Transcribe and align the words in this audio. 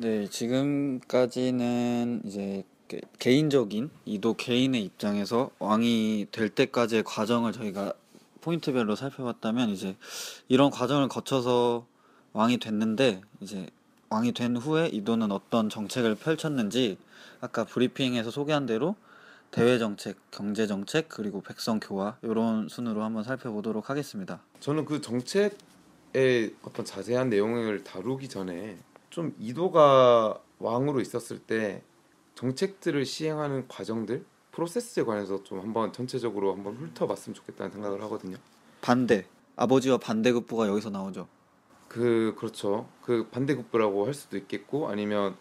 네, 0.00 0.28
지금까지는 0.30 2.22
이제 2.24 2.62
게- 2.86 3.00
개인적인 3.18 3.90
이도 4.04 4.34
개인의 4.34 4.84
입장에서 4.84 5.50
왕이 5.58 6.28
될 6.30 6.50
때까지의 6.50 7.02
과정을 7.02 7.50
저희가 7.52 7.92
포인트별로 8.40 8.94
살펴봤다면 8.94 9.70
이제 9.70 9.96
이런 10.46 10.70
과정을 10.70 11.08
거쳐서 11.08 11.84
왕이 12.32 12.58
됐는데 12.58 13.22
이제 13.40 13.66
왕이 14.08 14.34
된 14.34 14.56
후에 14.56 14.86
이도는 14.86 15.32
어떤 15.32 15.68
정책을 15.68 16.14
펼쳤는지 16.14 16.96
아까 17.40 17.64
브리핑에서 17.64 18.30
소개한 18.30 18.66
대로 18.66 18.94
대외 19.50 19.78
정책, 19.80 20.16
경제 20.30 20.68
정책, 20.68 21.08
그리고 21.08 21.40
백성 21.40 21.80
교화 21.80 22.16
이런 22.22 22.68
순으로 22.68 23.02
한번 23.02 23.24
살펴보도록 23.24 23.90
하겠습니다. 23.90 24.40
저는 24.60 24.84
그 24.84 25.00
정책의 25.00 26.54
어떤 26.62 26.84
자세한 26.84 27.30
내용을 27.30 27.82
다루기 27.82 28.28
전에 28.28 28.76
좀 29.10 29.34
이도가 29.38 30.40
왕으로 30.58 31.00
있었을 31.00 31.38
때 31.38 31.82
정책들을 32.34 33.04
시행하는 33.04 33.66
과정들 33.68 34.24
프로세스에 34.52 35.04
관해서 35.04 35.42
좀 35.44 35.60
한번 35.60 35.92
전체적으로 35.92 36.52
한번 36.54 36.76
훑어봤으면 36.76 37.34
좋겠다는 37.34 37.70
생각을 37.72 38.02
하거든요. 38.02 38.36
반대, 38.80 39.26
아버지와 39.56 39.98
반대급부가 39.98 40.68
여기서 40.68 40.90
나오죠. 40.90 41.28
그 41.88 42.34
그렇죠. 42.36 42.88
그 43.02 43.28
반대급부라고 43.30 44.06
할 44.06 44.14
수도 44.14 44.36
있겠고 44.36 44.88
아니면 44.88 45.36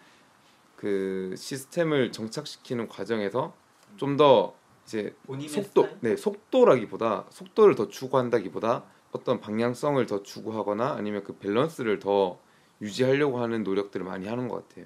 그 0.75 1.33
시스템을 1.35 2.11
정착시키는 2.11 2.87
과정에서 2.87 3.53
좀 3.97 4.17
더 4.17 4.55
이제 4.85 5.13
속도 5.49 5.89
네 5.99 6.15
속도라기보다 6.15 7.25
속도를 7.29 7.75
더 7.75 7.89
추구한다기보다 7.89 8.83
어떤 9.11 9.41
방향성을 9.41 10.05
더 10.05 10.23
추구하거나 10.23 10.93
아니면 10.93 11.23
그 11.25 11.33
밸런스를 11.37 11.99
더 11.99 12.39
유지하려고 12.81 13.39
하는 13.39 13.63
노력들을 13.63 14.05
많이 14.05 14.27
하는 14.27 14.47
것 14.47 14.67
같아요. 14.67 14.85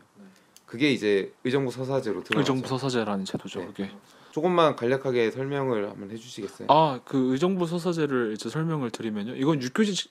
그게 0.66 0.92
이제 0.92 1.34
의정부 1.44 1.72
서사제로 1.72 2.24
드러나죠. 2.24 2.40
의정부 2.54 2.68
서사제라는 2.68 3.26
제도죠. 3.26 3.60
네. 3.60 3.66
그게. 3.68 3.92
조금만 4.32 4.76
간략하게 4.78 5.32
설명을 5.32 5.90
한번 5.90 6.10
해주시겠어요? 6.12 6.68
아, 6.72 7.02
그 7.04 7.34
의정부 7.34 7.68
서사제를 7.68 8.34
이제 8.34 8.50
설명을 8.50 8.90
드리면요. 8.90 9.36
이건 9.36 9.62
육교지 9.62 10.10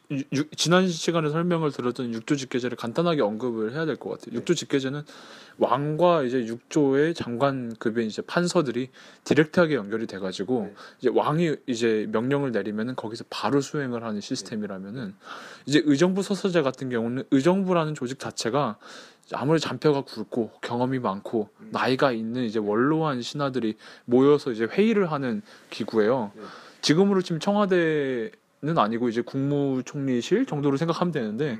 지난 0.57 0.89
시간에 0.89 1.31
설명을 1.31 1.73
들었던 1.73 2.13
육조 2.13 2.37
직계제를 2.37 2.77
간단하게 2.77 3.23
언급을 3.23 3.73
해야 3.73 3.87
될 3.87 3.97
것 3.97 4.11
같아요. 4.11 4.33
네. 4.33 4.37
육조 4.37 4.55
직계제는 4.55 5.03
왕과 5.59 6.25
이제 6.25 6.47
육조의 6.47 7.15
장관급의 7.15 8.07
이제 8.07 8.21
판서들이 8.23 8.91
디렉트하게 9.25 9.75
연결이 9.75 10.07
돼가지고 10.07 10.65
네. 10.65 10.75
이제 11.01 11.11
왕이 11.13 11.57
이제 11.67 12.07
명령을 12.11 12.53
내리면은 12.53 12.97
거기서 12.97 13.25
바로 13.31 13.61
수행을 13.63 14.05
하는 14.05 14.21
시스템이라면은 14.21 15.15
이제 15.65 15.83
의정부 15.87 16.23
서사제 16.23 16.61
같은 16.63 16.91
경우는 16.91 17.25
의정부라는 17.31 17.95
조직 17.95 18.19
자체가 18.19 18.77
아무리 19.35 19.61
잔뼈가 19.61 20.03
굵고 20.03 20.53
경험이 20.61 20.99
많고 20.99 21.49
음. 21.61 21.69
나이가 21.73 22.13
있는 22.13 22.45
이제 22.45 22.59
원로한 22.59 23.23
신하들이 23.23 23.77
모여서 24.05 24.51
이제 24.51 24.65
회의를 24.65 25.11
하는 25.11 25.43
기구예요. 25.71 26.33
네. 26.35 26.43
지금으로 26.81 27.23
치면 27.23 27.41
청와대는 27.41 28.31
아니고 28.77 29.09
이제 29.09 29.21
국무총리실 29.23 30.47
정도로 30.47 30.77
생각하면 30.77 31.13
되는데 31.13 31.59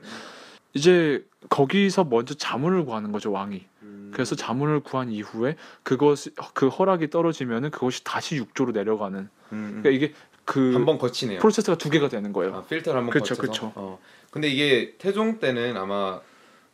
이제 0.73 1.25
거기서 1.49 2.05
먼저 2.05 2.35
자문을 2.35 2.85
구하는 2.85 3.13
거죠 3.13 3.33
왕이. 3.33 3.65
음, 3.83 4.11
그래서 4.13 4.35
자문을 4.35 4.81
구한 4.81 5.11
이후에 5.11 5.57
그것이 5.83 6.31
그 6.55 6.69
허락이 6.69 7.11
떨어지면은 7.11 7.71
그것이 7.71 8.05
다시 8.05 8.37
육조로 8.37 8.73
내려가는. 8.73 9.19
음, 9.21 9.29
음. 9.53 9.81
그러니까 9.83 9.91
이게 9.91 10.15
그 10.45 10.73
한번 10.75 10.99
거치네요. 10.99 11.39
프로세스가 11.39 11.79
두 11.79 11.91
개가 11.91 12.09
되는 12.09 12.33
거예요. 12.33 12.57
아, 12.57 12.63
필터를 12.65 12.99
한번 12.99 13.13
그쵸, 13.13 13.35
거쳐서. 13.37 13.43
그쵸. 13.43 13.73
어. 13.77 13.99
근데 14.31 14.49
이게 14.49 14.95
태종 14.99 15.39
때는 15.39 15.77
아마 15.77 16.21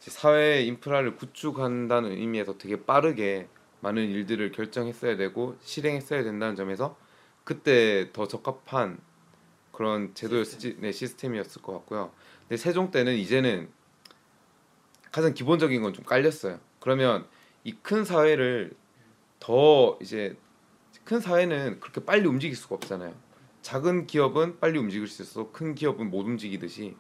사회 0.01 0.63
인프라를 0.63 1.17
구축한다는 1.17 2.13
의미에서 2.13 2.59
되게 2.59 2.85
빠르게 2.85 3.49
많은 3.81 4.05
일들을 4.09 4.53
결정했어야 4.53 5.17
되고 5.17 5.57
실행했어야 5.63 6.23
된다는 6.23 6.57
점에서 6.57 6.97
그때 7.45 8.11
더 8.13 8.27
적합한 8.29 8.99
그런 9.73 10.15
제도였지 10.15 10.79
네, 10.81 10.93
시스템이었을 10.93 11.63
것 11.63 11.73
같고요. 11.75 12.13
근데 12.43 12.57
세종 12.57 12.91
때는 12.91 13.17
이제는 13.17 13.69
가장 15.13 15.35
기본적인 15.35 15.83
건 15.83 15.93
좀 15.93 16.05
깔렸어요. 16.05 16.61
그러면 16.81 17.27
이 17.65 17.73
큰 17.83 18.05
사회를 18.05 18.73
더 19.41 19.99
이제 20.01 20.37
큰 21.05 21.21
사회는 21.21 21.81
그렇게 21.81 22.05
빨리 22.05 22.27
움직일 22.29 22.57
수가 22.57 22.77
없잖아요. 22.77 23.15
작은 23.63 24.07
기업은 24.07 24.61
빨리 24.61 24.79
움직일 24.79 25.09
수 25.09 25.23
있어서 25.23 25.51
큰 25.53 25.75
기업은 25.75 26.11
못 26.11 26.21
움직이듯이 26.27 26.97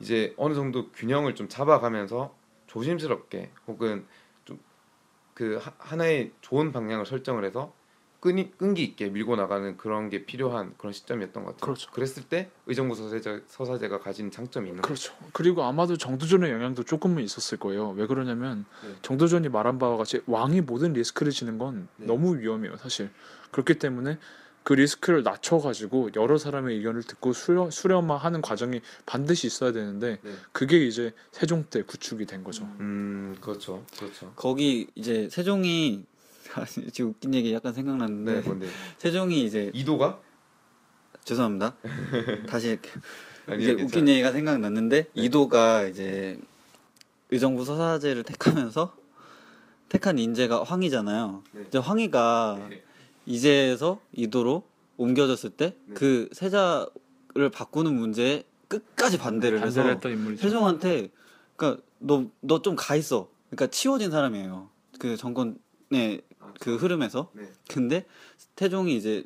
이제 0.00 0.34
어느 0.36 0.54
정도 0.54 0.90
균형을 0.92 1.34
좀 1.34 1.48
잡아가면서 1.48 2.34
조심스럽게 2.66 3.50
혹은 3.66 4.06
좀 4.44 4.58
그 5.40 5.58
하나의 5.78 6.32
좋은 6.42 6.70
방향을 6.70 7.06
설정을 7.06 7.46
해서 7.46 7.72
끈이 8.20 8.50
끈기 8.58 8.84
있게 8.84 9.08
밀고 9.08 9.36
나가는 9.36 9.78
그런 9.78 10.10
게 10.10 10.26
필요한 10.26 10.74
그런 10.76 10.92
시점이었던 10.92 11.42
것 11.44 11.52
같아요. 11.52 11.64
그렇죠. 11.64 11.90
그랬을 11.90 12.24
때 12.28 12.50
의정부 12.66 12.94
서사제, 12.94 13.44
서사제가 13.46 14.00
가진 14.00 14.30
장점이 14.30 14.68
있는 14.68 14.82
거죠. 14.82 15.12
그렇죠. 15.14 15.30
그리고 15.32 15.62
아마도 15.62 15.96
정두전의 15.96 16.52
영향도 16.52 16.82
조금은 16.82 17.22
있었을 17.22 17.56
거예요. 17.58 17.92
왜 17.92 18.06
그러냐면 18.06 18.66
네. 18.84 18.94
정두전이 19.00 19.48
말한 19.48 19.78
바와 19.78 19.96
같이 19.96 20.20
왕이 20.26 20.60
모든 20.60 20.92
리스크를 20.92 21.32
지는 21.32 21.56
건 21.56 21.88
네. 21.96 22.04
너무 22.06 22.36
위험해요, 22.38 22.76
사실. 22.76 23.08
그렇기 23.50 23.78
때문에 23.78 24.18
그 24.70 24.74
리스크를 24.74 25.24
낮춰가지고 25.24 26.10
여러 26.14 26.38
사람의 26.38 26.76
의견을 26.76 27.02
듣고 27.02 27.32
수렴, 27.32 27.72
수렴화하는 27.72 28.40
과정이 28.40 28.80
반드시 29.04 29.48
있어야 29.48 29.72
되는데 29.72 30.20
네. 30.22 30.30
그게 30.52 30.86
이제 30.86 31.12
세종 31.32 31.64
때 31.64 31.82
구축이 31.82 32.24
된 32.24 32.44
거죠. 32.44 32.62
음 32.78 33.36
그렇죠, 33.40 33.84
그렇죠. 33.98 34.32
거기 34.36 34.86
이제 34.94 35.28
세종이 35.28 36.04
지금 36.92 37.10
웃긴 37.10 37.34
얘기 37.34 37.52
약간 37.52 37.72
생각났는데 37.72 38.32
네, 38.32 38.40
뭔데 38.42 38.68
세종이 38.98 39.44
이제 39.44 39.72
이도가 39.74 40.20
죄송합니다. 41.24 41.74
다시 42.46 42.78
아니, 43.48 43.64
이제 43.64 43.74
괜찮아요. 43.74 43.86
웃긴 43.86 44.08
얘기가 44.08 44.30
생각났는데 44.30 45.02
네. 45.02 45.10
이도가 45.14 45.82
이제 45.86 46.38
의정부 47.32 47.64
서사제를 47.64 48.22
택하면서 48.22 48.96
택한 49.88 50.20
인재가 50.20 50.62
황이잖아요. 50.62 51.42
네. 51.54 51.64
이제 51.66 51.78
황이가 51.78 52.66
네. 52.70 52.84
이제에서 53.34 54.00
이도로 54.12 54.64
옮겨졌을 54.96 55.50
때 55.50 55.76
네. 55.86 55.94
그 55.94 56.28
세자를 56.32 57.50
바꾸는 57.52 57.94
문제에 57.94 58.44
끝까지 58.68 59.18
반대를 59.18 59.58
해서 59.58 59.82
반대를 59.82 59.94
했던 59.96 60.12
인물이죠. 60.12 60.42
세종한테 60.42 61.10
그러니까 61.56 61.82
너 61.98 62.24
너 62.40 62.62
좀 62.62 62.76
가 62.76 62.96
있어. 62.96 63.28
그러니까 63.50 63.66
치워진 63.68 64.10
사람이에요. 64.10 64.68
그 64.98 65.16
정권의 65.16 66.22
그 66.60 66.76
흐름에서. 66.76 67.30
네. 67.34 67.50
근데 67.68 68.06
태종이 68.56 68.96
이제 68.96 69.24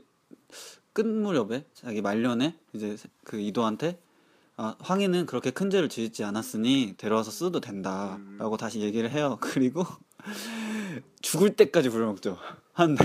끝 0.92 1.06
무렵에 1.06 1.64
자기 1.74 2.00
말년에 2.02 2.56
이제 2.72 2.96
세- 2.96 3.08
그 3.24 3.38
이도한테 3.40 3.98
아, 4.56 4.76
황희는 4.78 5.26
그렇게 5.26 5.50
큰 5.50 5.68
죄를 5.68 5.88
지었지 5.88 6.22
않았으니 6.22 6.94
데려와서 6.96 7.32
써도 7.32 7.60
된다라고 7.60 8.56
다시 8.56 8.80
얘기를 8.80 9.10
해요. 9.10 9.38
그리고 9.42 9.84
죽을 11.22 11.54
때까지 11.56 11.88
부려먹죠. 11.90 12.38
한 12.72 12.96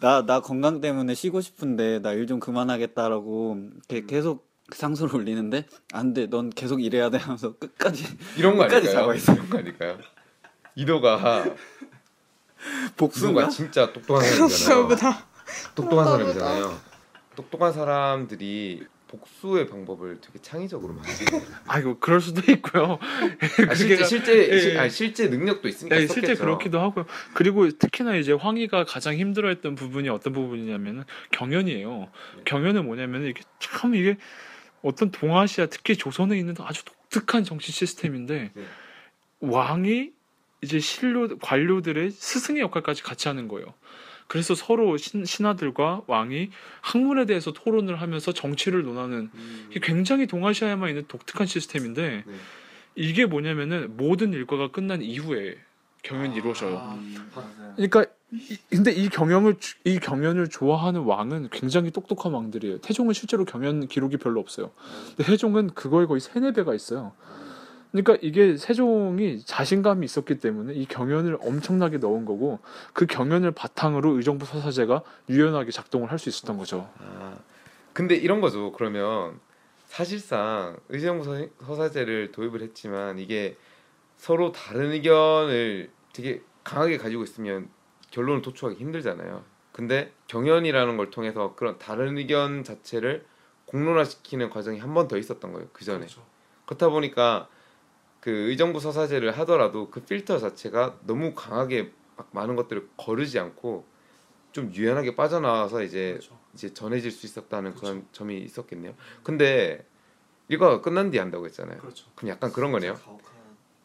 나 0.00 0.22
나 0.22 0.40
건강 0.40 0.80
때문에 0.80 1.14
쉬고 1.14 1.40
싶은데 1.40 2.00
나 2.00 2.12
일 2.14 2.26
좀 2.26 2.40
그만하겠다라고 2.40 3.56
이렇게 3.88 4.06
계속 4.06 4.48
상소를 4.70 5.14
올리는데 5.14 5.66
안 5.92 6.12
돼. 6.14 6.26
넌 6.26 6.50
계속 6.50 6.82
일해야 6.82 7.08
돼 7.10 7.18
하면서 7.18 7.56
끝까지 7.56 8.04
이런 8.36 8.56
거 8.56 8.64
끝까지 8.64 8.88
아닐까요? 8.88 9.02
잡아 9.02 9.14
있어요. 9.14 9.36
이런 9.36 9.50
거 9.50 9.58
아닐까요? 9.58 9.98
이도가? 10.74 11.44
이도가 13.30 13.48
진짜 13.50 13.92
똑똑한 13.92 14.24
사람이잖아요. 14.24 14.88
똑똑한. 15.74 16.04
사람이잖아요. 16.06 16.78
똑똑한 17.36 17.72
사람들이 17.72 18.84
복수의 19.08 19.66
방법을 19.68 20.20
되게 20.20 20.38
창의적으로 20.40 20.94
해요. 20.94 21.02
아이고 21.66 21.98
그럴 21.98 22.20
수도 22.20 22.40
있고요. 22.52 22.98
아, 23.68 23.74
실제 23.74 24.04
실제 24.04 24.48
예, 24.52 24.60
실- 24.60 24.74
예. 24.74 24.78
아니, 24.78 24.90
실제 24.90 25.28
능력도 25.28 25.66
있으니까 25.66 25.96
네, 25.96 26.06
실제. 26.06 26.34
그렇기도 26.34 26.78
하고요. 26.78 27.06
그리고 27.34 27.68
특히나 27.70 28.16
이제 28.16 28.32
황희가 28.32 28.84
가장 28.84 29.14
힘들어했던 29.16 29.74
부분이 29.74 30.08
어떤 30.10 30.32
부분이냐면은 30.34 31.04
경연이에요. 31.32 32.10
경연은 32.44 32.84
뭐냐면은 32.84 33.28
이게 33.28 33.42
참 33.58 33.94
이게 33.94 34.16
어떤 34.82 35.10
동아시아 35.10 35.66
특히 35.66 35.96
조선에 35.96 36.38
있는 36.38 36.54
아주 36.60 36.84
독특한 36.84 37.44
정치 37.44 37.72
시스템인데 37.72 38.52
네. 38.54 38.62
왕이 39.40 40.10
이제 40.62 40.80
신료 40.80 41.38
관료들의 41.38 42.10
스승의 42.10 42.60
역할까지 42.62 43.02
같이 43.02 43.28
하는 43.28 43.48
거예요. 43.48 43.72
그래서 44.28 44.54
서로 44.54 44.96
신, 44.98 45.24
신하들과 45.24 46.02
왕이 46.06 46.50
학문에 46.82 47.24
대해서 47.24 47.52
토론을 47.52 48.00
하면서 48.00 48.32
정치를 48.32 48.82
논하는 48.84 49.30
음, 49.34 49.66
이게 49.70 49.80
굉장히 49.82 50.26
동아시아에만 50.26 50.90
있는 50.90 51.04
독특한 51.08 51.46
시스템인데 51.46 52.24
네. 52.26 52.34
이게 52.94 53.24
뭐냐면은 53.26 53.96
모든 53.96 54.32
일과가 54.34 54.70
끝난 54.70 55.02
이후에 55.02 55.56
경연이 56.02 56.36
이루어져요. 56.36 56.74
맞아요. 57.34 57.74
그러니까 57.76 58.04
이- 58.32 58.58
근데 58.68 58.92
이 58.92 59.08
경영을 59.08 59.56
주- 59.58 59.76
이 59.84 59.98
경연을 59.98 60.48
좋아하는 60.48 61.00
왕은 61.00 61.48
굉장히 61.50 61.90
똑똑한 61.90 62.32
왕들이에요. 62.32 62.78
태종은 62.78 63.14
실제로 63.14 63.46
경연 63.46 63.88
기록이 63.88 64.18
별로 64.18 64.40
없어요. 64.40 64.72
근데 65.16 65.24
세종은 65.24 65.70
그거에 65.70 66.04
거의 66.06 66.20
세네 66.20 66.52
배가 66.52 66.74
있어요. 66.74 67.12
그러니까 67.90 68.18
이게 68.20 68.56
세종이 68.56 69.42
자신감이 69.44 70.04
있었기 70.04 70.38
때문에 70.38 70.74
이 70.74 70.84
경연을 70.86 71.38
엄청나게 71.40 71.98
넣은 71.98 72.24
거고 72.26 72.58
그 72.92 73.06
경연을 73.06 73.52
바탕으로 73.52 74.10
의정부 74.16 74.44
서사제가 74.44 75.02
유연하게 75.30 75.70
작동을 75.70 76.10
할 76.10 76.18
수 76.18 76.28
있었던 76.28 76.58
거죠. 76.58 76.90
아, 76.98 77.36
근데 77.94 78.14
이런 78.14 78.40
거죠. 78.40 78.72
그러면 78.72 79.40
사실상 79.86 80.76
의정부 80.90 81.24
서- 81.24 81.46
서사제를 81.64 82.32
도입을 82.32 82.60
했지만 82.62 83.18
이게 83.18 83.56
서로 84.16 84.52
다른 84.52 84.92
의견을 84.92 85.90
되게 86.12 86.42
강하게 86.64 86.98
가지고 86.98 87.22
있으면 87.24 87.68
결론을 88.10 88.42
도출하기 88.42 88.78
힘들잖아요. 88.80 89.42
근데 89.72 90.12
경연이라는 90.26 90.96
걸 90.96 91.10
통해서 91.10 91.54
그런 91.56 91.78
다른 91.78 92.18
의견 92.18 92.64
자체를 92.64 93.24
공론화시키는 93.66 94.50
과정이 94.50 94.78
한 94.78 94.92
번 94.94 95.08
더 95.08 95.16
있었던 95.16 95.52
거예요. 95.52 95.68
그 95.72 95.84
전에. 95.84 96.06
그렇다 96.66 96.88
보니까 96.88 97.48
그 98.20 98.30
의정부 98.30 98.80
서사제를 98.80 99.36
하더라도 99.38 99.90
그 99.90 100.00
필터 100.00 100.38
자체가 100.38 100.98
너무 101.06 101.34
강하게 101.34 101.92
막 102.16 102.28
많은 102.32 102.56
것들을 102.56 102.88
거르지 102.96 103.38
않고 103.38 103.84
좀 104.52 104.72
유연하게 104.74 105.14
빠져나와서 105.14 105.82
이제 105.82 106.18
이제 106.54 106.72
전해질 106.74 107.10
수 107.10 107.26
있었다는 107.26 107.74
그런 107.74 108.06
점이 108.12 108.38
있었겠네요. 108.38 108.94
근데 109.22 109.84
일과가 110.48 110.80
끝난 110.80 111.10
뒤에 111.10 111.20
한다고 111.20 111.44
했잖아요. 111.46 111.78
그럼 112.16 112.30
약간 112.30 112.52
그런 112.52 112.72
거네요. 112.72 112.98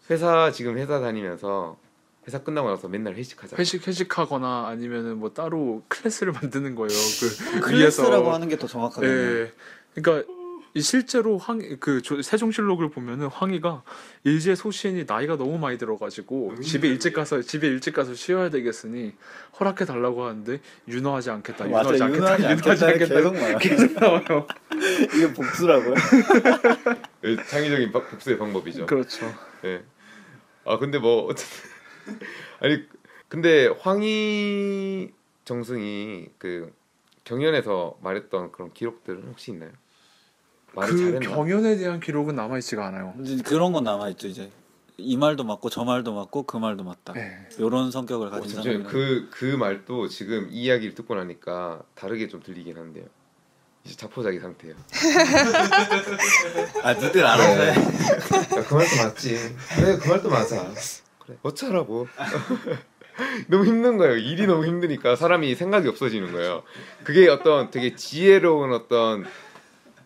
회사 0.09 0.51
지금 0.51 0.77
회사 0.77 0.99
다니면서 0.99 1.77
회사 2.25 2.41
끝나고 2.41 2.69
나서 2.69 2.87
맨날 2.87 3.15
회식하자. 3.15 3.57
회식 3.57 3.85
회식하거나 3.87 4.67
아니면은 4.67 5.17
뭐 5.19 5.33
따로 5.33 5.83
클래스를 5.89 6.33
만드는 6.41 6.73
거예요. 6.75 6.89
그 7.19 7.59
클래스라고 7.61 8.31
하는 8.31 8.47
게 8.49 8.55
더 8.57 8.65
정확하겠네요. 8.65 9.41
예. 9.41 9.53
그러니까 9.93 10.31
이 10.31 10.42
실제로 10.81 11.37
황 11.37 11.59
그 11.79 12.01
세종실록을 12.23 12.89
보면은 12.89 13.27
황희가 13.27 13.83
일제 14.23 14.55
소신이 14.55 15.05
나이가 15.07 15.37
너무 15.37 15.57
많이 15.59 15.77
들어가지고 15.77 16.59
집에 16.61 16.87
일찍 16.87 17.13
가서 17.13 17.41
집에 17.41 17.67
일찍 17.67 17.93
가서 17.93 18.15
쉬어야 18.15 18.49
되겠으니 18.49 19.13
허락해 19.59 19.85
달라고 19.85 20.23
하는데 20.25 20.59
윤호하지 20.87 21.29
않겠다. 21.29 21.65
맞아, 21.65 21.93
윤호하지 21.95 22.03
않겠다. 22.03 22.51
윤호하지 22.51 22.85
않겠다. 22.85 23.15
계속 23.15 23.33
나와요. 23.35 23.57
계속 23.59 23.93
나와요. 23.93 24.47
이게 25.15 25.33
복수라고요? 25.33 25.93
예, 27.25 27.35
창의적인 27.49 27.91
바- 27.91 28.03
복수의 28.07 28.37
방법이죠. 28.39 28.85
그렇죠. 28.87 29.31
예. 29.65 29.83
아 30.65 30.77
근데 30.79 30.97
뭐 30.97 31.25
어쨌든 31.25 31.69
아니 32.61 32.83
근데 33.27 33.67
황희 33.79 35.11
정승이 35.45 36.29
그 36.37 36.71
경연에서 37.25 37.97
말했던 38.01 38.51
그런 38.51 38.71
기록들은 38.73 39.23
혹시 39.27 39.51
있나요? 39.51 39.71
말을 40.75 40.93
그 40.93 40.97
잘했나? 40.97 41.35
경연에 41.35 41.75
대한 41.77 41.99
기록은 41.99 42.35
남아 42.35 42.57
있지가 42.59 42.87
않아요. 42.87 43.13
그런 43.45 43.71
건 43.73 43.83
남아 43.83 44.09
있죠 44.09 44.27
이제 44.27 44.49
이 44.97 45.17
말도 45.17 45.43
맞고 45.43 45.69
저 45.69 45.83
말도 45.83 46.13
맞고 46.13 46.43
그 46.43 46.57
말도 46.57 46.83
맞다. 46.83 47.13
네. 47.13 47.47
이런 47.57 47.91
성격을 47.91 48.27
어, 48.27 48.31
가진 48.31 48.53
잠시만요. 48.55 48.83
사람이 48.83 48.91
그, 48.93 49.27
그 49.31 49.45
말도 49.55 50.07
지금 50.07 50.47
이 50.51 50.63
이야기를 50.63 50.95
듣고 50.95 51.15
나니까 51.15 51.81
다르게 51.95 52.27
좀 52.27 52.41
들리긴 52.41 52.77
한데요. 52.77 53.05
이제 53.83 53.95
자포자기 53.97 54.39
상태예요. 54.39 54.75
아 56.83 56.93
니들 56.93 57.25
알아서 57.25 57.61
해. 57.63 57.73
그 58.63 58.73
말도 58.75 58.95
맞지. 59.03 59.55
그래 59.75 59.97
그 59.97 60.07
말도 60.07 60.29
맞아. 60.29 60.71
그래 61.19 61.37
어쩌라고. 61.41 62.07
너무 63.47 63.65
힘든 63.65 63.97
거예요. 63.97 64.17
일이 64.17 64.47
너무 64.47 64.65
힘드니까 64.65 65.15
사람이 65.15 65.53
생각이 65.55 65.87
없어지는 65.87 66.31
거예요. 66.31 66.63
그게 67.03 67.27
어떤 67.29 67.69
되게 67.69 67.95
지혜로운 67.95 68.73
어떤 68.73 69.25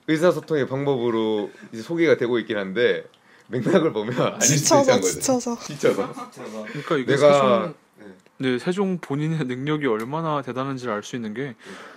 의사소통의 0.08 0.68
방법으로 0.68 1.52
이제 1.72 1.82
소개가 1.82 2.18
되고 2.18 2.40
있긴 2.40 2.58
한데 2.58 3.06
맥락을 3.48 3.94
보면 3.94 4.40
수 4.42 4.58
지쳐서. 4.58 5.00
지쳐서 5.02 5.60
지쳐서. 5.60 6.14
그러니까 6.14 6.98
이게 6.98 7.16
내가 7.16 7.34
세종 7.34 7.76
네, 8.40 8.60
세종 8.60 8.98
본인의 9.00 9.46
능력이 9.46 9.88
얼마나 9.88 10.42
대단한지를 10.42 10.94
알 10.94 11.04
수 11.04 11.16
있는 11.16 11.34
게 11.34 11.56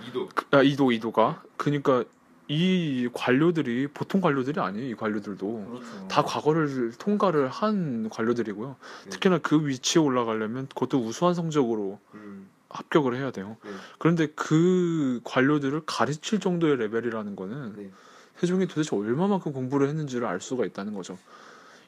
이도 0.08 0.28
그- 0.34 0.46
아, 0.52 0.62
이도 0.62 0.90
이도가 0.92 1.42
그러니까 1.56 2.04
이 2.48 3.08
관료들이 3.12 3.86
보통 3.94 4.20
관료들이 4.20 4.58
아니에요. 4.58 4.88
이 4.90 4.94
관료들도 4.94 5.66
그렇죠. 5.68 6.08
다 6.08 6.24
과거를 6.24 6.92
통과를 6.98 7.48
한 7.48 8.08
관료들이고요. 8.10 8.76
네. 9.04 9.10
특히나 9.10 9.38
그 9.38 9.66
위치에 9.68 10.02
올라가려면 10.02 10.66
그것도 10.68 10.98
우수한 10.98 11.34
성적으로 11.34 12.00
음, 12.14 12.48
합격을 12.70 13.16
해야 13.16 13.30
돼요. 13.30 13.56
네. 13.64 13.70
그런데 13.98 14.26
그 14.28 15.20
관료들을 15.24 15.82
가르칠 15.86 16.40
정도의 16.40 16.76
레벨이라는 16.76 17.36
거는 17.36 17.76
네. 17.76 17.90
세종이 18.38 18.66
도대체 18.66 18.96
얼마만큼 18.96 19.52
공부를 19.52 19.88
했는지를 19.88 20.26
알 20.26 20.40
수가 20.40 20.64
있다는 20.64 20.94
거죠. 20.94 21.18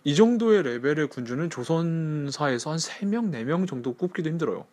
이 0.05 0.15
정도의 0.15 0.65
레벨의 0.65 1.09
군주는 1.09 1.49
조선사에서 1.49 2.71
한 2.71 2.79
3명, 2.79 3.31
4명 3.31 3.69
정도 3.69 3.95
꼽기도 3.95 4.29
힘들어요. 4.29 4.67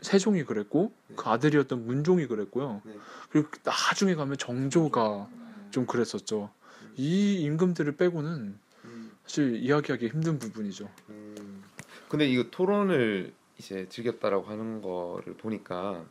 세종이 0.00 0.44
그랬고 0.44 0.92
그 1.16 1.28
아들이었던 1.28 1.86
문종이 1.86 2.26
그랬고요. 2.26 2.82
네. 2.84 2.94
그리고 3.30 3.48
나중에 3.64 4.14
가면 4.14 4.36
정조가 4.36 5.28
좀 5.70 5.86
그랬었죠. 5.86 6.50
이 6.96 7.40
임금들을 7.40 7.96
빼고는 7.96 8.58
음. 8.84 9.10
사실 9.24 9.56
이야기하기 9.56 10.08
힘든 10.08 10.38
부분이죠. 10.38 10.88
음. 11.10 11.62
근데 12.08 12.26
이거 12.28 12.44
토론을 12.50 13.32
이제 13.58 13.88
즐겼다라고 13.88 14.46
하는 14.46 14.80
거를 14.80 15.34
보니까 15.36 16.04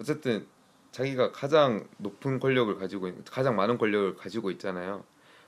어쨌든 0.00 0.46
자기가 0.92 1.32
가장 1.32 1.88
높은 1.98 2.38
권력을 2.38 2.74
가지고 2.76 3.10
가장 3.30 3.56
많은 3.56 3.78
권력을 3.78 4.14
가지고 4.14 4.50
있잖아요. 4.52 5.04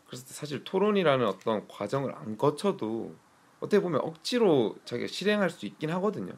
그래서 0.06 0.24
사실 0.26 0.64
토론이라는 0.64 1.26
어떤 1.26 1.66
과정을 1.68 2.14
안 2.14 2.36
거쳐도 2.36 3.14
어떻게 3.60 3.80
보면 3.80 4.00
억지로 4.00 4.76
자기가 4.84 5.06
실행할 5.06 5.50
수 5.50 5.66
있긴 5.66 5.90
하거든요. 5.90 6.32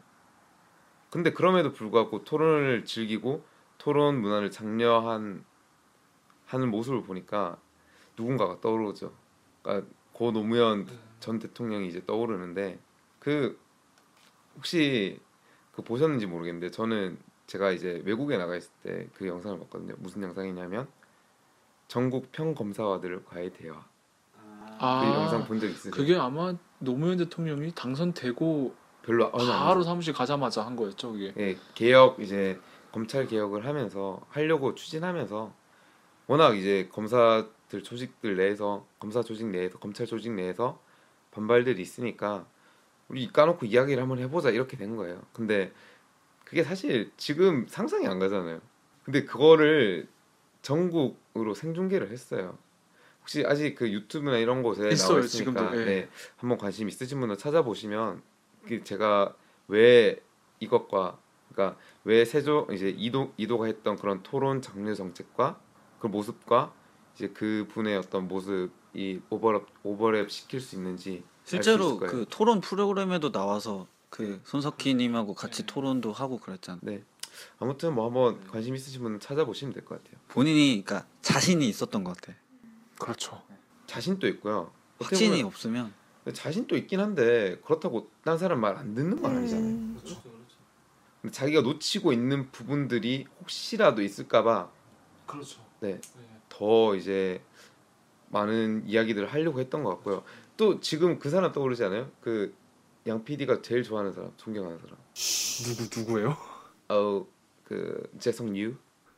근데 1.11 1.33
그럼에도 1.33 1.73
불구하고 1.73 2.25
토론을 2.25 2.85
즐기고 2.85 3.45
토론 3.79 4.21
문화를 4.21 4.51
장려한 4.51 5.45
하는 6.47 6.71
모습을 6.71 7.03
보니까 7.03 7.59
누군가가 8.17 8.61
떠오르죠. 8.61 9.13
그러니까 9.63 9.89
고 10.13 10.33
노무현 10.33 10.87
전 11.21 11.39
대통령이 11.39 11.89
이제 11.89 12.05
떠오르는데 12.05 12.79
그 13.19 13.59
혹시 14.57 15.21
그 15.73 15.83
보셨는지 15.83 16.27
모르겠는데 16.27 16.71
저는 16.71 17.19
제가 17.47 17.71
이제 17.73 18.03
외국에 18.05 18.37
나가 18.39 18.57
있을 18.57 18.71
때 18.83 19.09
그 19.15 19.27
영상을 19.27 19.59
봤거든요. 19.61 19.95
무슨 19.99 20.23
영상이냐면 20.23 20.89
전국 21.89 22.33
평검사와들 22.33 23.25
과의 23.25 23.53
대화. 23.53 23.85
아, 24.79 25.01
그 25.01 25.07
영상 25.21 25.45
본 25.47 25.61
적 25.61 25.67
있으세요? 25.69 25.93
그게 25.93 26.17
아마 26.17 26.55
노무현 26.81 27.17
대통령이 27.19 27.73
당선되고 27.75 28.75
별로 29.03 29.31
바로. 29.31 29.83
사무실 29.83 30.13
가자마자 30.13 30.67
한 30.67 30.75
거였죠, 30.77 31.13
그게. 31.13 31.33
예, 31.39 31.57
개혁 31.75 32.21
이제 32.21 32.59
검찰 32.91 33.27
개혁을 33.27 33.65
하면서 33.65 34.21
하려고 34.31 34.75
추진하면서 34.75 35.53
워낙 36.27 36.57
이제 36.57 36.89
검사들 36.93 37.83
조직들 37.85 38.37
내에서 38.37 38.85
검사 38.99 39.23
조직 39.23 39.47
내에서 39.47 39.79
검찰 39.79 40.07
조직 40.07 40.33
내에서 40.33 40.81
반발들이 41.31 41.81
있으니까 41.81 42.47
우리 43.09 43.29
까놓고 43.29 43.67
이야기를 43.67 44.03
한번 44.03 44.19
해보자 44.19 44.51
이렇게 44.51 44.77
된 44.77 44.97
거예요. 44.97 45.23
근데 45.33 45.73
그게 46.45 46.63
사실 46.63 47.11
지금 47.17 47.67
상상이 47.69 48.07
안 48.07 48.19
가잖아요. 48.19 48.61
근데 49.05 49.25
그거를 49.25 50.09
전국으로 50.63 51.55
생중계를 51.55 52.11
했어요. 52.11 52.59
혹시 53.21 53.45
아직 53.47 53.75
그 53.75 53.91
유튜브나 53.91 54.39
이런 54.39 54.63
곳에 54.63 54.89
있어요, 54.89 55.09
나와 55.09 55.25
있으니까 55.25 55.61
지금도, 55.61 55.81
예. 55.81 55.85
네, 55.85 56.09
한번 56.37 56.59
관심 56.59 56.89
있으신 56.89 57.21
분은 57.21 57.37
찾아보시면 57.37 58.23
그 58.67 58.85
제가 58.85 59.35
왜 59.69 60.21
이것과 60.61 61.19
그러니까 61.53 61.79
왜 62.05 62.25
세조 62.25 62.69
이제 62.73 62.89
이도 62.89 63.33
이도가 63.37 63.67
했던 63.67 63.97
그런 63.97 64.23
토론 64.23 64.63
장려 64.63 64.95
정책과 64.95 65.61
그 65.99 66.07
모습과 66.07 66.73
이제 67.15 67.29
그 67.29 67.67
분의 67.71 67.97
어떤 67.97 68.29
모습이 68.29 69.23
오버랩 69.31 69.67
오버랩 69.85 70.29
시킬 70.29 70.61
수 70.61 70.77
있는지 70.77 71.25
실제로. 71.47 71.99
그 71.99 72.27
토론 72.29 72.61
프로그램에도 72.61 73.31
나와서 73.33 73.87
그 74.11 74.41
손석희님하고 74.45 75.35
같이 75.35 75.63
네. 75.63 75.67
토론도 75.67 76.13
하고 76.13 76.39
그랬잖아요. 76.39 76.81
네 76.83 77.03
아무튼 77.59 77.95
뭐 77.95 78.07
한번 78.07 78.45
관심 78.49 78.75
있으신 78.75 79.03
분은 79.03 79.21
찾아보시면 79.21 79.73
될 79.75 79.85
것 79.85 80.03
같아요. 80.03 80.19
본인이 80.29 80.83
그러니까 80.85 81.07
자신이 81.23 81.69
있었던 81.69 82.03
것 82.03 82.17
같아. 82.17 82.37
그렇죠. 82.99 83.43
자신도 83.87 84.27
있고요. 84.29 84.73
확신이 85.01 85.43
없으면 85.43 85.93
자신도 86.33 86.77
있긴 86.77 86.99
한데 87.01 87.61
그렇다고 87.65 88.11
딴 88.25 88.39
사람 88.39 88.61
말 88.61 88.77
안 88.77 88.95
듣는 88.95 89.21
건 89.23 89.37
아니잖아요. 89.37 89.67
음, 89.69 90.01
근데 91.23 91.33
자기가 91.33 91.61
놓치고 91.61 92.13
있는 92.13 92.51
부분들이 92.51 93.27
혹시라도 93.41 94.03
있을까봐 94.03 94.71
그렇죠. 95.27 95.61
네. 95.81 96.01
더 96.49 96.97
이제 96.97 97.43
많은 98.31 98.85
이야기들을 98.87 99.33
하려고 99.33 99.61
했던 99.61 99.85
것 99.85 99.91
같고요. 99.91 100.25
또 100.57 100.81
지금 100.81 101.19
그 101.19 101.31
사람 101.31 101.53
떠오르지 101.53 101.85
않아요? 101.85 102.11
그 102.21 102.55
양 103.09 103.23
PD가 103.25 103.63
제일 103.63 103.85
좋아하는 103.85 104.13
사람, 104.13 104.33
존경하는 104.37 104.79
사람. 104.79 104.97
누구 105.15 106.01
누구예요? 106.01 106.37
어그 106.89 108.11
재성 108.19 108.57
유 108.57 108.75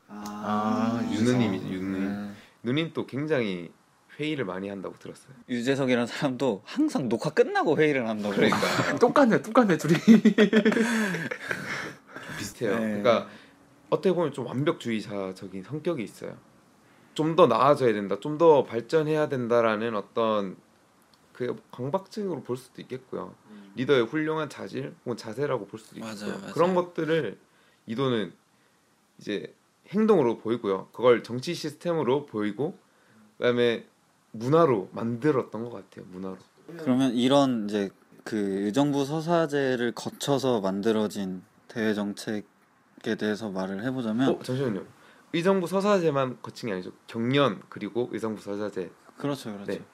아, 0.09 1.01
유느님이죠, 1.11 1.67
유느님. 1.69 2.03
음. 2.07 2.37
누님 2.63 2.91
또 2.93 3.07
굉장히 3.07 3.71
회의를 4.19 4.45
많이 4.45 4.69
한다고 4.69 4.95
들었어요. 4.99 5.33
유재석이라는 5.49 6.07
사람도 6.07 6.61
항상 6.67 7.09
녹화 7.09 7.31
끝나고 7.31 7.79
회의를 7.79 8.07
한다고. 8.09 8.35
그러니까 8.35 8.59
똑같네, 9.01 9.41
똑같네 9.41 9.79
둘이. 9.79 9.95
비슷해요. 12.39 12.79
네. 12.79 13.01
그러니까 13.01 13.29
어떻게 13.91 14.15
보면 14.15 14.33
좀 14.33 14.47
완벽주의자적인 14.47 15.63
성격이 15.63 16.03
있어요. 16.03 16.37
좀 17.15 17.37
더 17.37 17.47
나아져야 17.47 17.93
된다, 17.95 18.17
좀 18.21 18.39
더 18.39 18.65
발전해야 18.65 19.29
된다라는 19.29 19.97
어떤 19.97 20.57
그 21.39 21.55
강박증으로 21.71 22.43
볼 22.43 22.57
수도 22.57 22.83
있겠고요. 22.83 23.33
리더의 23.77 24.07
훌륭한 24.07 24.49
자질 24.49 24.97
혹은 25.05 25.17
자세라고 25.17 25.69
볼 25.69 25.79
수도 25.79 26.01
있고요. 26.01 26.13
맞아요, 26.13 26.41
맞아요. 26.41 26.53
그런 26.53 26.75
것들을 26.75 27.39
이도는 27.87 28.33
이제 29.21 29.55
행동으로 29.87 30.39
보이고요. 30.39 30.89
그걸 30.93 31.23
정치 31.23 31.55
시스템으로 31.55 32.27
보이고 32.27 32.77
그다음에 33.37 33.87
문화로 34.33 34.91
만들었던 34.93 35.63
것 35.63 35.71
같아요. 35.71 36.07
문화로. 36.11 36.39
그러면 36.77 37.15
이런 37.15 37.67
이제 37.69 37.91
그 38.25 38.37
의정부 38.37 39.05
서사제를 39.05 39.93
거쳐서 39.93 40.61
만들어진 40.61 41.45
대외 41.69 41.95
정책에 41.95 43.15
대해서 43.17 43.49
말을 43.49 43.85
해보자면 43.85 44.29
어 44.29 44.43
잠시만요. 44.43 44.85
의정부 45.33 45.69
서사제만 45.69 46.43
거친 46.43 46.67
게 46.67 46.73
아니죠. 46.73 46.91
경련 47.07 47.63
그리고 47.69 48.09
의정부 48.11 48.43
서사제. 48.43 48.91
그렇죠, 49.17 49.53
그렇죠. 49.53 49.71
네. 49.71 49.85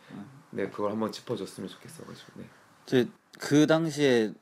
네 0.55 0.69
그걸 0.71 0.93
한번 0.93 1.11
짚어줬으면 1.13 1.69
좋겠어가지고. 1.69 2.33
네. 2.37 2.45
이제 2.87 3.09
그 3.39 3.67
당시에 3.67 4.33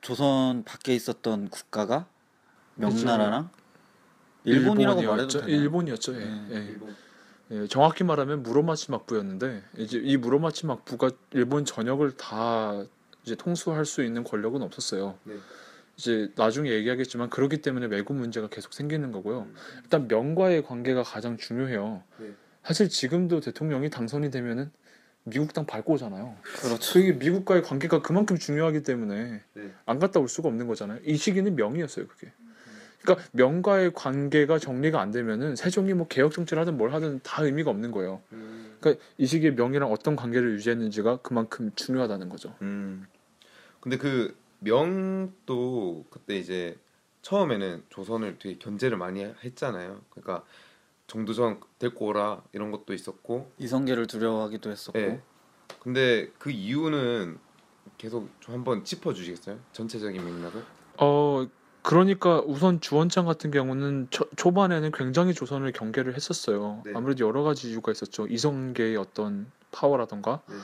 조선 0.00 0.64
밖에 0.64 0.94
있었던 0.94 1.48
국가가 1.48 2.06
명나라랑 2.76 3.50
일본이라고 4.44 5.02
말해도 5.02 5.38
일본이었죠. 5.38 5.40
되나요? 5.40 5.60
일본이었죠. 5.60 6.14
예. 6.14 6.24
네. 6.24 6.46
예. 6.50 6.76
예, 7.52 7.66
정확히 7.66 8.04
말하면 8.04 8.44
무로마치 8.44 8.92
막부였는데 8.92 9.62
이제 9.78 10.00
이 10.02 10.16
무로마치 10.16 10.66
막부가 10.66 11.10
일본 11.32 11.64
전역을 11.64 12.16
다 12.16 12.84
이제 13.24 13.34
통수할 13.34 13.84
수 13.84 14.04
있는 14.04 14.22
권력은 14.22 14.62
없었어요. 14.62 15.18
네. 15.24 15.34
이제 15.96 16.32
나중에 16.36 16.70
얘기하겠지만 16.70 17.28
그렇기 17.28 17.58
때문에 17.58 17.86
외국 17.86 18.14
문제가 18.14 18.48
계속 18.48 18.72
생기는 18.72 19.10
거고요. 19.10 19.40
음. 19.40 19.54
일단 19.82 20.06
명과의 20.06 20.62
관계가 20.62 21.02
가장 21.02 21.36
중요해요. 21.36 22.04
네. 22.18 22.32
사실 22.62 22.88
지금도 22.88 23.40
대통령이 23.40 23.90
당선이 23.90 24.30
되면은 24.30 24.70
미국 25.30 25.52
땅 25.54 25.64
밟고 25.64 25.94
오잖아요. 25.94 26.36
그렇죠. 26.60 26.92
그게 26.92 27.12
미국과의 27.12 27.62
관계가 27.62 28.02
그만큼 28.02 28.36
중요하기 28.36 28.82
때문에 28.82 29.40
네. 29.54 29.72
안 29.86 29.98
갔다 29.98 30.20
올 30.20 30.28
수가 30.28 30.48
없는 30.48 30.66
거잖아요. 30.66 31.00
이 31.04 31.16
시기는 31.16 31.54
명이었어요, 31.54 32.06
그게. 32.06 32.32
그러니까 33.02 33.26
명과의 33.32 33.92
관계가 33.94 34.58
정리가 34.58 35.00
안 35.00 35.10
되면은 35.10 35.56
세종이 35.56 35.94
뭐 35.94 36.06
개혁 36.06 36.32
정치를 36.32 36.60
하든 36.60 36.76
뭘 36.76 36.92
하든 36.92 37.20
다 37.22 37.42
의미가 37.42 37.70
없는 37.70 37.92
거예요. 37.92 38.20
음. 38.32 38.76
그러니까 38.80 39.02
이 39.16 39.26
시기에 39.26 39.52
명이랑 39.52 39.90
어떤 39.90 40.16
관계를 40.16 40.52
유지했는지가 40.54 41.18
그만큼 41.18 41.70
중요하다는 41.74 42.28
거죠. 42.28 42.54
음. 42.62 43.06
근데 43.80 43.96
그 43.96 44.36
명도 44.58 46.04
그때 46.10 46.36
이제 46.36 46.76
처음에는 47.22 47.84
조선을 47.88 48.38
되게 48.38 48.58
견제를 48.58 48.96
많이 48.96 49.24
했잖아요. 49.24 50.00
그러니까 50.10 50.44
정두전 51.10 51.60
데리고 51.80 52.06
오라 52.06 52.42
이런 52.52 52.70
것도 52.70 52.94
있었고. 52.94 53.50
이성계를 53.58 54.06
두려워하기도 54.06 54.70
했었고 54.70 54.98
예. 54.98 55.20
근데 55.80 56.30
그 56.38 56.52
이유는 56.52 57.38
계속 57.98 58.30
좀 58.38 58.54
한번 58.54 58.84
짚어 58.84 59.12
주시겠어요? 59.12 59.58
전체적인 59.72 60.24
맥락을? 60.24 60.62
어 60.98 61.48
그러니까 61.82 62.40
우선 62.42 62.80
주원창 62.80 63.24
같은 63.24 63.50
경우는 63.50 64.06
초, 64.10 64.24
초반에는 64.36 64.92
굉장히 64.92 65.34
조선을 65.34 65.72
경계를 65.72 66.14
했었어요. 66.14 66.82
네. 66.84 66.92
아무래도 66.94 67.26
여러 67.26 67.42
가지 67.42 67.70
이유가 67.70 67.90
있었죠. 67.90 68.28
이성계의 68.28 68.96
어떤 68.96 69.50
파워라던가 69.72 70.42
네. 70.48 70.54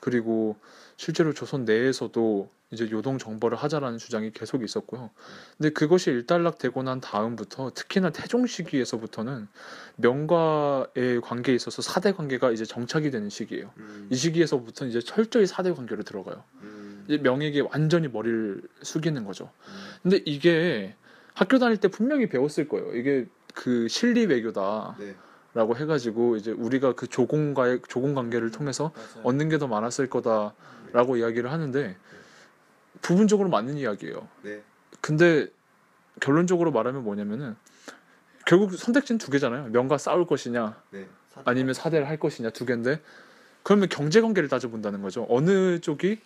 그리고 0.00 0.56
실제로 1.02 1.32
조선 1.32 1.64
내에서도 1.64 2.48
이제 2.70 2.88
요동 2.92 3.18
정벌을 3.18 3.58
하자라는 3.58 3.98
주장이 3.98 4.30
계속 4.30 4.62
있었고요. 4.62 5.10
근데 5.58 5.70
그것이 5.70 6.10
일단락되고 6.10 6.80
난 6.84 7.00
다음부터 7.00 7.72
특히나 7.74 8.10
태종 8.10 8.46
시기에서부터는 8.46 9.48
명과의 9.96 11.20
관계에 11.20 11.56
있어서 11.56 11.82
사대 11.82 12.12
관계가 12.12 12.52
이제 12.52 12.64
정착이 12.64 13.10
되는 13.10 13.28
시기예요. 13.30 13.72
이 14.10 14.14
시기에서부터 14.14 14.86
이제 14.86 15.00
철저히 15.00 15.44
사대 15.44 15.72
관계로 15.74 16.04
들어가요. 16.04 16.44
음. 16.60 17.04
이제 17.08 17.18
명에게 17.18 17.62
완전히 17.62 18.06
머리를 18.06 18.62
숙이는 18.82 19.24
거죠. 19.24 19.50
근데 20.04 20.22
이게 20.24 20.94
학교 21.34 21.58
다닐 21.58 21.78
때 21.78 21.88
분명히 21.88 22.28
배웠을 22.28 22.68
거예요. 22.68 22.94
이게 22.94 23.26
그 23.54 23.88
실리 23.88 24.26
외교다라고 24.26 24.94
네. 25.00 25.16
해가지고 25.80 26.36
이제 26.36 26.52
우리가 26.52 26.92
그 26.94 27.08
조공과의 27.08 27.80
조공 27.88 28.14
관계를 28.14 28.52
통해서 28.52 28.92
맞아요. 28.94 29.26
얻는 29.26 29.48
게 29.48 29.58
더 29.58 29.66
많았을 29.66 30.08
거다 30.08 30.54
라고 30.92 31.16
이야기를 31.16 31.50
하는데 31.50 31.96
부분적으로 33.00 33.48
맞는 33.48 33.76
이야기예요. 33.76 34.28
네. 34.42 34.62
근데 35.00 35.48
결론적으로 36.20 36.70
말하면 36.70 37.02
뭐냐면은 37.02 37.56
결국 38.46 38.74
선택지는 38.74 39.18
두 39.18 39.30
개잖아요. 39.30 39.68
명과 39.68 39.98
싸울 39.98 40.26
것이냐 40.26 40.80
네. 40.90 41.06
아니면 41.44 41.74
사대를 41.74 42.08
할 42.08 42.18
것이냐 42.18 42.50
두 42.50 42.66
개인데 42.66 43.00
그러면 43.62 43.88
경제 43.88 44.20
관계를 44.20 44.48
따져본다는 44.48 45.02
거죠. 45.02 45.26
어느 45.28 45.80
쪽이 45.80 46.20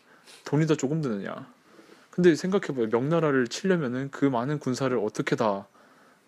돈이 0.44 0.66
더 0.66 0.74
조금 0.74 1.00
드느냐. 1.00 1.46
근데 2.10 2.34
생각해봐요. 2.34 2.88
명나라를 2.88 3.46
치려면은 3.46 4.10
그 4.10 4.24
많은 4.24 4.58
군사를 4.58 4.96
어떻게 4.98 5.36
다 5.36 5.66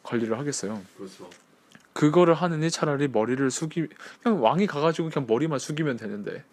관리를 0.03 0.39
하겠어요. 0.39 0.81
그렇죠. 0.97 1.31
그거를 1.99 2.33
하느니 2.35 2.71
차라리 2.71 3.09
머리를 3.09 3.51
숙이 3.51 3.89
그냥 4.23 4.41
왕이 4.41 4.69
가가지고 4.69 5.11
그냥 5.11 5.27
머리만 5.27 5.59
숙이면 5.59 5.97
되는데 5.97 6.45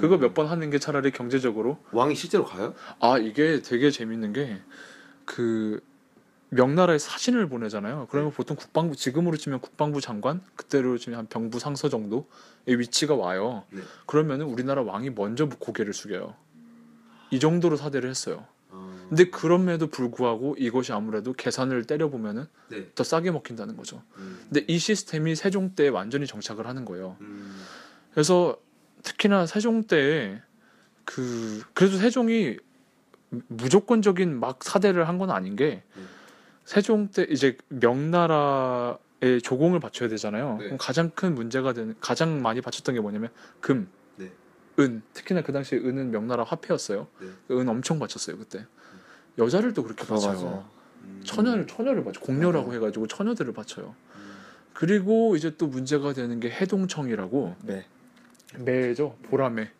그거 0.00 0.16
몇 0.16 0.32
번 0.32 0.46
하는 0.46 0.70
게 0.70 0.78
차라리 0.78 1.10
경제적으로 1.10 1.76
왕이 1.92 2.14
실제로 2.14 2.46
가요? 2.46 2.72
아 3.00 3.18
이게 3.18 3.60
되게 3.60 3.90
재밌는 3.90 4.32
게 4.32 4.62
그 5.26 5.82
명나라에 6.50 6.98
사신을 6.98 7.48
보내잖아요. 7.48 8.06
그러면 8.10 8.30
보통 8.30 8.56
국방부 8.56 8.94
지금으로 8.94 9.36
치면 9.36 9.60
국방부 9.60 10.00
장관 10.00 10.40
그때로 10.54 10.96
치면 10.98 11.18
한 11.18 11.26
병부 11.26 11.58
상서 11.58 11.88
정도의 11.88 12.78
위치가 12.78 13.14
와요. 13.14 13.64
네. 13.70 13.80
그러면은 14.06 14.46
우리나라 14.46 14.82
왕이 14.82 15.10
먼저 15.10 15.48
고개를 15.48 15.92
숙여요. 15.92 16.34
이 17.30 17.40
정도로 17.40 17.76
사대를 17.76 18.08
했어요. 18.08 18.46
어... 19.04 19.08
근데 19.08 19.24
그럼에도 19.30 19.86
불구하고 19.88 20.56
이것이 20.58 20.92
아무래도 20.92 21.32
계산을 21.32 21.84
때려 21.84 22.08
보면은 22.08 22.46
네. 22.68 22.88
더 22.94 23.04
싸게 23.04 23.30
먹힌다는 23.30 23.76
거죠. 23.76 24.02
음. 24.16 24.38
근데 24.48 24.64
이 24.68 24.78
시스템이 24.78 25.34
세종 25.36 25.74
때 25.74 25.88
완전히 25.88 26.26
정착을 26.26 26.66
하는 26.66 26.84
거예요. 26.84 27.16
음. 27.20 27.60
그래서 28.12 28.58
특히나 29.02 29.46
세종 29.46 29.84
때에 29.84 30.40
그 31.04 31.62
그래도 31.74 31.96
세종이 31.98 32.56
무조건적인 33.48 34.38
막 34.38 34.62
사대를 34.62 35.08
한 35.08 35.18
건 35.18 35.30
아닌 35.30 35.56
게 35.56 35.82
음. 35.96 36.08
세종 36.64 37.08
때 37.08 37.26
이제 37.28 37.56
명나라에 37.68 39.38
조공을 39.42 39.80
바쳐야 39.80 40.08
되잖아요. 40.08 40.56
네. 40.58 40.64
그럼 40.64 40.78
가장 40.78 41.10
큰 41.10 41.34
문제가 41.34 41.72
되는 41.72 41.94
가장 42.00 42.40
많이 42.42 42.60
바쳤던 42.60 42.94
게 42.94 43.00
뭐냐면 43.00 43.30
금, 43.60 43.88
네. 44.16 44.30
은 44.78 45.02
특히나 45.12 45.42
그 45.42 45.52
당시에 45.52 45.78
은은 45.78 46.10
명나라 46.10 46.44
화폐였어요. 46.44 47.06
네. 47.20 47.54
은 47.54 47.68
엄청 47.68 47.98
바쳤어요 47.98 48.38
그때. 48.38 48.66
여자를 49.38 49.72
또 49.72 49.82
그렇게 49.82 50.04
바쳐요. 50.06 50.68
음. 51.02 51.20
처녀를 51.24 51.66
처녀를 51.66 52.04
바쳐 52.04 52.20
공녀라고 52.20 52.68
맞아요. 52.68 52.80
해가지고 52.80 53.06
처녀들을 53.06 53.52
바쳐요. 53.52 53.94
음. 54.16 54.34
그리고 54.72 55.36
이제 55.36 55.56
또 55.56 55.66
문제가 55.66 56.12
되는 56.12 56.40
게 56.40 56.50
해동청이라고 56.50 57.56
네. 57.62 57.86
매죠 58.58 59.16
보라매. 59.24 59.70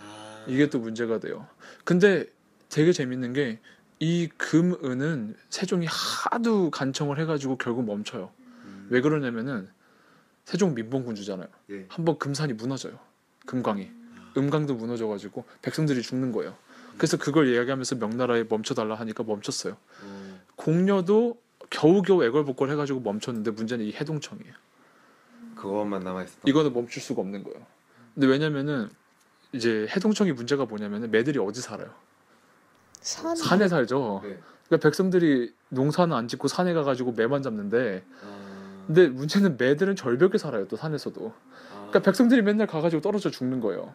아. 0.00 0.44
이게 0.46 0.68
또 0.70 0.78
문제가 0.78 1.18
돼요. 1.18 1.46
근데 1.84 2.26
되게 2.68 2.92
재밌는 2.92 3.32
게 3.32 3.58
이 4.02 4.28
금은은 4.36 5.36
세종이 5.48 5.86
하도 5.88 6.72
간청을 6.72 7.20
해가지고 7.20 7.56
결국 7.56 7.84
멈춰요. 7.84 8.32
음. 8.64 8.88
왜 8.90 9.00
그러냐면은 9.00 9.68
세종 10.44 10.74
민봉군주잖아요. 10.74 11.46
예. 11.70 11.86
한번 11.88 12.18
금산이 12.18 12.54
무너져요. 12.54 12.98
금광이 13.46 13.88
음강도 14.36 14.74
무너져가지고 14.74 15.44
백성들이 15.62 16.02
죽는 16.02 16.32
거예요. 16.32 16.56
그래서 16.96 17.16
그걸 17.16 17.48
이야기하면서 17.48 17.96
명나라에 17.96 18.44
멈춰달라 18.48 18.94
하니까 18.96 19.22
멈췄어요. 19.22 19.76
어. 20.02 20.40
공녀도 20.56 21.40
겨우겨우 21.70 22.24
애걸복걸 22.24 22.70
해가지고 22.70 23.00
멈췄는데 23.00 23.50
문제는 23.52 23.84
이 23.84 23.92
해동청이에요. 23.92 24.52
그것만 25.56 26.02
남아 26.02 26.24
있어. 26.24 26.38
이거는 26.46 26.72
멈출 26.72 27.02
수가 27.02 27.22
없는 27.22 27.44
거예요. 27.44 27.64
근데 28.14 28.26
왜냐면은 28.26 28.90
이제 29.52 29.86
해동청이 29.94 30.32
문제가 30.32 30.64
뭐냐면은 30.64 31.10
매들이 31.10 31.38
어디 31.38 31.60
살아요? 31.60 31.90
산 33.00 33.34
산에 33.34 33.68
살죠. 33.68 34.20
네. 34.24 34.38
그러니까 34.72 34.88
백성들이 34.88 35.52
농사는 35.68 36.14
안 36.16 36.28
짓고 36.28 36.48
산에 36.48 36.72
가가지고 36.72 37.12
매만 37.12 37.42
잡는데 37.42 38.02
아. 38.24 38.84
근데 38.86 39.08
문제는 39.08 39.56
매들은 39.58 39.96
절벽에 39.96 40.38
살아요 40.38 40.66
또 40.66 40.76
산에서도 40.76 41.32
아. 41.72 41.74
그러니까 41.74 42.00
백성들이 42.00 42.40
맨날 42.40 42.66
가가지고 42.66 43.02
떨어져 43.02 43.30
죽는 43.30 43.60
거예요 43.60 43.94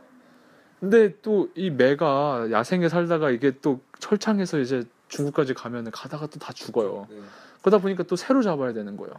근데 0.80 1.16
또 1.22 1.50
이 1.56 1.70
매가 1.70 2.50
야생에 2.52 2.90
살다가 2.90 3.32
이게 3.32 3.52
또 3.62 3.80
철창에서 4.00 4.60
이제 4.60 4.84
중국까지 5.08 5.54
가면은 5.54 5.92
가다가 5.92 6.28
또 6.28 6.40
다 6.40 6.54
죽어요 6.54 7.08
네. 7.10 7.18
그러다 7.62 7.80
보니까 7.80 8.04
또 8.04 8.16
새로 8.16 8.42
잡아야 8.44 8.74
되는 8.74 8.96
거예요 8.98 9.14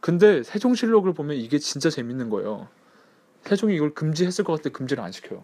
근데 0.00 0.42
세종실록을 0.42 1.12
보면 1.12 1.36
이게 1.36 1.58
진짜 1.58 1.90
재밌는 1.90 2.30
거예요 2.30 2.68
세종이 3.42 3.74
이걸 3.74 3.94
금지했을 3.94 4.44
것 4.44 4.56
같아 4.56 4.70
금지를 4.70 5.02
안 5.02 5.12
시켜요. 5.12 5.42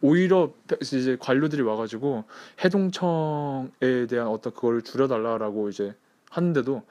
오히려 0.00 0.52
이제 0.80 1.16
관료들이 1.20 1.62
와가지고 1.62 2.24
해동청에 2.64 4.06
대한 4.08 4.26
어떤 4.26 4.52
그거를 4.52 4.82
줄여달라라고 4.82 5.68
이제 5.68 5.94
하는데도 6.30 6.82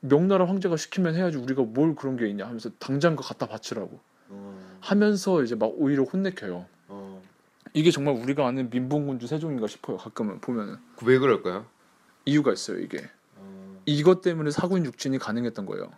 명나라 0.00 0.46
황제가 0.46 0.76
시키면 0.76 1.14
해야지 1.14 1.38
우리가 1.38 1.62
뭘 1.62 1.94
그런 1.94 2.16
게 2.16 2.28
있냐 2.28 2.44
하면서 2.44 2.70
당장 2.78 3.16
그 3.16 3.26
갖다 3.26 3.46
바치라고 3.46 3.98
어, 4.28 4.76
하면서 4.80 5.42
이제 5.42 5.54
막 5.54 5.72
오히려 5.74 6.02
혼내켜요. 6.02 6.66
어. 7.70 7.72
이게 7.74 7.90
정말 7.90 8.14
우리가 8.14 8.46
아는 8.46 8.70
민봉군주 8.70 9.26
세종인가 9.26 9.66
싶어요. 9.66 9.96
가끔은 9.96 10.40
보면은 10.40 10.76
왜 11.02 11.18
그럴까요? 11.18 11.66
이유가 12.24 12.52
있어요. 12.52 12.78
이게 12.78 13.08
어, 13.36 13.80
이것 13.86 14.20
때문에 14.22 14.50
사군 14.50 14.84
육진이 14.84 15.18
가능했던 15.18 15.66
거예요. 15.66 15.90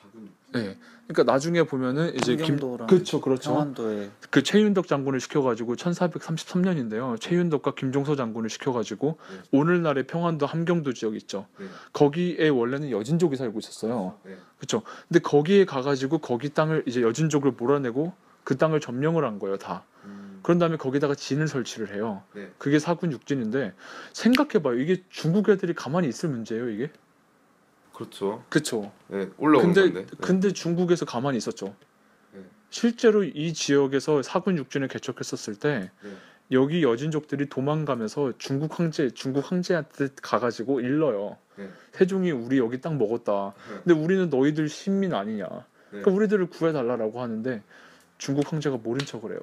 사군. 0.00 0.30
네. 0.52 0.78
그러니까 1.06 1.30
나중에 1.30 1.64
보면은 1.64 2.14
이제 2.14 2.36
김 2.36 2.56
그렇죠, 2.86 3.20
그렇죠. 3.20 3.52
평안도에 3.52 4.10
그 4.30 4.42
최윤덕 4.42 4.86
장군을 4.86 5.20
시켜가지고 5.20 5.76
1433년인데요. 5.76 7.20
최윤덕과 7.20 7.74
김종서 7.74 8.16
장군을 8.16 8.48
시켜가지고 8.48 9.18
네. 9.30 9.58
오늘날의 9.58 10.06
평안도 10.06 10.46
함경도 10.46 10.94
지역 10.94 11.16
있죠. 11.16 11.46
네. 11.58 11.66
거기에 11.92 12.48
원래는 12.48 12.90
여진족이 12.90 13.36
살고 13.36 13.58
있었어요. 13.58 14.14
네. 14.24 14.36
그렇죠. 14.56 14.82
근데 15.08 15.20
거기에 15.20 15.64
가가지고 15.64 16.18
거기 16.18 16.48
땅을 16.48 16.84
이제 16.86 17.02
여진족을 17.02 17.52
몰아내고 17.52 18.12
그 18.44 18.56
땅을 18.56 18.80
점령을 18.80 19.24
한 19.24 19.38
거예요, 19.38 19.56
다. 19.56 19.84
음, 20.04 20.21
그런 20.42 20.58
다음에 20.58 20.76
거기다가 20.76 21.14
진을 21.14 21.48
설치를 21.48 21.94
해요. 21.94 22.22
네. 22.34 22.50
그게 22.58 22.78
사군 22.78 23.12
육진인데 23.12 23.72
생각해봐요. 24.12 24.78
이게 24.78 25.02
중국 25.08 25.48
애들이 25.48 25.74
가만히 25.74 26.08
있을 26.08 26.28
문제예요, 26.28 26.68
이게? 26.70 26.90
그렇죠. 27.92 28.44
그렇죠. 28.48 28.90
네, 29.08 29.28
올라오는 29.38 29.72
근데 29.72 29.92
건데. 29.92 30.10
네. 30.10 30.16
근데 30.20 30.52
중국에서 30.52 31.04
가만히 31.04 31.38
있었죠. 31.38 31.74
네. 32.32 32.40
실제로 32.70 33.22
이 33.22 33.52
지역에서 33.52 34.22
사군 34.22 34.58
육진을 34.58 34.88
개척했었을 34.88 35.56
때 35.56 35.90
네. 36.02 36.10
여기 36.50 36.82
여진족들이 36.82 37.48
도망가면서 37.48 38.32
중국 38.38 38.78
황제 38.78 39.10
중국 39.10 39.50
황제한테 39.50 40.08
가가지고 40.20 40.80
일러요. 40.80 41.36
네. 41.56 41.68
세종이 41.92 42.30
우리 42.30 42.58
여기 42.58 42.80
땅 42.80 42.98
먹었다. 42.98 43.54
네. 43.68 43.80
근데 43.84 43.94
우리는 43.94 44.28
너희들 44.30 44.68
신민 44.68 45.14
아니냐. 45.14 45.46
네. 45.46 45.64
그러니까 45.90 46.10
우리들을 46.10 46.46
구해달라라고 46.46 47.20
하는데 47.20 47.62
중국 48.18 48.50
황제가 48.52 48.78
모른 48.78 49.04
척을 49.04 49.32
해요. 49.32 49.40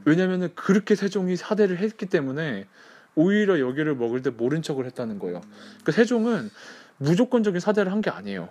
어, 0.00 0.02
왜냐면은 0.04 0.50
그렇게 0.54 0.94
세종이 0.94 1.36
사대를 1.36 1.78
했기 1.78 2.06
때문에 2.06 2.66
오히려 3.14 3.58
여기를 3.60 3.96
먹을 3.96 4.22
때 4.22 4.30
모른 4.30 4.62
척을 4.62 4.86
했다는 4.86 5.18
거예요. 5.18 5.40
그러니까 5.82 5.92
세종은 5.92 6.50
무조건적인 6.98 7.60
사대를 7.60 7.92
한 7.92 8.00
게 8.00 8.10
아니에요. 8.10 8.48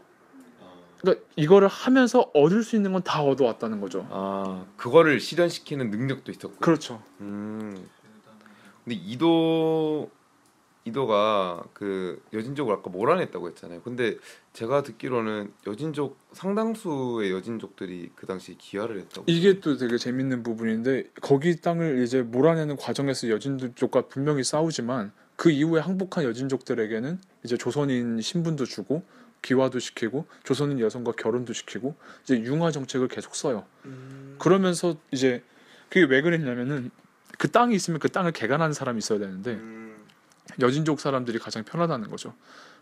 그러니까 1.02 1.26
이거를 1.38 1.68
하면서 1.70 2.30
얻을 2.34 2.62
수 2.64 2.76
있는 2.76 2.92
건 2.92 3.02
다 3.04 3.22
얻어왔다는 3.24 3.80
거죠. 3.80 4.06
아 4.12 4.66
그거를 4.76 5.20
실현시키는 5.20 5.92
능력도 5.92 6.32
있었고. 6.32 6.58
그렇죠. 6.60 7.02
음. 7.22 7.88
근데 8.84 8.96
이도 8.96 10.10
이도가 10.90 11.64
그 11.74 12.22
여진족을 12.34 12.74
아까 12.74 12.90
몰아냈다고 12.90 13.48
했잖아요. 13.50 13.82
근데 13.82 14.18
제가 14.54 14.84
듣기로는 14.84 15.52
여진족 15.66 16.18
상당수의 16.34 17.32
여진족들이 17.32 18.12
그 18.16 18.26
당시 18.26 18.58
기화를 18.58 19.00
했다고. 19.00 19.26
이게 19.28 19.60
또 19.60 19.78
되게 19.78 19.98
재밌는 19.98 20.44
부분인데 20.44 21.06
거기 21.22 21.56
땅을 21.60 22.04
이제 22.04 22.22
몰아내는 22.22 22.76
과정에서 22.76 23.30
여진족과 23.30 24.04
분명히 24.08 24.44
싸우지만 24.44 25.12
그 25.36 25.50
이후에 25.50 25.80
항복한 25.80 26.26
여진족들에게는 26.26 27.20
이제 27.44 27.56
조선인 27.56 28.20
신분도 28.20 28.66
주고 28.66 29.04
기화도 29.42 29.80
시키고 29.80 30.26
조선인 30.44 30.80
여성과 30.82 31.14
결혼도 31.14 31.54
시키고 31.54 31.96
이제 32.24 32.42
융화 32.42 32.72
정책을 32.72 33.08
계속 33.08 33.36
써요. 33.36 33.66
그러면서 34.38 34.98
이제 35.12 35.42
그게 35.90 36.04
왜 36.04 36.22
그랬냐면은 36.22 36.92
그 37.38 37.50
땅이 37.50 37.74
있으면 37.74 38.00
그 38.00 38.10
땅을 38.10 38.34
개간하는 38.34 38.74
사람이 38.74 38.98
있어야 38.98 39.18
되는데 39.18 39.54
음, 39.54 39.79
여진족 40.60 41.00
사람들이 41.00 41.40
가장 41.40 41.64
편하다는 41.64 42.10
거죠. 42.10 42.34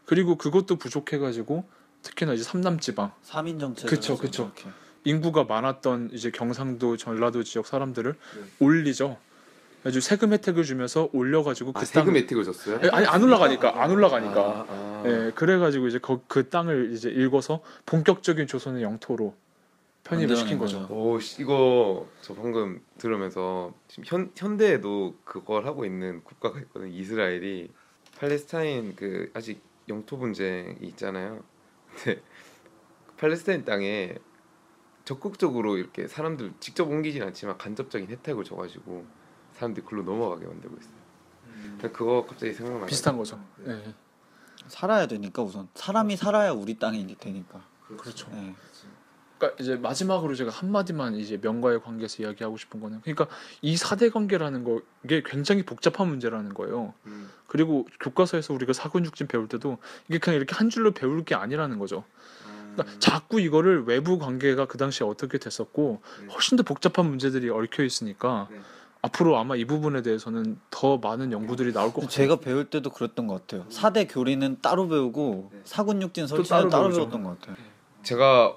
그리고 0.06 0.38
그것도 0.38 0.78
부족해가지고 0.78 1.66
특히나 2.02 2.34
이제 2.34 2.44
삼남 2.44 2.80
지방 2.80 3.12
3인 3.26 3.60
정책 3.60 3.88
그쵸, 3.88 4.18
그쵸. 4.18 4.52
인구가 5.04 5.44
많았던 5.44 6.10
이제 6.14 6.32
경상도 6.32 6.98
전라도 6.98 7.44
지역 7.44 7.68
사람들을 7.68 8.16
올리죠. 8.60 9.18
아주 9.84 10.02
세금 10.02 10.34
혜택을 10.34 10.64
주면서 10.64 11.10
올려가지고 11.14 11.72
아그 11.76 11.86
세금 11.86 12.08
땅을 12.08 12.22
혜택을 12.22 12.44
줬어요? 12.44 12.80
아니 12.92 13.06
안 13.06 13.24
올라가니까 13.24 13.82
안 13.82 13.92
올라가니까 13.92 14.42
아, 14.42 14.66
아. 14.68 15.04
예 15.06 15.32
그래가지고 15.34 15.88
이제 15.88 16.00
거, 16.00 16.22
그 16.28 16.50
땅을 16.50 16.92
이제 16.94 17.10
읽어서 17.10 17.62
본격적인 17.86 18.48
조선의 18.48 18.84
영토로 18.84 19.34
편입을 20.08 20.36
시킨 20.36 20.58
거죠. 20.58 20.82
거죠. 20.82 20.94
오 20.94 21.20
씨, 21.20 21.42
이거 21.42 22.08
저 22.22 22.34
방금 22.34 22.82
들으면서 22.98 23.74
지금 23.88 24.04
현 24.06 24.32
현대에도 24.36 25.16
그걸 25.24 25.66
하고 25.66 25.86
있는 25.86 26.24
국가가 26.24 26.60
있거든요. 26.60 26.92
이스라엘이 26.92 27.72
팔레스타인 28.18 28.96
그 28.96 29.32
아직 29.34 29.62
영토 29.90 30.18
분쟁이 30.18 30.78
있잖아요. 30.82 31.44
근데 31.96 32.22
팔레스타인 33.18 33.66
땅에 33.66 34.16
적극적으로 35.06 35.78
이렇게 35.78 36.08
사람들 36.08 36.54
직접 36.60 36.90
옮기진 36.90 37.24
않지만 37.24 37.58
간접적인 37.58 38.10
혜택을 38.10 38.44
줘가지고 38.44 39.06
사람들이 39.54 39.86
글로 39.86 40.04
넘어가게 40.04 40.46
만들고 40.46 40.76
있어요. 40.78 40.94
근데 41.64 41.90
그거 41.90 42.26
갑자기 42.28 42.54
생각나. 42.54 42.86
비슷한 42.86 43.18
거죠. 43.18 43.42
예. 43.66 43.94
살아야 44.68 45.08
되니까 45.08 45.42
우선 45.42 45.70
사람이 45.76 46.18
살아야 46.18 46.52
우리 46.52 46.78
땅이 46.78 47.16
되니까. 47.20 47.66
그렇죠. 47.88 48.30
예. 48.34 48.54
그러니까 49.38 49.62
이제 49.62 49.76
마지막으로 49.76 50.36
제가 50.36 50.52
한 50.52 50.72
마디만 50.72 51.16
이제 51.16 51.38
명과의 51.42 51.82
관계에서 51.82 52.24
이야기하고 52.24 52.58
싶은 52.58 52.80
거는 52.80 53.02
그러니까 53.02 53.28
이 53.62 53.78
사대 53.78 54.10
관계라는 54.10 54.64
거게 54.64 55.24
굉장히 55.26 55.64
복잡한 55.64 56.08
문제라는 56.08 56.54
거예요. 56.54 56.94
음, 57.06 57.30
그리고 57.48 57.88
교과서에서 58.00 58.54
우리가 58.54 58.74
사군육진 58.74 59.28
배울 59.28 59.48
때도 59.48 59.78
이게 60.10 60.18
그냥 60.18 60.38
이렇게 60.38 60.56
한 60.56 60.70
줄로 60.70 60.92
배울 60.92 61.24
게 61.24 61.36
아니라는 61.36 61.80
거죠. 61.80 62.04
그러니까 62.74 63.00
자꾸 63.00 63.42
이거를 63.42 63.86
외부 63.86 64.20
관계가 64.20 64.66
그 64.66 64.78
당시에 64.78 65.08
어떻게 65.08 65.38
됐었고 65.40 66.02
네. 66.22 66.34
훨씬 66.34 66.58
더 66.58 66.64
복잡한 66.64 67.08
문제들이 67.08 67.50
얽혀 67.50 67.84
있으니까 67.84 68.48
네. 68.52 68.60
앞으로 69.02 69.38
아마 69.38 69.56
이 69.56 69.66
부분에 69.66 70.02
대해서는 70.02 70.60
더 70.70 70.98
많은 70.98 71.32
연구들이 71.32 71.74
나올 71.74 71.88
것 71.88 72.02
같아요. 72.02 72.10
제가 72.10 72.36
배울 72.38 72.66
때도 72.66 72.92
그랬던 72.92 73.28
것 73.28 73.48
같아요. 73.48 73.66
사대 73.70 74.06
교리는 74.06 74.58
따로 74.62 74.88
배우고 74.88 75.50
네. 75.54 75.62
사군육진 75.64 76.28
따로 76.28 76.44
설치는 76.44 76.70
따로, 76.70 76.84
배우죠. 76.84 76.98
배웠던 76.98 77.24
것 77.24 77.40
같아요. 77.40 77.56
제가 78.04 78.56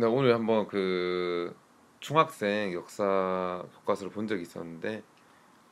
네, 0.00 0.06
오늘 0.06 0.34
한번 0.34 0.66
그 0.66 1.54
중학생 2.00 2.72
역사 2.72 3.62
교과서를 3.74 4.10
본 4.10 4.26
적이 4.26 4.42
있었는데 4.42 5.02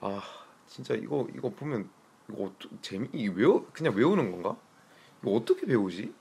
아 0.00 0.22
진짜 0.66 0.92
이거 0.94 1.26
이거 1.34 1.48
보면 1.48 1.88
이거 2.28 2.44
어떠, 2.44 2.68
재미 2.82 3.08
이게 3.14 3.32
외우 3.34 3.64
그냥 3.72 3.94
외우는 3.94 4.30
건가? 4.30 4.54
이거 5.22 5.32
어떻게 5.32 5.64
배우지? 5.64 6.12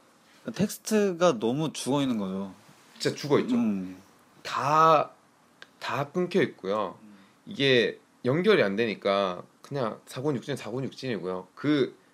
텍스트가 0.55 1.39
너무 1.39 1.73
죽어 1.73 2.01
있는 2.01 2.17
거죠. 2.17 2.53
진짜 2.97 3.13
죽어 3.13 3.39
있죠. 3.39 3.55
음. 3.55 4.01
다다 4.41 6.09
끊겨 6.13 6.41
있고요. 6.43 6.97
이게 7.45 7.99
연결이 8.23 8.63
안 8.63 8.77
되니까 8.77 9.43
그냥 9.61 9.99
사곤육진 10.05 10.55
사곤육진이고요. 10.55 11.49
그 11.55 12.07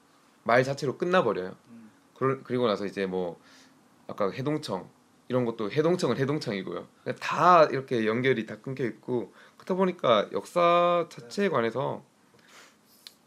말 0.44 0.64
자체로 0.64 0.98
끝나버려요. 0.98 1.56
그러, 2.16 2.40
그리고 2.44 2.68
나서 2.68 2.86
이제 2.86 3.06
뭐 3.06 3.40
아까 4.08 4.30
해동청 4.32 4.90
이런 5.28 5.46
것도 5.46 5.72
해동청은 5.72 6.18
해동청이고요. 6.18 6.88
그냥 7.04 7.18
다 7.20 7.66
이렇게 7.66 8.06
연결이 8.06 8.46
다 8.46 8.58
끊겨 8.62 8.84
있고 8.86 9.34
그러다 9.58 9.76
보니까 9.76 10.28
역사 10.34 11.08
자체에 11.10 11.50
관해서 11.50 12.04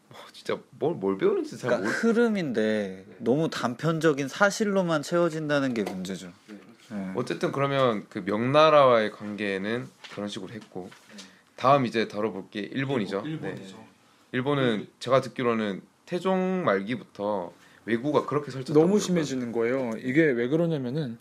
뭐 0.09 0.19
진짜 0.31 0.57
뭘, 0.71 0.95
뭘 0.95 1.17
배우는지 1.17 1.57
잘 1.57 1.69
그러니까 1.69 1.89
모르. 1.89 1.97
흐름인데 1.97 3.05
너무 3.19 3.49
단편적인 3.49 4.27
사실로만 4.27 5.01
채워진다는 5.01 5.73
게 5.73 5.83
문제죠. 5.83 6.31
네. 6.47 6.57
예. 6.91 7.11
어쨌든 7.15 7.51
그러면 7.51 8.05
그 8.09 8.19
명나라와의 8.19 9.11
관계는 9.11 9.87
그런 10.13 10.29
식으로 10.29 10.53
했고 10.53 10.89
다음 11.57 11.85
이제 11.85 12.07
다뤄볼 12.07 12.49
게 12.49 12.61
일본이죠. 12.61 13.23
네. 13.41 13.55
일본은 14.31 14.87
제가 14.99 15.19
듣기로는 15.21 15.81
태종 16.05 16.63
말기부터 16.63 17.51
왜구가 17.85 18.25
그렇게 18.25 18.51
설쳤다고 18.51 18.85
너무. 18.85 18.99
심해지는 18.99 19.51
거예요. 19.51 19.91
이게 19.97 20.21
왜 20.23 20.47
그러냐면은 20.47 21.17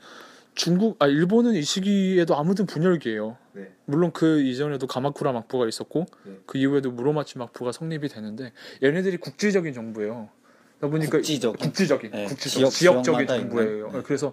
중국 0.57 0.97
아 1.01 1.07
일본은 1.07 1.55
이 1.55 1.62
시기에도 1.62 2.35
아무튼 2.35 2.64
분열기예요. 2.64 3.37
네. 3.53 3.73
물론 3.85 4.11
그 4.11 4.40
이전에도 4.40 4.87
가마쿠라 4.87 5.33
막부가 5.33 5.69
있었고 5.69 6.07
네. 6.25 6.40
그 6.47 6.57
이후에도 6.57 6.90
무로마치 6.90 7.37
막부가 7.38 7.73
성립이 7.73 8.09
되는데 8.09 8.53
얘네들이 8.83 9.19
국지적인 9.19 9.75
정부예요. 9.75 10.31
그러다 10.79 10.90
보니까 10.90 11.19
국지적인. 11.19 11.59
국지적인 11.61 12.11
네, 12.11 12.25
국지적 12.25 12.71
지역, 12.71 13.03
지역마다 13.03 13.37
정부예요. 13.37 13.90
네. 13.92 14.03
그래서 14.03 14.33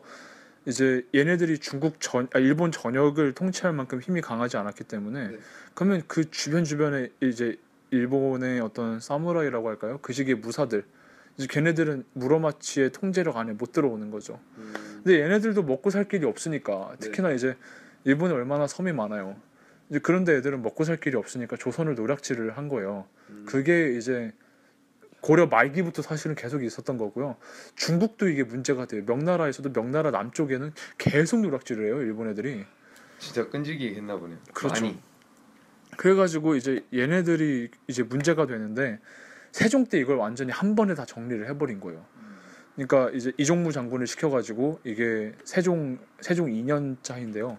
이제 0.66 1.06
얘네들이 1.14 1.60
중국 1.60 2.00
전 2.00 2.30
아, 2.34 2.40
일본 2.40 2.72
전역을 2.72 3.34
통치할 3.34 3.74
만큼 3.74 4.00
힘이 4.00 4.22
강하지 4.22 4.56
않았기 4.56 4.86
때문에 4.86 5.28
네. 5.28 5.38
그러면 5.74 6.04
그 6.08 6.32
주변 6.32 6.64
주변에 6.64 7.10
이제 7.22 7.58
일본의 7.92 8.62
어떤 8.62 9.02
사무라이라고 9.02 9.68
할까요? 9.68 10.00
그 10.02 10.14
시기의 10.14 10.38
무사들 10.38 10.86
이제 11.38 11.48
걔네들은 11.50 12.06
무로마치의 12.14 12.92
통제력 12.92 13.38
안에 13.38 13.54
못 13.54 13.72
들어오는 13.72 14.10
거죠. 14.10 14.40
음, 14.58 14.74
근데 15.04 15.22
얘네들도 15.22 15.63
먹고 15.63 15.89
살 15.89 16.08
길이 16.08 16.26
없으니까 16.26 16.92
네. 16.94 16.98
특히나 17.00 17.32
이제 17.32 17.56
일본에 18.06 18.34
얼마나 18.34 18.68
섬이 18.68 18.94
많아요. 18.94 19.36
이제 19.89 20.00
그런데 20.02 20.36
애들은 20.38 20.62
먹고 20.62 20.84
살 20.86 20.98
길이 20.98 21.18
없으니까 21.18 21.58
조선을 21.58 21.96
노략질을 21.96 22.58
한 22.58 22.70
거예요. 22.70 23.06
그게 23.46 23.98
이제 23.98 24.32
고려 25.22 25.48
말기부터 25.48 26.02
사실은 26.02 26.36
계속 26.36 26.63
있었던 26.63 26.98
거고요. 26.98 27.38
중국도 27.76 28.28
이게 28.28 28.44
문제가 28.44 28.86
돼요. 28.86 29.04
명나라에서도 29.06 29.72
명나라 29.72 30.12
남쪽에는 30.12 30.74
계속 30.98 31.42
노략질을 31.42 31.86
해요. 31.86 32.02
일본 32.02 32.30
애들이. 32.30 32.66
진짜 33.20 33.48
끈질기게 33.48 33.96
했나 33.96 34.18
보네요. 34.18 34.38
그렇죠. 34.54 34.84
많이. 34.84 35.00
그래가지고 35.96 36.56
이제 36.56 36.86
얘네들이 36.94 37.70
이제 37.88 38.04
문제가 38.04 38.48
되는데 38.48 39.00
세종 39.52 39.86
때 39.86 40.00
이걸 40.00 40.18
완전히 40.18 40.52
한 40.52 40.76
번에 40.76 40.96
다 40.96 41.06
정리를 41.06 41.48
해버린 41.50 41.80
거예요. 41.80 42.06
그러니까 42.76 43.12
이제 43.12 43.32
이종무 43.38 43.72
장군을 43.72 44.08
시켜가지고 44.08 44.80
이게 44.84 45.34
세종 45.44 46.00
세종 46.22 46.48
2년 46.48 46.98
차인데요. 47.04 47.50
네. 47.50 47.58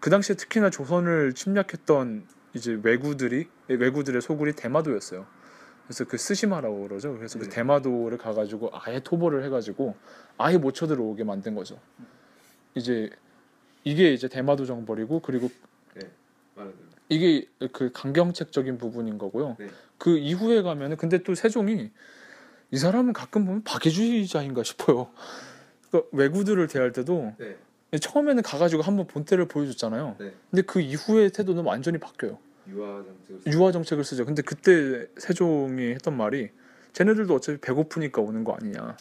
그 0.00 0.10
당시에 0.10 0.36
특히나 0.36 0.70
조선을 0.70 1.34
침략했던 1.34 2.26
이제 2.54 2.78
왜구들이 2.82 3.48
왜구들의 3.68 4.22
소굴이 4.22 4.52
대마도였어요. 4.52 5.26
그래서 5.86 6.04
그 6.04 6.16
스시마라고 6.16 6.88
그러죠. 6.88 7.14
그래서 7.14 7.38
그 7.38 7.44
네. 7.44 7.50
대마도를 7.50 8.16
가가지고 8.16 8.70
아예 8.72 9.00
토벌을 9.00 9.44
해가지고 9.44 9.94
아예 10.38 10.56
못 10.56 10.72
쳐들어오게 10.72 11.24
만든 11.24 11.54
거죠. 11.54 11.78
이제 12.74 13.10
이게 13.82 14.14
이제 14.14 14.28
대마도 14.28 14.64
정벌이고 14.64 15.20
그리고 15.20 15.50
말하세요. 16.54 16.84
이게 17.10 17.46
그 17.72 17.90
강경책적인 17.92 18.78
부분인 18.78 19.18
거고요. 19.18 19.56
네. 19.58 19.68
그 19.98 20.16
이후에 20.16 20.62
가면은 20.62 20.96
근데 20.96 21.22
또 21.22 21.34
세종이 21.34 21.90
이 22.70 22.76
사람은 22.76 23.12
가끔 23.12 23.44
보면 23.44 23.62
박애주의자인가 23.64 24.62
싶어요. 24.62 25.10
그러니까 25.90 26.10
왜구들을 26.12 26.66
대할 26.68 26.92
때도 26.92 27.34
네. 27.38 27.56
처음에는 27.98 28.42
가가지고 28.42 28.82
한번 28.82 29.06
본때를 29.06 29.46
보여줬잖아요. 29.46 30.16
네. 30.18 30.32
근데 30.50 30.62
그 30.62 30.80
이후의 30.80 31.30
태도는 31.30 31.64
완전히 31.64 31.98
바뀌어요. 31.98 32.38
유화 32.68 33.04
정책을 33.04 33.52
유화 33.52 33.72
정책을 33.72 34.04
쓰죠. 34.04 34.24
근데 34.24 34.42
그때 34.42 35.06
세종이 35.18 35.92
했던 35.92 36.16
말이 36.16 36.50
쟤네들도 36.92 37.34
어차피 37.34 37.58
배고프니까 37.58 38.22
오는 38.22 38.42
거 38.42 38.54
아니냐. 38.54 38.96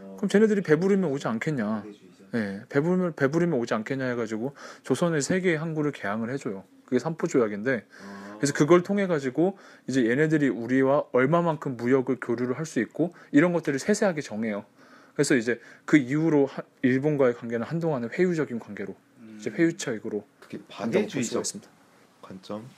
어, 0.00 0.14
그럼 0.16 0.28
쟤네들이 0.28 0.62
배부르면 0.62 1.10
오지 1.10 1.28
않겠냐. 1.28 1.82
대주의자. 1.84 2.24
네, 2.32 2.62
배부르면 2.68 3.14
배부르면 3.14 3.58
오지 3.60 3.74
않겠냐 3.74 4.04
해가지고 4.06 4.54
조선의 4.82 5.22
세 5.22 5.40
개의 5.40 5.56
항구를 5.56 5.92
개항을 5.92 6.30
해줘요. 6.30 6.64
그게 6.84 6.98
삼포 6.98 7.26
조약인데 7.28 7.84
어, 8.02 8.25
그래서 8.38 8.52
그걸 8.52 8.82
통해 8.82 9.06
가지고 9.06 9.58
이제 9.88 10.08
얘네들이 10.08 10.48
우리와 10.48 11.04
얼마만큼 11.12 11.76
무역을 11.76 12.18
교류를 12.20 12.58
할 12.58 12.66
수 12.66 12.80
있고 12.80 13.14
이런 13.32 13.52
것들을 13.52 13.78
세세하게 13.78 14.20
정해요. 14.20 14.64
그래서 15.14 15.34
이제 15.36 15.60
그 15.84 15.96
이후로 15.96 16.46
하- 16.46 16.62
일본과의 16.82 17.34
관계는 17.36 17.66
한동안은 17.66 18.10
회유적인 18.12 18.58
관계로 18.58 18.94
이제 19.38 19.50
회유책으로 19.50 20.24
그게 20.40 20.58
있습니다. 21.42 21.70
관점 22.22 22.68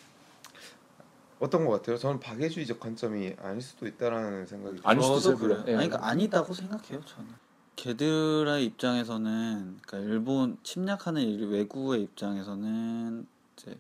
어떤 1.41 1.65
것 1.65 1.71
같아요? 1.73 1.97
저는 1.97 2.21
박애주의적 2.21 2.81
관점이 2.81 3.35
아닐 3.41 3.63
수도 3.63 3.87
있다라는 3.87 4.47
생각이 4.47 4.81
아닐. 4.83 5.03
수도 5.03 5.37
그래요. 5.39 5.65
예. 5.69 5.75
아니, 5.77 5.89
그러니까 5.89 6.07
아니다고 6.09 6.53
생각해요, 6.53 7.01
저는. 7.05 7.29
걔들의 7.77 8.65
입장에서는, 8.65 9.79
그러니까 9.87 9.99
일본 10.13 10.59
침략하는 10.65 11.23
일- 11.23 11.47
외국의 11.49 12.03
입장에서는 12.03 13.25
이제 13.57 13.79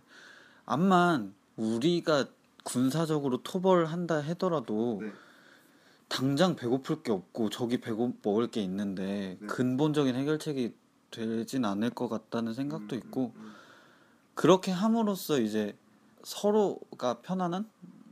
암만 0.67 1.35
우리가 1.59 2.27
군사적으로 2.65 3.43
토벌한다 3.43 4.21
하더라도 4.21 5.01
네. 5.03 5.13
당장 6.09 6.57
배고플 6.57 7.03
게 7.03 7.13
없고 7.13 7.51
저기 7.51 7.81
배고 7.81 8.15
먹을 8.23 8.47
게 8.47 8.63
있는데 8.63 9.37
네. 9.41 9.47
근본적인 9.47 10.15
해결책이 10.15 10.75
되진 11.11 11.65
않을 11.65 11.91
것 11.91 12.09
같다는 12.09 12.55
생각도 12.55 12.97
음, 12.97 12.99
있고 12.99 13.33
음, 13.37 13.53
그렇게 14.35 14.71
함으로써 14.71 15.41
이제 15.41 15.77
서로가 16.23 17.21
편안한 17.21 17.69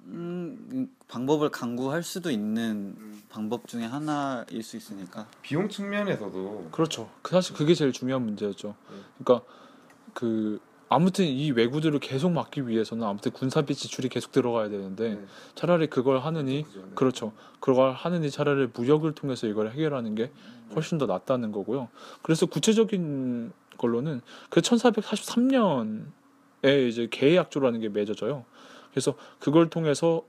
음, 0.06 0.94
방법을 1.09 1.50
강구할 1.50 2.02
수도 2.02 2.30
있는 2.30 2.94
음. 2.98 3.22
방법 3.28 3.66
중에 3.66 3.85
하나일 3.85 4.62
수 4.62 4.76
있으니까 4.76 5.28
비용 5.42 5.68
측면에서도 5.68 6.68
그렇죠. 6.70 7.11
그 7.22 7.32
사실 7.32 7.54
그게 7.54 7.74
제일 7.74 7.92
중요한 7.92 8.22
문제였죠. 8.24 8.68
네. 8.90 8.96
그러니까 9.18 9.46
그 10.14 10.61
아무튼 10.88 11.27
이 11.27 11.51
왜구들을 11.51 11.99
계속 11.99 12.31
막기 12.31 12.68
위해서는 12.68 13.05
아무튼 13.05 13.33
군사비 13.33 13.75
지출이 13.75 14.09
계속 14.09 14.31
들어가야 14.33 14.68
되는데 14.68 15.14
네. 15.14 15.25
차라리 15.55 15.88
그걸 15.88 16.20
하느니 16.20 16.62
그죠, 16.62 16.81
네. 16.81 16.87
그렇죠. 16.94 17.33
그걸 17.61 17.92
하느니 17.92 18.31
차라리 18.31 18.68
무역을 18.72 19.12
통해서 19.12 19.49
이걸 19.49 19.70
해결하는 19.70 20.14
게 20.14 20.31
훨씬 20.75 20.99
더 20.99 21.07
낫다는 21.07 21.53
거고요. 21.53 21.88
그래서 22.22 22.46
구체적인 22.46 23.53
걸로는 23.79 24.20
그 24.49 24.61
1443년에 24.61 26.88
이제 26.88 27.09
계약조라는 27.11 27.81
게 27.81 27.88
맺어져요. 27.88 28.44
그래서 28.90 29.14
그걸 29.40 29.68
통해서 29.68 30.22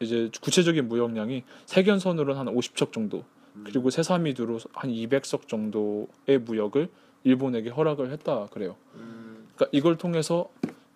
이제 0.00 0.30
구체적인 0.40 0.88
무역량이 0.88 1.42
세견선으로는 1.66 2.38
한 2.38 2.46
50척 2.54 2.92
정도 2.92 3.24
음. 3.56 3.64
그리고 3.66 3.90
세사미두로 3.90 4.60
한 4.72 4.90
200석 4.90 5.48
정도의 5.48 6.38
무역을 6.40 6.88
일본에게 7.24 7.70
허락을 7.70 8.12
했다 8.12 8.46
그래요. 8.46 8.76
음, 8.94 9.17
그러니까 9.58 9.68
이걸 9.72 9.98
통해서 9.98 10.48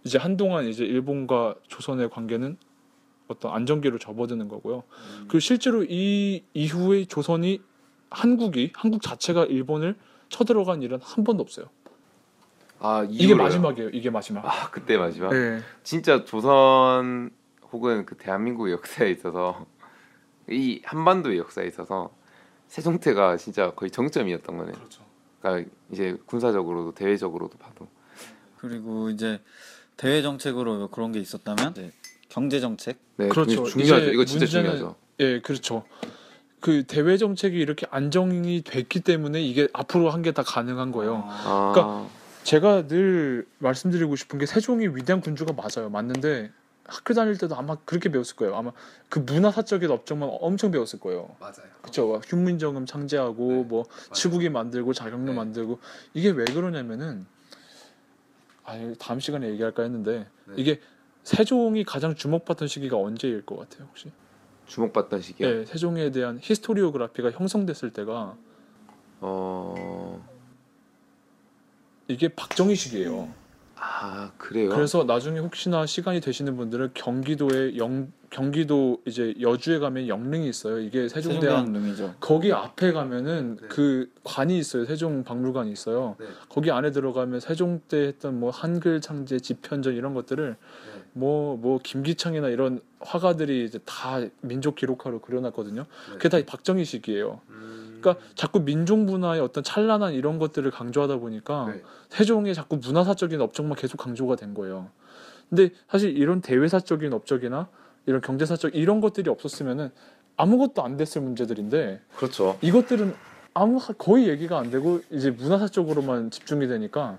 이제 0.05 0.18
한동안 0.18 0.66
이제 0.66 0.85
일본과 0.85 1.57
조선의 1.66 2.11
관계는 2.11 2.57
어떤 3.27 3.53
안정기로 3.53 3.98
접어드는 3.98 4.48
거고요. 4.48 4.85
음. 4.88 5.25
그리고 5.25 5.40
실제로 5.40 5.85
이 5.85 6.44
이후에 6.55 7.05
조선이 7.07 7.61
한국이 8.11 8.72
한국 8.75 9.03
자체가 9.03 9.44
일본을 9.46 9.96
쳐들어간 10.29 10.83
일은 10.83 10.98
한 11.03 11.25
번도 11.25 11.42
없어요. 11.42 11.66
아 12.79 13.07
이게 13.09 13.25
이후로요? 13.25 13.44
마지막이에요. 13.44 13.90
이게 13.90 14.11
마지막. 14.11 14.44
아 14.44 14.70
그때 14.70 14.96
마지막 14.96 15.31
네. 15.31 15.61
진짜 15.83 16.25
조선 16.25 17.31
혹은 17.70 18.07
그 18.07 18.16
대한민국 18.16 18.70
역사에 18.70 19.11
있어서 19.11 19.66
이 20.48 20.83
한반도의 20.85 21.38
역사에 21.38 21.66
있어서 21.66 22.11
세종태가 22.68 23.37
진짜 23.37 23.70
거의 23.72 23.90
정점이었던 23.90 24.57
거네. 24.57 24.72
그렇죠. 24.72 25.03
그러니까 25.40 25.70
이제 25.90 26.16
군사적으로도 26.27 26.92
대외적으로도 26.94 27.59
봐도 27.59 27.88
그리고 28.66 29.11
이제 29.11 29.40
대외 29.96 30.22
정책으로 30.22 30.88
그런 30.88 31.11
게 31.11 31.18
있었다면 31.18 31.72
이제 31.72 31.90
경제 32.29 32.61
정책 32.61 32.96
네, 33.16 33.29
그렇죠. 33.29 33.64
중요하죠. 33.64 34.12
이거 34.12 34.25
진짜 34.25 34.44
문제는 34.44 34.70
중요하죠. 34.70 34.96
예, 35.18 35.40
그렇죠. 35.40 35.85
그 36.61 36.85
대외 36.87 37.16
정책이 37.16 37.59
이렇게 37.59 37.87
안정이 37.90 38.62
됐기 38.62 39.01
때문에 39.01 39.42
이게 39.42 39.66
앞으로 39.72 40.11
한 40.11 40.22
게 40.22 40.31
다 40.31 40.44
가능한 40.44 40.92
거예요. 40.92 41.25
아, 41.27 41.72
그러니까 41.75 42.09
제가 42.44 42.87
늘 42.87 43.46
말씀드리고 43.59 44.14
싶은 44.14 44.38
게 44.38 44.46
세종이 44.46 44.87
위대한 44.87 45.20
군주가 45.20 45.53
맞아요. 45.55 45.90
맞는데 45.90 46.53
학교 46.85 47.14
다닐 47.14 47.37
때도 47.37 47.57
아마 47.57 47.75
그렇게 47.85 48.11
배웠을 48.11 48.37
거예요. 48.37 48.55
아마 48.55 48.70
그 49.09 49.18
문화사적인 49.18 49.90
업적만 49.90 50.29
엄청 50.40 50.70
배웠을 50.70 51.01
거예요. 51.01 51.35
맞아요. 51.40 51.55
그쵸? 51.83 52.12
막 52.12 52.22
휴민정음 52.25 52.87
창제하고 52.87 53.48
네, 53.53 53.64
뭐 53.64 53.85
치국이 54.12 54.48
만들고 54.48 54.92
자경로 54.92 55.33
네. 55.33 55.37
만들고 55.37 55.81
이게 56.14 56.31
왜 56.31 56.44
그러냐면은 56.44 57.27
아 58.64 58.94
다음 58.98 59.20
시간에 59.20 59.48
얘기할까 59.51 59.83
했는데 59.83 60.27
네. 60.46 60.55
이게 60.57 60.81
세종이 61.22 61.85
가장 61.85 62.14
주목받던 62.14 62.68
시기가 62.68 62.96
언제일 62.96 63.44
것 63.44 63.57
같아요 63.57 63.87
혹시? 63.88 64.11
주목받던 64.66 65.20
시기요. 65.20 65.48
네, 65.48 65.64
세종에 65.66 66.11
대한 66.11 66.38
historiography가 66.40 67.33
형성됐을 67.33 67.92
때가 67.92 68.37
어, 69.20 70.29
이게 72.09 72.29
박정희 72.29 72.75
시기예요. 72.75 73.33
아 73.77 74.33
그래요? 74.38 74.70
그래서 74.70 75.05
나중에 75.05 75.38
혹시나 75.40 75.87
시간이 75.87 76.20
되시는 76.20 76.57
분들은 76.57 76.90
경기도에 76.94 77.77
영 77.77 78.12
경기도 78.33 78.99
이제 79.05 79.35
여주에 79.42 79.79
가면 79.79 80.09
영릉이 80.09 80.49
있어요. 80.49 80.81
이게 80.81 81.07
세종대왕 81.07 81.66
세종대왕릉이죠. 81.66 82.14
거기 82.18 82.51
앞에 82.51 82.92
가면은 82.92 83.59
네. 83.61 83.68
그 83.68 84.11
관이 84.25 84.59
있어요. 84.59 84.87
세종 84.87 85.23
박물관이 85.23 85.71
있어요. 85.71 86.16
네. 86.18 86.27
거기 86.49 86.71
안에 86.71 86.92
들어가면 86.92 87.40
세종 87.40 87.83
때 87.88 87.99
했던 87.99 88.40
뭐 88.40 88.49
한글 88.49 89.03
창제, 89.03 89.38
집현전 89.38 89.95
이런 89.95 90.14
것들을 90.14 90.57
네. 90.57 91.03
뭐뭐 91.12 91.81
김기창이나 91.83 92.49
이런 92.49 92.81
화가들이 93.01 93.66
이제 93.66 93.79
다 93.85 94.21
민족 94.40 94.77
기록화로 94.77 95.21
그려놨거든요. 95.21 95.83
네. 95.83 96.12
그게 96.14 96.31
다 96.31 96.38
박정희 96.47 96.87
시기예요. 96.87 97.42
음, 97.51 97.99
그러니까 98.01 98.25
자꾸 98.35 98.61
민족 98.61 98.99
문화의 99.01 99.42
어떤 99.42 99.62
찬란한 99.62 100.14
이런 100.14 100.38
것들을 100.38 100.71
강조하다 100.71 101.18
보니까 101.18 101.66
네. 101.71 101.83
세종의 102.09 102.55
자꾸 102.55 102.79
문화사적인 102.79 103.42
업적만 103.42 103.77
계속 103.77 103.99
강조가 103.99 104.37
된 104.37 104.55
거예요. 104.55 104.88
근데 105.51 105.68
사실 105.87 106.16
이런 106.16 106.40
대외사적인 106.40 107.12
업적이나 107.12 107.68
이런 108.07 108.21
경제사적 108.21 108.75
이런 108.75 109.01
것들이 109.01 109.31
없었으면은 109.31 109.91
아무것도 110.37 110.83
안 110.83 110.97
됐을 110.97 111.21
문제들인데 111.23 112.01
그렇죠. 112.17 112.59
이것들은 112.62 113.15
아무 113.55 113.79
거의 113.99 114.29
얘기가 114.29 114.59
안 114.59 114.71
되고 114.71 115.01
이제 115.11 115.31
문화사적으로만 115.31 116.31
집중이 116.31 116.67
되니까 116.69 117.19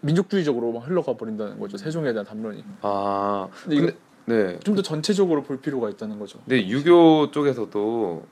민족주의적으로만 0.00 0.82
흘러가 0.82 1.14
버린다는 1.16 1.58
거죠. 1.58 1.76
세종에 1.76 2.12
대한 2.12 2.26
담론이. 2.26 2.64
아 2.82 3.48
근데 3.62 3.76
이거 3.76 3.86
근데 4.24 4.52
네. 4.54 4.58
좀 4.60 4.74
더 4.74 4.82
전체적으로 4.82 5.42
볼 5.42 5.60
필요가 5.60 5.88
있다는 5.88 6.18
거죠. 6.18 6.38
근데 6.40 6.66
유교 6.68 7.30
쪽에서도 7.30 8.26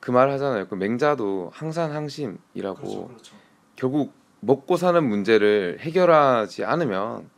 그 0.00 0.12
말 0.12 0.30
하잖아요. 0.30 0.68
그 0.68 0.74
맹자도 0.76 1.50
항산 1.52 1.90
항심이라고 1.92 3.08
그렇죠. 3.08 3.34
결국 3.76 4.12
먹고 4.40 4.76
사는 4.76 5.04
문제를 5.06 5.78
해결하지 5.80 6.64
않으면 6.64 7.28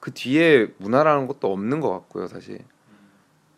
그 0.00 0.12
뒤에 0.12 0.68
문화라는 0.78 1.26
것도 1.26 1.52
없는 1.52 1.80
것 1.80 1.90
같고요, 1.90 2.26
사실. 2.26 2.58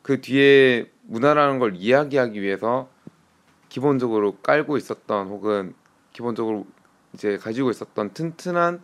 그 0.09 0.23
뒤에 0.23 0.90
문화라는 1.03 1.59
걸 1.59 1.77
이야기하기 1.77 2.40
위해서 2.40 2.88
기본적으로 3.68 4.37
깔고 4.38 4.79
있었던 4.79 5.29
혹은 5.29 5.75
기본적으로 6.14 6.66
이제 7.12 7.37
가지고 7.37 7.68
있었던 7.71 8.14
튼튼한 8.14 8.83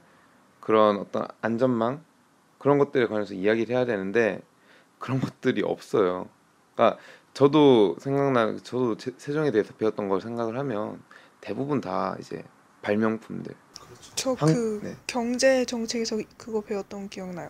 그런 0.60 0.98
어떤 0.98 1.26
안전망 1.40 2.04
그런 2.58 2.76
것들에 2.76 3.06
관해서 3.06 3.32
이야기를 3.32 3.74
해야 3.74 3.86
되는데 3.86 4.42
그런 4.98 5.18
것들이 5.18 5.62
없어요. 5.62 6.28
그러니까 6.74 7.00
저도 7.32 7.96
생각나 8.00 8.58
저도 8.58 8.98
제- 8.98 9.14
세종에 9.16 9.50
대해서 9.50 9.72
배웠던 9.72 10.10
걸 10.10 10.20
생각을 10.20 10.58
하면 10.58 11.02
대부분 11.40 11.80
다 11.80 12.16
이제 12.20 12.44
발명품들. 12.82 13.54
저 14.14 14.34
한- 14.34 14.52
그 14.52 14.80
네. 14.82 14.94
경제 15.06 15.64
정책에서 15.64 16.18
그거 16.36 16.60
배웠던 16.60 17.08
기억나요. 17.08 17.48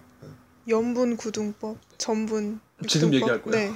연분 0.68 1.16
구등법, 1.16 1.76
전분 1.98 2.60
지금 2.86 3.12
육등법. 3.12 3.14
얘기할 3.14 3.42
거야? 3.42 3.74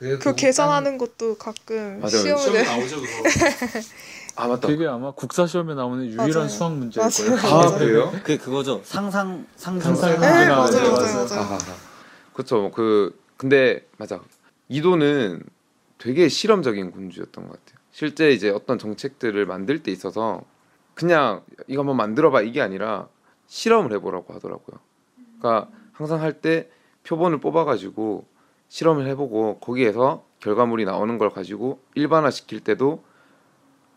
네. 0.00 0.18
그 0.18 0.34
계산하는 0.34 0.98
것도 0.98 1.36
가끔 1.36 2.00
맞아요. 2.00 2.10
시험에 2.36 2.62
나오죠 2.64 3.00
그거. 3.00 3.22
아 4.36 4.48
맞다. 4.48 4.66
그게 4.66 4.86
아마 4.86 5.12
국사 5.12 5.46
시험에 5.46 5.74
나오는 5.74 6.04
유일한 6.06 6.32
맞아요. 6.34 6.48
수학 6.48 6.72
문제일 6.74 7.06
맞아요. 7.06 7.36
거예요. 7.40 7.56
아 7.56 7.78
그래요? 7.78 8.12
그 8.24 8.36
그거죠. 8.36 8.82
상상 8.84 9.46
상상 9.56 9.94
상상 9.94 10.20
네, 10.20 10.28
문제나 10.28 10.56
맞아요, 10.56 10.72
맞아요, 10.72 10.92
맞아요. 10.92 11.24
맞아요. 11.28 11.40
아, 11.40 11.58
그렇죠. 12.32 12.70
그 12.72 13.16
근데 13.36 13.86
맞아. 13.96 14.20
이도는 14.68 15.42
되게 15.98 16.28
실험적인 16.28 16.90
군주였던 16.90 17.46
것 17.48 17.52
같아요. 17.64 17.78
실제 17.92 18.32
이제 18.32 18.50
어떤 18.50 18.78
정책들을 18.78 19.46
만들 19.46 19.82
때 19.84 19.92
있어서 19.92 20.42
그냥 20.94 21.42
이거 21.68 21.82
한번 21.82 21.96
만들어봐 21.96 22.42
이게 22.42 22.60
아니라 22.60 23.06
실험을 23.46 23.92
해보라고 23.92 24.34
하더라고요. 24.34 24.78
그러니까 25.44 25.70
항상 25.92 26.22
할 26.22 26.40
때 26.40 26.70
표본을 27.04 27.38
뽑아가지고 27.38 28.26
실험을 28.68 29.06
해보고 29.08 29.58
거기에서 29.60 30.24
결과물이 30.40 30.86
나오는 30.86 31.18
걸 31.18 31.28
가지고 31.30 31.80
일반화 31.94 32.30
시킬 32.30 32.60
때도 32.60 33.04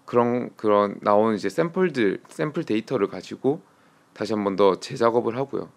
그런 0.06 0.54
그런 0.58 0.98
나오는 1.02 1.36
이제 1.36 1.48
샘플들 1.50 2.22
샘플 2.28 2.66
데이터를 2.66 3.08
가지고 3.08 3.62
다시 4.14 4.34
한 4.34 4.44
번 4.44 4.56
더 4.58 4.80
재작업을 4.80 5.38
하고요. 5.38 5.70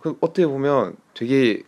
그 0.00 0.16
어떻게 0.20 0.46
보면 0.46 0.96
되게 1.14 1.62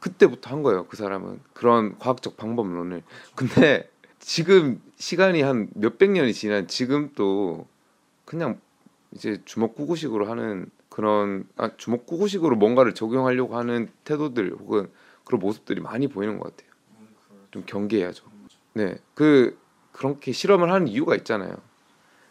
그때부터 0.00 0.50
한 0.50 0.62
거예요. 0.62 0.86
그 0.86 0.96
사람은 0.96 1.40
그런 1.52 1.98
과학적 1.98 2.36
방법론을. 2.38 3.02
근데 3.34 3.90
지금 4.18 4.80
시간이 4.96 5.42
한 5.42 5.68
몇백 5.74 6.10
년이 6.10 6.32
지난 6.32 6.66
지금 6.68 7.10
또 7.14 7.66
그냥 8.24 8.60
이제 9.12 9.40
주먹구구식으로 9.44 10.26
하는 10.30 10.70
그런 10.94 11.44
아, 11.56 11.72
주먹구구식으로 11.76 12.54
뭔가를 12.54 12.94
적용하려고 12.94 13.56
하는 13.56 13.90
태도들 14.04 14.52
혹은 14.60 14.88
그런 15.24 15.40
모습들이 15.40 15.80
많이 15.80 16.06
보이는 16.06 16.38
것 16.38 16.56
같아요. 16.56 16.72
좀 17.50 17.64
경계해야죠. 17.66 18.24
네, 18.74 18.94
그 19.14 19.58
그렇게 19.90 20.30
실험을 20.30 20.70
하는 20.70 20.86
이유가 20.86 21.16
있잖아요. 21.16 21.56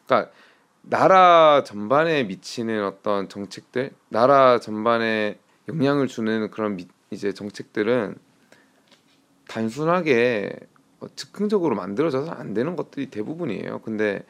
그러니까 0.05 0.31
나라 0.81 1.65
전반에 1.65 2.23
미치는 2.23 2.85
어떤 2.85 3.27
정책들, 3.27 3.91
나라 4.07 4.61
전반에 4.61 5.39
영향을 5.67 6.07
주는 6.07 6.49
그런 6.49 6.77
미- 6.77 6.87
이제 7.11 7.33
정책들은 7.33 8.15
단순하게 9.49 10.57
어, 11.01 11.07
즉흥적으로 11.17 11.75
만들어져서 11.75 12.31
안 12.31 12.53
되는 12.53 12.77
것들이 12.77 13.07
대부분이에요. 13.07 13.79
근데 13.79 14.23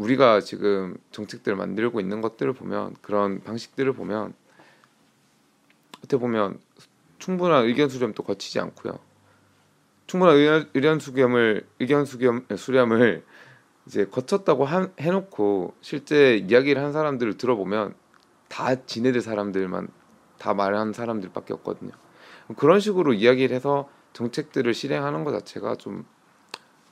우리가 0.00 0.40
지금 0.40 0.96
정책들을 1.10 1.56
만들고 1.56 2.00
있는 2.00 2.22
것들을 2.22 2.52
보면 2.54 2.96
그런 3.02 3.42
방식들을 3.42 3.92
보면 3.92 4.32
어떻게 5.98 6.16
보면 6.16 6.58
충분한 7.18 7.66
의견 7.66 7.90
수렴도 7.90 8.22
거치지 8.22 8.60
않고요. 8.60 8.98
충분한 10.06 10.36
의견, 10.36 10.70
의견 10.74 10.98
수렴을 10.98 11.66
의견 11.78 12.04
수렴 12.06 12.46
수렴을 12.56 13.24
이제 13.86 14.06
거쳤다고 14.06 14.64
한- 14.64 14.92
해놓고 14.98 15.74
실제 15.82 16.36
이야기를 16.36 16.82
한 16.82 16.92
사람들을 16.92 17.36
들어보면 17.36 17.94
다 18.48 18.74
지네들 18.86 19.20
사람들만 19.20 19.88
다 20.38 20.54
말한 20.54 20.94
사람들밖에 20.94 21.52
없거든요. 21.54 21.90
그런 22.56 22.80
식으로 22.80 23.12
이야기를 23.12 23.54
해서 23.54 23.88
정책들을 24.14 24.72
실행하는 24.72 25.24
것 25.24 25.32
자체가 25.32 25.76
좀 25.76 26.06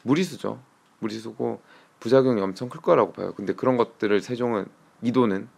무리수죠. 0.03 0.61
무리수고 1.01 1.61
부작용이 2.01 2.41
엄청 2.41 2.69
클 2.69 2.81
거라고 2.81 3.13
봐요. 3.13 3.33
근데 3.37 3.53
그런 3.55 3.77
것들을 3.77 4.21
세종은 4.21 4.67
이도는 5.03 5.49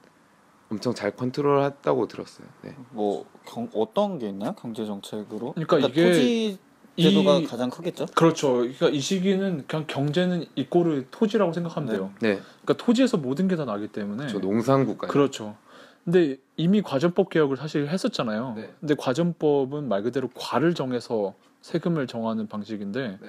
엄청 0.71 0.95
잘 0.95 1.11
컨트롤했다고 1.11 2.09
들었어요. 2.09 2.47
네. 2.63 2.75
뭐 2.91 3.27
경, 3.45 3.69
어떤 3.75 4.19
게 4.19 4.29
있나요? 4.29 4.55
경제 4.55 4.85
정책으로? 4.87 5.53
그러니까 5.55 5.79
이게 5.89 6.05
토지 6.07 6.59
제도가 6.99 7.39
이- 7.39 7.45
가장 7.47 7.71
크겠죠. 7.71 8.07
그렇죠. 8.15 8.55
그러니까 8.59 8.89
이 8.89 9.01
시기는 9.01 9.65
그냥 9.67 9.85
경제는 9.87 10.45
이꼬르 10.55 11.07
토지라고 11.11 11.53
생각하면 11.53 11.89
네. 11.89 11.97
돼요. 11.97 12.11
네, 12.21 12.41
그러니까 12.63 12.85
토지에서 12.85 13.17
모든 13.17 13.49
게 13.49 13.57
다 13.57 13.65
나기 13.65 13.89
때문에. 13.89 14.29
저 14.29 14.39
농산 14.39 14.87
국가요. 14.87 15.11
그렇죠. 15.11 15.57
근데 16.05 16.37
이미 16.57 16.83
과점법 16.83 17.31
개혁을 17.31 17.57
사실 17.57 17.89
했었잖아요. 17.89 18.55
네. 18.57 18.73
근데 18.81 18.95
과점법은 18.95 19.89
말 19.89 20.03
그대로 20.03 20.29
과를 20.35 20.75
정해서 20.75 21.35
세금을 21.63 22.07
정하는 22.07 22.47
방식인데, 22.49 23.19
네. 23.21 23.29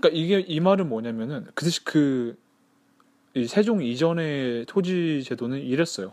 그러니까 0.00 0.08
이게 0.18 0.40
이 0.40 0.60
말은 0.60 0.88
뭐냐면은 0.88 1.46
그 1.54 1.64
대신 1.64 1.84
그이 1.84 3.46
세종 3.46 3.82
이전의 3.82 4.66
토지 4.66 5.22
제도는 5.22 5.60
이랬어요. 5.60 6.12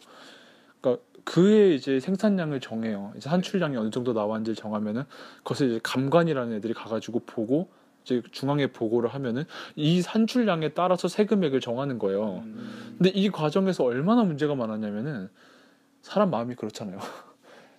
그러니까 0.81 1.03
그의 1.23 1.75
이제 1.75 1.99
생산량을 1.99 2.59
정해요. 2.59 3.13
이제 3.17 3.29
한출량이 3.29 3.75
어느 3.77 3.89
정도 3.89 4.13
나왔는지 4.13 4.55
정하면은 4.55 5.03
그것을 5.39 5.69
이제 5.69 5.79
감관이라는 5.83 6.53
애들이 6.55 6.73
가가지고 6.73 7.23
보고 7.25 7.69
이제 8.03 8.21
중앙에 8.31 8.67
보고를 8.67 9.09
하면은 9.09 9.43
이 9.75 10.01
산출량에 10.01 10.69
따라서 10.69 11.07
세금액을 11.07 11.59
정하는 11.59 11.99
거예요. 11.99 12.43
근데 12.97 13.09
이 13.09 13.29
과정에서 13.29 13.83
얼마나 13.83 14.23
문제가 14.23 14.55
많았냐면은 14.55 15.29
사람 16.01 16.29
마음이 16.29 16.55
그렇잖아요. 16.55 16.99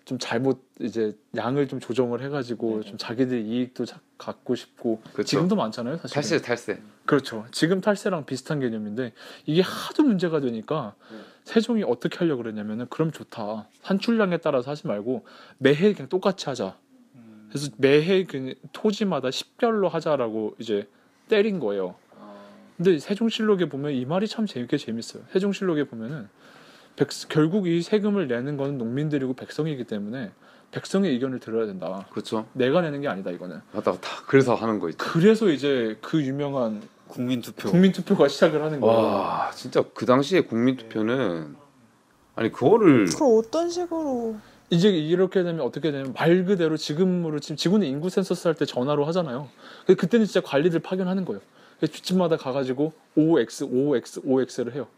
좀 0.09 0.19
잘못 0.19 0.65
이제 0.81 1.15
양을 1.37 1.69
좀 1.69 1.81
조정을 1.81 2.23
해가지고 2.23 2.83
좀 2.83 2.97
자기들 2.97 3.43
이익도 3.45 3.85
자- 3.85 4.01
갖고 4.17 4.55
싶고 4.55 5.03
그렇죠. 5.13 5.25
지금도 5.29 5.55
많잖아요, 5.55 5.99
사실. 5.99 6.15
탈세 6.15 6.41
탈세. 6.41 6.81
그렇죠. 7.05 7.45
지금 7.53 7.83
탈세랑 7.83 8.25
비슷한 8.25 8.59
개념인데 8.59 9.13
이게 9.45 9.61
하도 9.61 10.05
문제가 10.05 10.41
되니까 10.41 10.95
네. 11.13 11.19
세종이 11.45 11.83
어떻게 11.83 12.17
하려고 12.17 12.43
그랬냐면은 12.43 12.87
그럼 12.89 13.13
좋다. 13.13 13.69
산출량에 13.83 14.39
따라서 14.39 14.71
하지 14.71 14.87
말고 14.87 15.27
매해 15.59 15.93
그냥 15.93 16.09
똑같이 16.09 16.47
하자. 16.47 16.75
그래서 17.51 17.71
매해 17.77 18.25
그 18.25 18.55
토지마다 18.73 19.31
식별로 19.31 19.91
하자라고 19.91 20.57
이제 20.59 20.89
때린 21.29 21.59
거예요. 21.61 21.97
근데 22.79 22.99
세종실록에 22.99 23.69
보면 23.69 23.93
이 23.93 24.07
말이 24.07 24.27
참 24.27 24.47
재밌게 24.47 24.79
재밌어요. 24.79 25.23
세종실록에 25.33 25.85
보면은 25.85 26.29
백, 26.99 27.09
결국 27.29 27.69
이 27.69 27.81
세금을 27.81 28.27
내는 28.27 28.57
거는 28.57 28.77
농민들이고 28.77 29.35
백성이기 29.35 29.85
때문에 29.85 30.33
백성의 30.73 31.13
의견을 31.13 31.39
들어야 31.39 31.67
된다. 31.67 32.07
그렇죠. 32.11 32.47
내가 32.53 32.81
내는 32.81 33.01
게 33.01 33.07
아니다 33.09 33.31
이거는. 33.31 33.61
맞다 33.73 33.93
맞다. 33.93 34.09
그래서 34.27 34.55
하는 34.57 34.81
거 34.81 34.89
있죠. 34.91 34.99
그래서 34.99 35.49
이제 35.49 35.97
그 36.03 36.21
유명한 36.23 36.83
국민 37.07 37.41
투표. 37.41 37.71
국민 37.71 37.93
투표가 37.93 38.27
시작을 38.29 38.63
하는 38.63 38.81
거예요. 38.81 38.99
와 38.99 39.51
진짜 39.55 39.83
그 39.95 40.05
당시에 40.07 40.41
국민 40.43 40.77
투표는 40.77 41.55
아니 42.35 42.51
그거를 42.53 43.07
그럼 43.07 43.39
어떤 43.39 43.71
식으로 43.71 44.37
이제 44.71 44.89
이렇게 44.91 45.43
되면 45.45 45.61
어떻게 45.65 45.91
되냐면 45.93 46.13
말 46.13 46.45
그대로 46.45 46.77
지금으로 46.77 47.39
지금 47.39 47.57
지구는 47.57 47.87
인구 47.87 48.11
센서스 48.11 48.47
할 48.49 48.55
때 48.57 48.65
전화로 48.67 49.05
하잖아요. 49.07 49.49
근데 49.87 49.99
그때는 49.99 50.27
진짜 50.27 50.41
관리들 50.43 50.81
파견하는 50.81 51.25
거예요. 51.25 51.41
집집마다 51.81 52.37
가가지고 52.37 52.93
OX, 53.15 53.65
OX, 53.65 54.21
OX를 54.25 54.75
해요. 54.75 54.89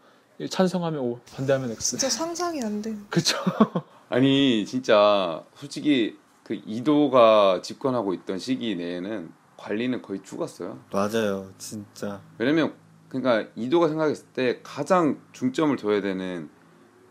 찬성하면 0.49 0.99
O, 0.99 1.19
반대하면 1.35 1.71
X. 1.71 1.91
진짜 1.97 2.09
상상이 2.09 2.61
안 2.63 2.81
돼. 2.81 2.95
그쵸? 3.09 3.37
아니 4.09 4.65
진짜 4.65 5.43
솔직히 5.55 6.17
그 6.43 6.59
이도가 6.65 7.61
집권하고 7.61 8.13
있던 8.13 8.39
시기 8.39 8.75
내에는 8.75 9.31
관리는 9.57 10.01
거의 10.01 10.21
죽었어요. 10.23 10.79
맞아요, 10.91 11.51
진짜. 11.57 12.21
왜냐면 12.37 12.73
그러니까 13.09 13.49
이도가 13.55 13.87
생각했을 13.89 14.25
때 14.33 14.59
가장 14.63 15.19
중점을 15.33 15.75
둬야 15.77 16.01
되는 16.01 16.49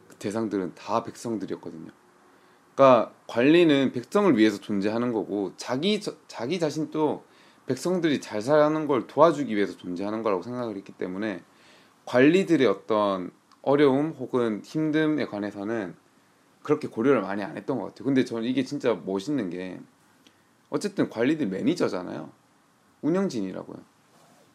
그 0.09 0.16
대상들은 0.16 0.75
다 0.75 1.03
백성들이었거든요. 1.05 1.90
그러니까 2.75 3.12
관리는 3.27 3.93
백성을 3.93 4.37
위해서 4.37 4.59
존재하는 4.59 5.12
거고 5.12 5.53
자기 5.57 6.01
저- 6.01 6.14
자기 6.27 6.59
자신도 6.59 7.25
백성들이 7.66 8.21
잘 8.21 8.43
사는 8.43 8.87
걸 8.87 9.07
도와주기 9.07 9.55
위해서 9.55 9.77
존재하는 9.77 10.23
거라고 10.23 10.43
생각을 10.43 10.77
했기 10.77 10.93
때문에 10.93 11.43
관리들의 12.11 12.66
어떤 12.66 13.31
어려움 13.62 14.11
혹은 14.11 14.62
힘듦에 14.62 15.29
관해서는 15.29 15.94
그렇게 16.61 16.88
고려를 16.88 17.23
많이 17.23 17.44
안 17.44 17.57
했던 17.57 17.79
것 17.79 17.85
같아요. 17.87 18.05
근데 18.05 18.25
저는 18.25 18.49
이게 18.49 18.64
진짜 18.64 18.94
멋있는 19.07 19.49
게 19.49 19.79
어쨌든 20.70 21.09
관리들 21.09 21.46
매니저잖아요. 21.46 22.29
운영진이라고요. 23.03 23.77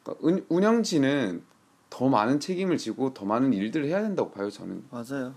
그러니까 0.04 0.28
은- 0.28 0.46
운영진은 0.50 1.44
더 1.90 2.10
많은 2.10 2.42
책임을 2.42 2.78
지고 2.78 3.14
더 3.14 3.24
많은 3.24 3.54
일들을 3.54 3.86
해야 3.88 4.02
된다고 4.02 4.32
봐요 4.32 4.50
저는. 4.50 4.84
맞아요. 4.92 5.34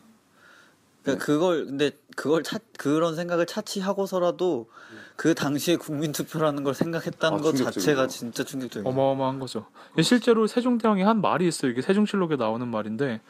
네. 1.12 1.18
그러니까 1.18 1.24
그걸 1.24 1.66
근데 1.66 1.90
그걸 2.16 2.42
차, 2.42 2.58
그런 2.78 3.14
생각을 3.16 3.46
차치하고서라도 3.46 4.68
그 5.16 5.34
당시에 5.34 5.76
국민 5.76 6.12
투표라는 6.12 6.64
걸 6.64 6.74
생각했다는 6.74 7.38
아, 7.38 7.40
것. 7.40 7.56
자체가 7.56 8.06
진짜 8.06 8.44
충격적이에요. 8.44 8.88
어마어마한 8.88 9.38
거죠. 9.38 9.66
실제로 10.02 10.46
세종대왕이 10.46 11.02
한 11.02 11.20
말이 11.20 11.46
있어요. 11.46 11.70
이게 11.70 11.82
세종실록에 11.82 12.36
나오는 12.36 12.66
말인데 12.66 13.20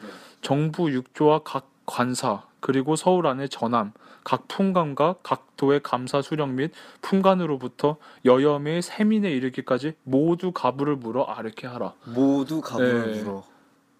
정부 0.41 0.91
육조와 0.91 1.41
각 1.43 1.69
관사 1.85 2.43
그리고 2.59 2.95
서울 2.95 3.25
안의 3.25 3.49
전함 3.49 3.93
각 4.23 4.47
풍감과 4.47 5.15
각 5.23 5.57
도의 5.57 5.81
감사 5.81 6.21
수령 6.21 6.55
및 6.55 6.71
풍간으로부터 7.01 7.97
여염의 8.25 8.81
세민에 8.81 9.31
이르기까지 9.31 9.93
모두 10.03 10.51
가부를 10.51 10.95
물어 10.97 11.23
아르게 11.23 11.67
하라. 11.67 11.93
모두 12.05 12.61
가부를 12.61 13.11
네. 13.11 13.21
물어. 13.23 13.43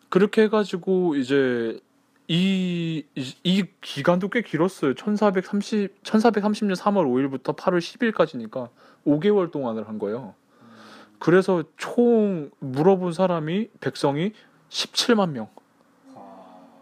그렇게 0.09 0.43
해가지고 0.43 1.15
이제 1.15 1.79
이, 2.31 3.03
이, 3.15 3.35
이 3.43 3.63
기간도 3.81 4.29
꽤 4.29 4.43
길었어요. 4.43 4.93
1430, 4.93 6.03
1430년 6.03 6.75
3월 6.75 7.05
5일부터 7.07 7.55
8월 7.55 7.79
10일까지니까 7.79 8.69
5개월 9.07 9.51
동안을 9.51 9.87
한 9.87 9.97
거예요. 9.97 10.35
그래서 11.17 11.63
총 11.75 12.51
물어본 12.59 13.13
사람이 13.13 13.69
백성이 13.81 14.33
17만 14.69 15.31
명. 15.31 15.47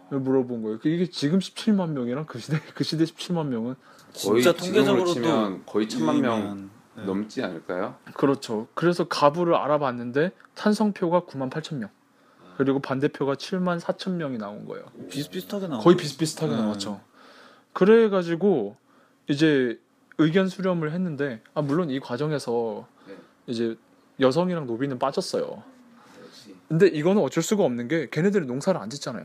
물어본 0.10 0.64
거예요. 0.64 0.80
이게 0.84 1.10
지금 1.10 1.40
17만 1.40 1.92
명이랑 1.92 2.26
그 2.26 2.40
시대 2.40 2.60
그 2.76 2.84
시대 2.84 3.06
17만 3.06 3.48
명은 3.48 3.76
거의 4.16 4.42
진짜 4.42 4.58
지금으로 4.58 4.84
통계적으로도 4.84 5.14
치면 5.14 5.64
거의 5.66 5.88
천만 5.90 6.22
명 6.22 6.70
네. 6.96 7.06
넘지 7.06 7.42
않을까요? 7.44 7.96
그렇죠. 8.14 8.68
그래서 8.74 9.08
가부를 9.08 9.56
알아봤는데 9.56 10.32
찬성표가 10.56 11.22
9만 11.22 11.50
8천 11.50 11.78
명. 11.78 11.90
그리고 12.58 12.80
반대표가 12.80 13.36
7만 13.36 13.80
4천 13.80 14.14
명이 14.14 14.40
나온 14.40 14.66
거예요. 14.66 14.86
비슷비슷하게 15.10 15.68
나와. 15.68 15.84
거의 15.84 15.96
비슷비슷하게 15.96 16.56
네. 16.56 16.62
나왔죠. 16.62 17.00
그래 17.72 18.10
가지고 18.10 18.76
이제 19.28 19.80
의견 20.18 20.50
수렴을 20.50 20.92
했는데 20.92 21.42
아 21.54 21.62
물론 21.62 21.92
이 21.92 22.00
과정에서 22.00 22.88
네. 23.08 23.16
이제 23.46 23.78
여성이랑 24.20 24.66
노비는 24.66 24.98
빠졌어요. 24.98 25.64
근데 26.68 26.88
이거는 26.88 27.22
어쩔 27.22 27.44
수가 27.44 27.64
없는 27.64 27.88
게 27.88 28.10
걔네들이 28.10 28.48
농사를 28.48 28.80
안 28.82 28.90
짓잖아요. 28.90 29.24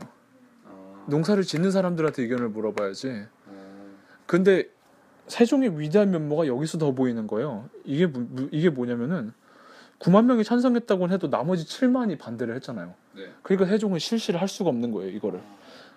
어, 0.65 1.05
농사를 1.09 1.43
짓는 1.43 1.71
사람들한테 1.71 2.21
의견을 2.21 2.49
물어봐야지. 2.49 3.25
근데 4.27 4.69
세종의 5.27 5.79
위대한 5.79 6.11
면모가 6.11 6.45
여기서 6.47 6.77
더 6.77 6.91
보이는 6.91 7.25
거예요. 7.25 7.67
이게 7.83 8.07
이게 8.51 8.69
뭐냐면은 8.69 9.33
9만 10.03 10.25
명이 10.25 10.43
찬성했다고는 10.43 11.13
해도 11.13 11.29
나머지 11.29 11.65
7만이 11.65 12.19
반대를 12.19 12.55
했잖아요. 12.55 12.93
네. 13.15 13.29
그러니까 13.41 13.69
세종은 13.69 13.99
실시를 13.99 14.41
할 14.41 14.49
수가 14.49 14.69
없는 14.69 14.91
거예요, 14.91 15.09
이거를. 15.11 15.39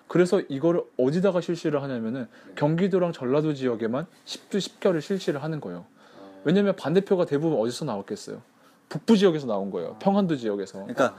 그래서 0.07 0.39
이거를 0.47 0.81
어디다가 0.97 1.41
실시를 1.41 1.83
하냐면은 1.83 2.27
네. 2.47 2.53
경기도랑 2.55 3.11
전라도 3.11 3.53
지역에만 3.53 4.07
10주 4.25 4.59
10개월을 4.59 5.01
실시를 5.01 5.43
하는 5.43 5.59
거예요. 5.59 5.85
어. 6.19 6.41
왜냐면 6.45 6.77
반대표가 6.77 7.25
대부분 7.25 7.59
어디서 7.59 7.83
나왔겠어요? 7.83 8.41
북부 8.87 9.17
지역에서 9.17 9.45
나온 9.45 9.69
거예요. 9.71 9.97
평안도 9.99 10.37
지역에서. 10.37 10.79
그러니까 10.79 11.17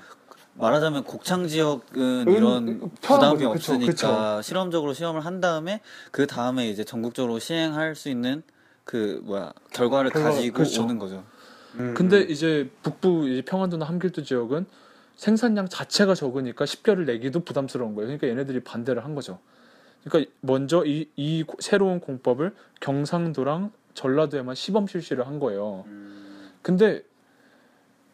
말하자면 0.55 1.05
곡창 1.05 1.47
지역은 1.47 2.27
음, 2.27 2.29
이런 2.29 2.91
편한 3.03 3.37
부담이. 3.37 3.37
그쵸, 3.39 3.51
없으니까 3.51 3.93
그쵸. 3.93 4.43
실험적으로 4.43 4.95
시험을 4.95 5.27
한 5.27 5.43
다음에 5.43 5.83
그 6.11 6.27
다음에 6.27 6.71
이제 6.71 6.83
전국적으로 6.85 7.39
시행할 7.39 7.95
수 7.95 8.09
있는 8.09 8.43
그 8.85 9.21
뭐야 9.25 9.53
결과를 9.75 10.11
결과, 10.11 10.31
가지고 10.31 10.57
그렇죠. 10.57 10.83
오는 10.83 10.99
거죠. 10.99 11.23
음, 11.75 11.95
근데 11.97 12.19
음. 12.23 12.31
이제 12.31 12.71
북부 12.83 13.29
이제 13.29 13.43
평안도나 13.43 13.85
함길도 13.87 14.23
지역은 14.23 14.67
생산량 15.17 15.69
자체가 15.69 16.15
적으니까 16.15 16.65
10개월을 16.65 17.05
내기도 17.07 17.41
부담스러운 17.41 17.95
거예요. 17.95 18.07
그러니까 18.07 18.29
얘네들이 18.29 18.61
반대를 18.61 19.05
한 19.05 19.15
거죠. 19.15 19.39
그러니까 20.05 20.31
먼저 20.41 20.85
이, 20.87 21.09
이 21.17 21.43
고- 21.43 21.57
새로운 21.61 22.01
공법을 22.01 22.55
경상도랑 22.81 23.73
전라도에만 23.95 24.55
시범 24.55 24.87
실시를 24.87 25.27
한 25.27 25.41
거예요. 25.41 25.85
음, 25.89 26.51
근데 26.63 27.03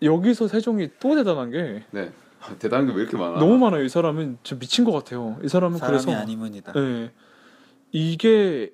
여기서 0.02 0.48
세종이 0.48 0.90
또 0.98 1.14
대단한 1.14 1.50
게 1.50 1.84
네. 1.90 2.10
아, 2.40 2.54
대단한 2.58 2.86
게 2.86 2.92
왜 2.94 3.02
이렇게 3.02 3.16
많아? 3.16 3.38
너무 3.38 3.58
많아요. 3.58 3.82
이 3.84 3.88
사람은 3.88 4.38
진짜 4.42 4.58
미친 4.58 4.84
것 4.84 4.92
같아요. 4.92 5.38
이 5.44 5.48
사람은 5.48 5.78
사람이 5.78 6.02
그래서 6.04 6.18
아니면이다. 6.20 6.72
예. 6.76 7.10
이게 7.92 8.72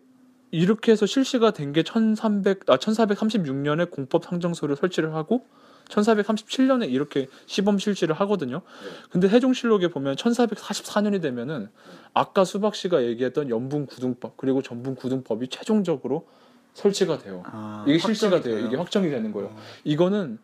이렇게 0.50 0.92
해서 0.92 1.06
실시가 1.06 1.52
된 1.52 1.72
게 1.72 1.82
1300, 1.82 2.68
아, 2.68 2.76
1436년에 2.76 3.90
공법 3.90 4.24
상정소를 4.24 4.76
설치를 4.76 5.14
하고 5.14 5.44
1437년에 5.88 6.90
이렇게 6.90 7.28
시범 7.46 7.78
실시를 7.78 8.14
하거든요. 8.20 8.62
근데 9.10 9.28
세종실록에 9.28 9.88
보면 9.88 10.16
1444년이 10.16 11.20
되면은 11.22 11.68
아까 12.14 12.44
수박 12.44 12.74
씨가 12.74 13.04
얘기했던 13.04 13.50
연분 13.50 13.86
구등법 13.86 14.36
그리고 14.36 14.62
전분 14.62 14.94
구등법이 14.94 15.48
최종적으로 15.48 16.26
설치가 16.74 17.18
돼요. 17.18 17.42
아, 17.46 17.84
이게 17.88 17.98
실시가 17.98 18.36
확정이 18.36 18.54
돼요. 18.56 18.66
이게 18.66 18.76
확정이 18.76 19.10
되는 19.10 19.32
거예요. 19.32 19.48
어. 19.48 19.56
이거는 19.84 20.38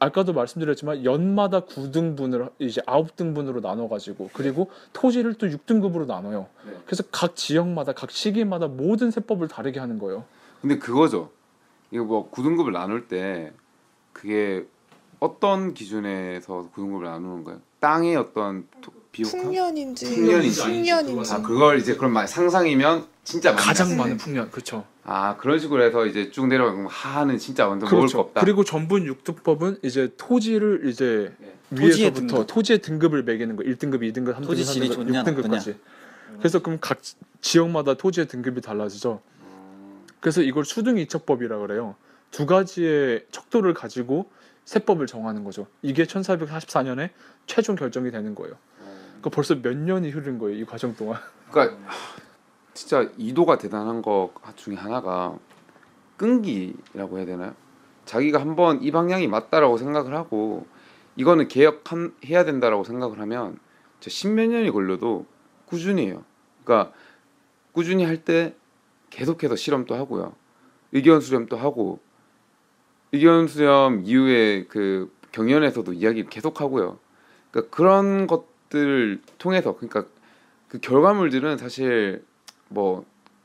아까도 0.00 0.32
말씀드렸지만 0.32 1.04
연마다 1.04 1.60
9등분을 1.60 2.50
이제 2.60 2.80
9등분으로 2.82 3.60
나눠 3.60 3.88
가지고 3.88 4.30
그리고 4.32 4.70
토지를 4.92 5.34
또 5.34 5.48
6등급으로 5.48 6.06
나눠요. 6.06 6.46
네. 6.66 6.72
그래서 6.86 7.02
각 7.10 7.34
지역마다 7.34 7.92
각 7.92 8.10
시기마다 8.10 8.68
모든 8.68 9.10
세법을 9.10 9.48
다르게 9.48 9.80
하는 9.80 9.98
거예요. 9.98 10.24
근데 10.60 10.78
그거죠. 10.78 11.30
이거 11.90 12.04
뭐 12.04 12.30
구등급을 12.30 12.72
나눌 12.72 13.08
때 13.08 13.52
그게 14.12 14.64
어떤 15.18 15.74
기준에서 15.74 16.68
구등급을 16.74 17.04
나누는 17.06 17.44
거예요? 17.44 17.60
땅의 17.80 18.16
어떤 18.16 18.66
토- 18.80 18.92
비옥함? 19.10 19.42
풍년인지 19.42 20.14
풍년인지 20.14 20.62
풍년인지 20.62 21.32
아 21.32 21.42
그걸 21.42 21.78
이제 21.78 21.96
그럼 21.96 22.12
막 22.12 22.26
상상이면 22.26 23.06
진짜 23.24 23.54
가장. 23.56 23.96
많은 23.96 24.16
풍년. 24.16 24.48
그렇죠. 24.50 24.84
아 25.10 25.38
그런 25.38 25.58
식으로 25.58 25.82
해서 25.82 26.04
이제 26.04 26.30
쭉 26.30 26.48
내려가면 26.48 26.86
하는 26.86 27.38
진짜 27.38 27.66
완전 27.66 27.88
먹을 27.90 28.08
거 28.08 28.20
없다. 28.20 28.42
그리고 28.42 28.62
전분 28.62 29.06
6등법은 29.10 29.78
이제 29.82 30.12
토지를 30.18 30.82
이제 30.84 31.32
네. 31.38 31.54
토지의 31.70 31.88
위에서부터 32.10 32.26
등급. 32.26 32.46
토지의 32.46 32.78
등급을 32.80 33.22
매기는 33.22 33.56
거. 33.56 33.62
1등급, 33.62 34.00
2등급, 34.02 34.34
3등급, 34.36 34.42
토지 34.44 34.64
질이 34.66 34.90
3등급, 34.90 34.94
좋냐, 34.94 35.24
6등급까지. 35.24 35.76
그래서 36.38 36.58
그럼 36.60 36.78
각 36.82 37.02
지- 37.02 37.16
지역마다 37.40 37.94
토지의 37.94 38.28
등급이 38.28 38.60
달라지죠. 38.60 39.22
그래서 40.20 40.42
이걸 40.42 40.66
수등 40.66 40.98
이척법이라 40.98 41.56
그래요. 41.60 41.94
두 42.30 42.44
가지의 42.44 43.24
척도를 43.30 43.72
가지고 43.72 44.28
세법을 44.66 45.06
정하는 45.06 45.42
거죠. 45.42 45.66
이게 45.80 46.04
1444년에 46.04 47.08
최종 47.46 47.76
결정이 47.76 48.10
되는 48.10 48.34
거예요. 48.34 48.56
그러니까 49.08 49.30
벌써 49.30 49.54
몇 49.54 49.74
년이 49.74 50.10
흐른 50.10 50.38
거예요. 50.38 50.58
이 50.58 50.64
과정 50.66 50.94
동안. 50.94 51.18
그러니까 51.50 51.78
하, 51.86 51.96
진짜 52.78 53.10
이도가 53.16 53.58
대단한 53.58 54.02
것 54.02 54.30
중에 54.54 54.76
하나가 54.76 55.36
끈기라고 56.16 57.18
해야 57.18 57.26
되나요? 57.26 57.52
자기가 58.04 58.40
한번 58.40 58.80
이 58.84 58.92
방향이 58.92 59.26
맞다라고 59.26 59.78
생각을 59.78 60.14
하고 60.14 60.64
이거는 61.16 61.48
개혁해야 61.48 62.44
된다라고 62.44 62.84
생각을 62.84 63.18
하면 63.18 63.58
진짜 63.98 64.14
십몇 64.14 64.50
년이 64.50 64.70
걸려도 64.70 65.26
꾸준히 65.66 66.06
해요. 66.06 66.22
그러니까 66.62 66.92
꾸준히 67.72 68.04
할 68.04 68.24
때 68.24 68.54
계속해서 69.10 69.56
실험도 69.56 69.96
하고요. 69.96 70.36
의견 70.92 71.20
수렴도 71.20 71.56
하고 71.56 71.98
의견 73.10 73.48
수렴 73.48 74.02
이후에 74.04 74.66
그 74.68 75.12
경연에서도 75.32 75.94
이야기를 75.94 76.30
계속 76.30 76.60
하고요. 76.60 77.00
그러니까 77.50 77.76
그런 77.76 78.28
것들을 78.28 79.20
통해서 79.38 79.74
그러니까 79.74 80.04
그 80.68 80.78
결과물들은 80.78 81.58
사실 81.58 82.27
뭐 82.68 83.04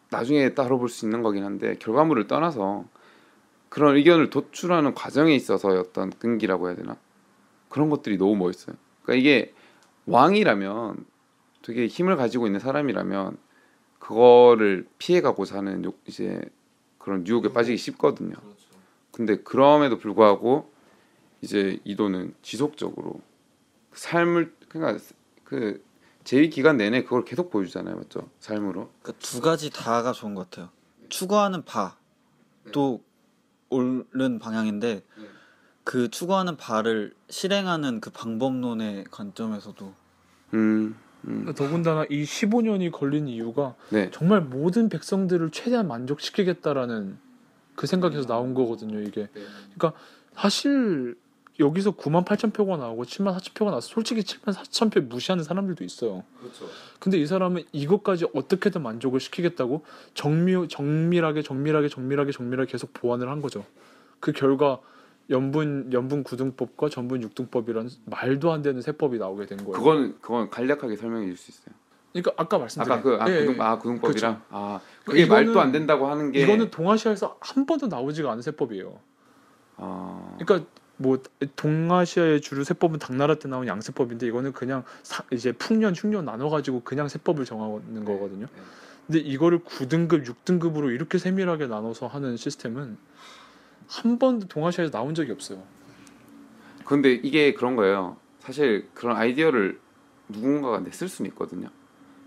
나중에 0.10 0.54
따로 0.54 0.78
볼 0.80 0.90
수 0.90 1.06
있는 1.06 1.22
거긴 1.24 1.44
한데 1.46 1.76
결과물을 1.80 2.28
떠나서 2.28 2.86
그런 3.70 3.96
의견을 3.98 4.30
도출하는 4.30 4.94
과정에 4.94 5.36
있어서의 5.36 5.80
어떤 5.80 6.12
끈기라고 6.12 6.68
해야 6.70 6.76
되나 6.76 6.98
그런 7.70 7.90
것들이 7.90 8.18
너무 8.18 8.36
멋있어요. 8.38 8.76
그러니까 9.04 9.20
이게 9.22 9.54
왕이라면 10.08 11.06
되게 11.64 11.88
힘을 11.88 12.16
가지고 12.18 12.48
있는 12.48 12.60
사람이라면 12.60 13.38
그거를 14.00 14.88
피해가고자 15.00 15.58
하는 15.60 15.84
욕- 15.86 16.00
이제 16.08 16.42
그런 17.00 17.26
유혹에 17.28 17.52
빠지기 17.54 17.78
쉽거든요. 17.78 18.36
근데 19.12 19.38
그럼에도 19.38 19.98
불구하고 19.98 20.72
이제 21.42 21.80
이도는 21.86 22.36
지속적으로 22.42 23.22
삶을 23.94 24.54
그러니까 24.70 25.04
그 25.44 25.84
제위 26.24 26.50
기간 26.50 26.78
내내 26.78 27.04
그걸 27.04 27.26
계속 27.26 27.50
보여주잖아요, 27.50 27.96
맞죠? 27.96 28.30
삶으로. 28.40 28.90
그러니까 29.02 29.24
두 29.24 29.42
가지 29.42 29.70
다가 29.70 30.14
좋은 30.14 30.36
것 30.36 30.50
같아요. 30.50 30.70
추구하는 31.10 31.64
바도 31.66 33.04
옳은 33.70 34.40
방향인데 34.40 34.94
네. 34.96 35.04
그 35.84 36.10
추구하는 36.10 36.56
바를 36.58 37.14
실행하는 37.30 38.00
그 38.00 38.10
방법론의 38.10 39.06
관점에서도 39.12 39.94
음, 40.54 40.96
음, 41.26 41.54
더군다나 41.56 42.06
이 42.10 42.24
15년이 42.24 42.92
걸린 42.92 43.28
이유가 43.28 43.76
네, 43.90 44.10
정말 44.12 44.42
모든 44.42 44.88
백성들을 44.90 45.52
최대한 45.52 45.88
만족시키겠다라는 45.88 47.18
그 47.76 47.88
생각에서 47.88 48.28
나온 48.28 48.54
거거든요. 48.54 49.02
이게 49.02 49.30
그러니까 49.76 49.94
사실 50.36 51.18
여기서 51.60 51.92
9만 51.92 52.26
8천 52.26 52.52
표가 52.54 52.78
나오고 52.78 53.04
7만 53.06 53.36
4천 53.38 53.54
표가 53.54 53.72
나서 53.72 53.88
솔직히 53.88 54.22
7만 54.22 54.54
4천 54.54 54.92
표 54.92 55.02
무시하는 55.02 55.44
사람들도 55.44 55.84
있어요. 55.84 56.24
그렇죠. 56.40 56.66
근데 57.00 57.20
이 57.20 57.28
사람은 57.28 57.64
이것까지 57.72 58.28
어떻게든 58.34 58.82
만족을 58.82 59.20
시키겠다고 59.20 59.84
정밀 60.16 60.68
정밀하게 60.68 61.44
정밀하게 61.44 61.90
정밀하게 61.90 62.32
정밀하게 62.32 62.72
계속 62.72 62.92
보완을 62.94 63.30
한 63.30 63.42
거죠. 63.42 63.66
그 64.20 64.32
결과 64.32 64.80
염분 65.30 65.94
염분 65.94 66.24
구등법과 66.24 66.90
전분 66.90 67.22
육등법이라는 67.22 67.90
말도 68.06 68.52
안 68.52 68.62
되는 68.62 68.82
세법이 68.82 69.20
나오게 69.20 69.46
된 69.46 69.58
거예요. 69.60 69.72
그건 69.74 70.18
그건 70.22 70.50
간략하게 70.50 70.96
설명해 70.96 71.28
줄 71.28 71.38
수 71.38 71.52
있어요. 71.52 71.76
그러니까 72.12 72.34
아까 72.38 72.58
말씀드린 72.58 72.92
아까 72.94 73.02
그 73.02 73.16
아, 73.22 73.30
예, 73.30 73.40
구등, 73.46 73.56
예. 73.56 73.62
아 73.62 73.78
구등법이랑 73.78 74.42
아 74.50 74.80
그게 75.06 75.26
그러니까 75.26 75.36
이거는- 75.36 75.46
말도 75.46 75.62
안 75.62 75.72
된다고 75.72 76.08
하는 76.08 76.32
게 76.32 76.42
이거는 76.42 76.72
동아시아에서 76.72 77.38
한 77.40 77.66
번도 77.66 77.88
나오지가 77.88 78.32
않은 78.32 78.42
세법이에요. 78.42 79.00
아, 79.78 80.36
그러니까 80.40 80.70
뭐 80.98 81.18
동아시아의 81.56 82.42
주류 82.42 82.64
세법은 82.64 83.00
당나라 83.00 83.36
때 83.36 83.48
나온 83.50 83.68
양세법인데 83.68 84.28
이거는 84.28 84.54
그냥 84.54 84.84
사- 85.02 85.24
이제 85.32 85.52
풍년 85.52 85.94
흉년 85.96 86.26
나눠 86.26 86.50
가지고 86.50 86.82
그냥 86.84 87.08
세법을 87.08 87.46
정하는 87.46 88.06
거거든요. 88.06 88.46
네. 88.46 88.62
근데 89.08 89.20
이거를 89.20 89.60
9등급, 89.60 90.26
6등급으로 90.26 90.94
이렇게 90.94 91.18
세밀하게 91.18 91.68
나눠서 91.68 92.08
하는 92.08 92.38
시스템은 92.38 92.98
한 93.88 94.20
번도 94.20 94.48
동아시아에서 94.48 94.92
나온 94.92 95.14
적이 95.14 95.32
없어요. 95.34 95.62
근데 96.86 97.12
이게 97.14 97.54
그런 97.54 97.76
거예요. 97.76 98.18
사실 98.40 98.88
그런 98.94 99.18
아이디어를 99.18 99.80
누군가가 100.30 100.80
냈을 100.80 101.08
수는 101.10 101.30
있거든요. 101.32 101.70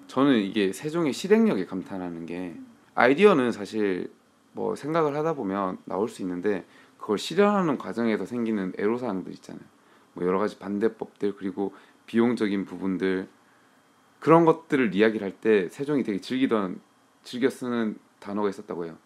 저는 0.07 0.39
이게 0.39 0.73
세종의 0.73 1.13
실행력에 1.13 1.67
감탄하는 1.67 2.27
게 2.27 2.55
아이디어는 2.95 3.53
사실 3.53 4.11
뭐 4.53 4.77
생각을 4.77 5.15
하다 5.17 5.35
보면 5.35 5.79
나올 5.85 6.09
수 6.09 6.23
있는데 6.23 6.65
그걸 7.07 7.19
실현하는 7.19 7.79
과정에서 7.79 8.27
생기는 8.27 8.73
애로사항들 8.77 9.33
있잖아요. 9.35 9.63
뭐 10.15 10.27
여러 10.27 10.41
가지 10.41 10.59
반대법들 10.59 11.37
그리고 11.37 11.73
비용적인 12.07 12.65
부분들 12.65 13.29
그런 14.19 14.45
것들을 14.45 14.93
이야기를 14.93 15.25
할 15.25 15.41
때 15.41 15.69
세종이 15.69 16.03
되게 16.03 16.21
즐기던 16.21 16.81
즐겨 17.23 17.49
쓰는 17.49 17.97
단어가 18.19 18.49
있었다고 18.49 18.87
해요. 18.87 18.97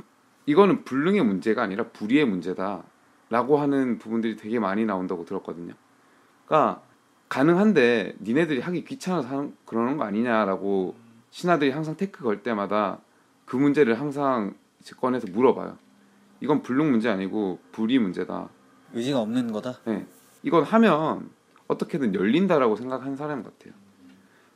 이거는 0.47 0.85
불능의 0.85 1.23
문제가 1.23 1.63
아니라 1.63 1.89
불의의 1.89 2.25
문제다라고 2.25 3.59
하는 3.59 3.99
부분들이 3.99 4.35
되게 4.35 4.59
많이 4.59 4.87
나온다고 4.87 5.27
들었거든요. 5.27 5.75
그러니까 6.47 6.81
가능한데 7.29 8.17
니네들이 8.23 8.61
하기 8.61 8.85
귀찮아서 8.85 9.51
그러는 9.67 9.99
거 9.99 10.05
아니냐라고 10.05 10.95
신하들이 11.33 11.71
항상 11.71 11.99
태클 11.99 12.25
걸 12.25 12.43
때마다 12.43 12.99
그 13.45 13.57
문제를 13.57 14.01
항상 14.01 14.55
꺼내서 14.99 15.27
물어봐요. 15.31 15.90
이건 16.41 16.63
불능 16.63 16.91
문제 16.91 17.09
아니고 17.09 17.59
불위 17.73 17.99
문제다. 17.99 18.49
의지가 18.93 19.21
없는 19.21 19.53
거다. 19.53 19.81
네. 19.85 20.07
이건 20.43 20.65
하면 20.65 21.31
어떻게든 21.69 22.15
열린다라고 22.15 22.77
생각하는 22.77 23.17
사람 23.17 23.43
같아요. 23.43 23.73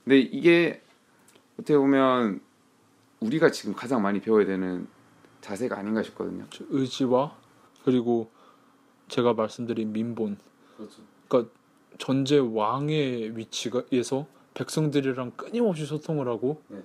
근데 0.03 0.19
이게 0.19 0.83
어떻게 1.55 1.77
보면 1.77 2.41
우리가 3.21 3.51
지금 3.51 3.75
가장 3.75 4.03
많이 4.03 4.21
배워야 4.21 4.45
되는 4.45 4.87
자세가 5.41 5.79
아닌가 5.79 6.03
싶거든요. 6.03 6.45
저 6.51 6.65
의지와 6.71 7.37
그리고 7.85 8.31
제가 9.09 9.35
말씀드린 9.35 9.93
민본 9.93 10.39
그렇죠. 10.77 11.03
전제 11.99 12.39
왕의 12.39 13.37
위치에서 13.37 14.27
백성들이랑 14.55 15.33
끊임없이 15.33 15.87
소통을 15.87 16.29
하고 16.29 16.63
네. 16.69 16.83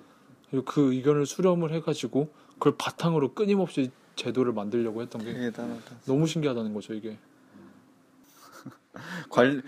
그리고 0.50 0.66
그 0.66 0.94
의견을 0.94 1.26
수렴을 1.26 1.72
해가지고 1.74 2.32
그걸 2.54 2.76
바탕으로 2.78 3.34
끊임없이 3.34 3.92
제도를 4.16 4.54
만들려고 4.54 5.02
했던 5.02 5.24
게 5.24 5.34
대단하다. 5.34 5.82
너무 6.06 6.28
신기하다는 6.28 6.74
거죠 6.74 6.94
이게. 6.94 7.18
관 9.30 9.62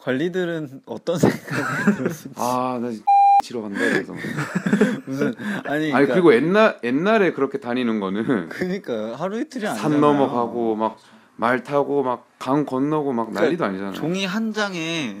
관리들은 0.00 0.82
어떤 0.86 1.18
생각이 1.18 1.96
들었을지 1.96 2.34
아, 2.36 2.78
나 2.80 2.90
지러 3.44 3.62
간다 3.62 3.78
그래서. 3.78 4.14
무슨 5.06 5.34
아니 5.64 5.92
아니 5.92 5.92
그러니까, 5.92 6.14
그리고 6.14 6.34
옛날 6.34 6.78
옛날에 6.82 7.32
그렇게 7.32 7.58
다니는 7.58 8.00
거는 8.00 8.48
그러니까 8.48 9.14
하루 9.16 9.38
이틀이 9.40 9.66
아니잖아요. 9.66 9.92
산 9.92 10.00
넘어가고 10.00 10.74
막 10.76 10.98
말 11.40 11.62
타고 11.62 12.02
막 12.02 12.26
강 12.40 12.64
건너고 12.66 13.12
막 13.12 13.32
난리도 13.32 13.64
아니잖아요. 13.64 13.92
종이 13.94 14.24
한 14.24 14.52
장에 14.52 15.18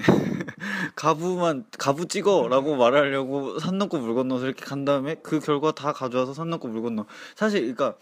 가부만 0.96 1.64
가부 1.78 2.06
찍어라고 2.06 2.76
말하려고 2.76 3.58
산 3.60 3.78
넘고 3.78 3.98
물 3.98 4.14
건너서 4.14 4.46
이렇게 4.46 4.64
간 4.64 4.84
다음에 4.84 5.16
그 5.22 5.38
결과 5.40 5.70
다 5.72 5.92
가져와서 5.92 6.34
산 6.34 6.50
넘고 6.50 6.66
물 6.68 6.82
건너. 6.82 7.06
사실 7.36 7.60
그러니까 7.60 7.96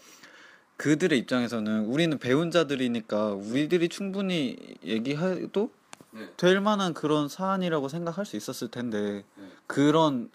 그들의 0.77 1.17
입장에서는 1.19 1.85
우리는 1.85 2.17
배운 2.19 2.51
자들이니까 2.51 3.31
우리들이 3.33 3.89
충분히 3.89 4.57
얘기해도 4.83 5.71
네. 6.11 6.29
될 6.37 6.61
만한 6.61 6.93
그런 6.93 7.27
사안이라고 7.27 7.89
생각할 7.89 8.25
수 8.25 8.37
있었을 8.37 8.69
텐데 8.69 9.23
네. 9.35 9.43
그런 9.65 10.29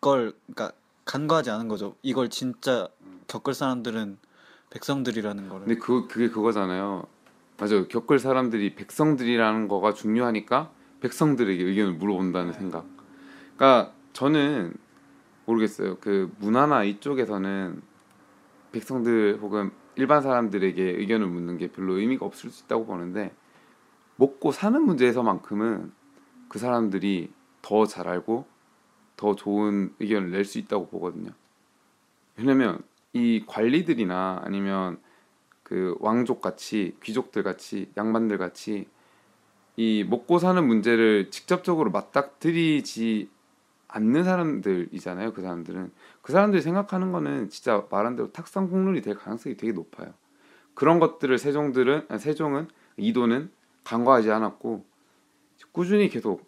걸 0.00 0.34
그러니까 0.46 0.76
간과하지 1.04 1.50
않은 1.50 1.68
거죠. 1.68 1.96
이걸 2.02 2.28
진짜 2.28 2.88
겪을 3.26 3.54
사람들은 3.54 4.18
백성들이라는 4.70 5.48
거를. 5.48 5.66
근데 5.66 5.80
그 5.80 6.06
그게 6.06 6.28
그거잖아요. 6.28 7.06
맞아요. 7.58 7.88
겪을 7.88 8.18
사람들이 8.18 8.74
백성들이라는 8.74 9.68
거가 9.68 9.94
중요하니까 9.94 10.70
백성들에게 11.00 11.62
의견을 11.64 11.94
물어본다는 11.94 12.52
생각. 12.52 12.84
그러니까 13.56 13.92
저는 14.12 14.74
모르겠어요. 15.46 15.96
그 16.00 16.30
문화나 16.38 16.84
이쪽에서는 16.84 17.80
백성들 18.72 19.38
혹은 19.40 19.70
일반 19.96 20.22
사람들에게 20.22 20.82
의견을 20.82 21.26
묻는 21.26 21.58
게 21.58 21.68
별로 21.68 21.94
의미가 21.98 22.26
없을 22.26 22.50
수 22.50 22.64
있다고 22.64 22.86
보는데 22.86 23.32
먹고 24.16 24.52
사는 24.52 24.80
문제에서만큼은 24.82 25.92
그 26.48 26.58
사람들이 26.58 27.30
더 27.62 27.86
잘 27.86 28.08
알고 28.08 28.46
더 29.16 29.34
좋은 29.34 29.94
의견을 30.00 30.30
낼 30.30 30.44
수 30.44 30.58
있다고 30.58 30.88
보거든요. 30.88 31.30
왜냐면 32.36 32.78
이 33.12 33.44
관리들이나 33.46 34.42
아니면 34.44 34.98
그 35.62 35.96
왕족 36.00 36.40
같이 36.40 36.96
귀족들 37.02 37.42
같이 37.42 37.90
양반들 37.96 38.38
같이 38.38 38.86
이 39.76 40.04
먹고 40.08 40.38
사는 40.38 40.64
문제를 40.66 41.30
직접적으로 41.30 41.90
맞닥뜨리지 41.90 43.28
않는 43.96 44.24
사람들이잖아요. 44.24 45.32
그 45.32 45.40
사람들은 45.40 45.90
그 46.20 46.32
사람들이 46.32 46.60
생각하는 46.60 47.12
거는 47.12 47.48
진짜 47.48 47.86
말한 47.90 48.16
대로 48.16 48.30
탁상 48.30 48.68
국룰이 48.68 49.00
될 49.00 49.14
가능성이 49.14 49.56
되게 49.56 49.72
높아요. 49.72 50.12
그런 50.74 51.00
것들을 51.00 51.38
세종들은 51.38 52.06
아니, 52.08 52.20
세종은 52.20 52.68
이도는 52.98 53.50
간과하지 53.84 54.30
않았고 54.30 54.84
꾸준히 55.72 56.08
계속 56.08 56.46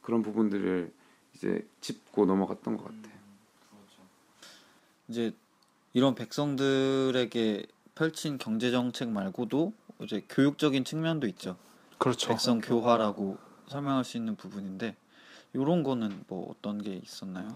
그런 0.00 0.22
부분들을 0.22 0.90
이제 1.34 1.66
짚고 1.80 2.24
넘어갔던 2.24 2.76
것 2.78 2.84
같아요. 2.84 3.18
이제 5.08 5.34
이런 5.92 6.14
백성들에게 6.14 7.66
펼친 7.94 8.38
경제 8.38 8.70
정책 8.70 9.10
말고도 9.10 9.72
이제 10.00 10.24
교육적인 10.28 10.84
측면도 10.84 11.26
있죠. 11.28 11.56
그렇죠. 11.98 12.28
백성 12.28 12.60
교화라고 12.60 13.36
설명할 13.66 14.04
수 14.04 14.16
있는 14.16 14.36
부분인데 14.36 14.96
이런 15.54 15.82
거는 15.82 16.24
뭐 16.28 16.50
어떤 16.50 16.80
게 16.82 17.00
있었나요? 17.02 17.48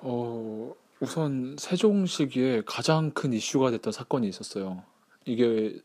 어 0.00 0.74
우선 1.00 1.56
세종 1.58 2.06
시기에 2.06 2.62
가장 2.66 3.10
큰 3.10 3.32
이슈가 3.32 3.70
됐던 3.70 3.92
사건이 3.92 4.28
있었어요. 4.28 4.82
이게 5.24 5.80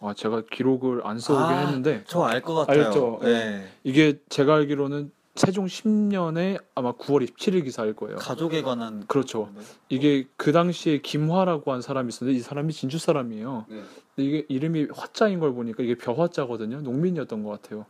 아 0.00 0.14
제가 0.14 0.42
기록을 0.50 1.06
안 1.06 1.18
써오긴 1.18 1.44
아, 1.56 1.58
했는데 1.66 2.04
저 2.06 2.22
알 2.26 2.42
것 2.42 2.54
같아요. 2.54 2.86
알죠? 2.86 3.18
네. 3.22 3.66
이게 3.84 4.18
제가 4.28 4.54
알기로는 4.56 5.10
세종 5.34 5.66
10년에 5.66 6.62
아마 6.74 6.92
9월 6.92 7.28
27일 7.28 7.64
기사일 7.64 7.94
거예요. 7.94 8.16
가족에 8.16 8.62
관한 8.62 9.06
그렇죠. 9.06 9.50
이게 9.90 10.26
그 10.36 10.50
당시에 10.52 10.98
김화라고 11.02 11.72
한 11.72 11.82
사람이 11.82 12.08
있었는데 12.08 12.38
이 12.38 12.40
사람이 12.40 12.72
진주 12.72 12.98
사람이에요. 12.98 13.66
네. 13.68 13.82
이게 14.16 14.46
이름이 14.48 14.88
화자인 14.94 15.38
걸 15.40 15.52
보니까 15.52 15.82
이게 15.82 15.94
벼화자거든요. 15.94 16.80
농민이었던 16.80 17.42
것 17.42 17.50
같아요. 17.60 17.84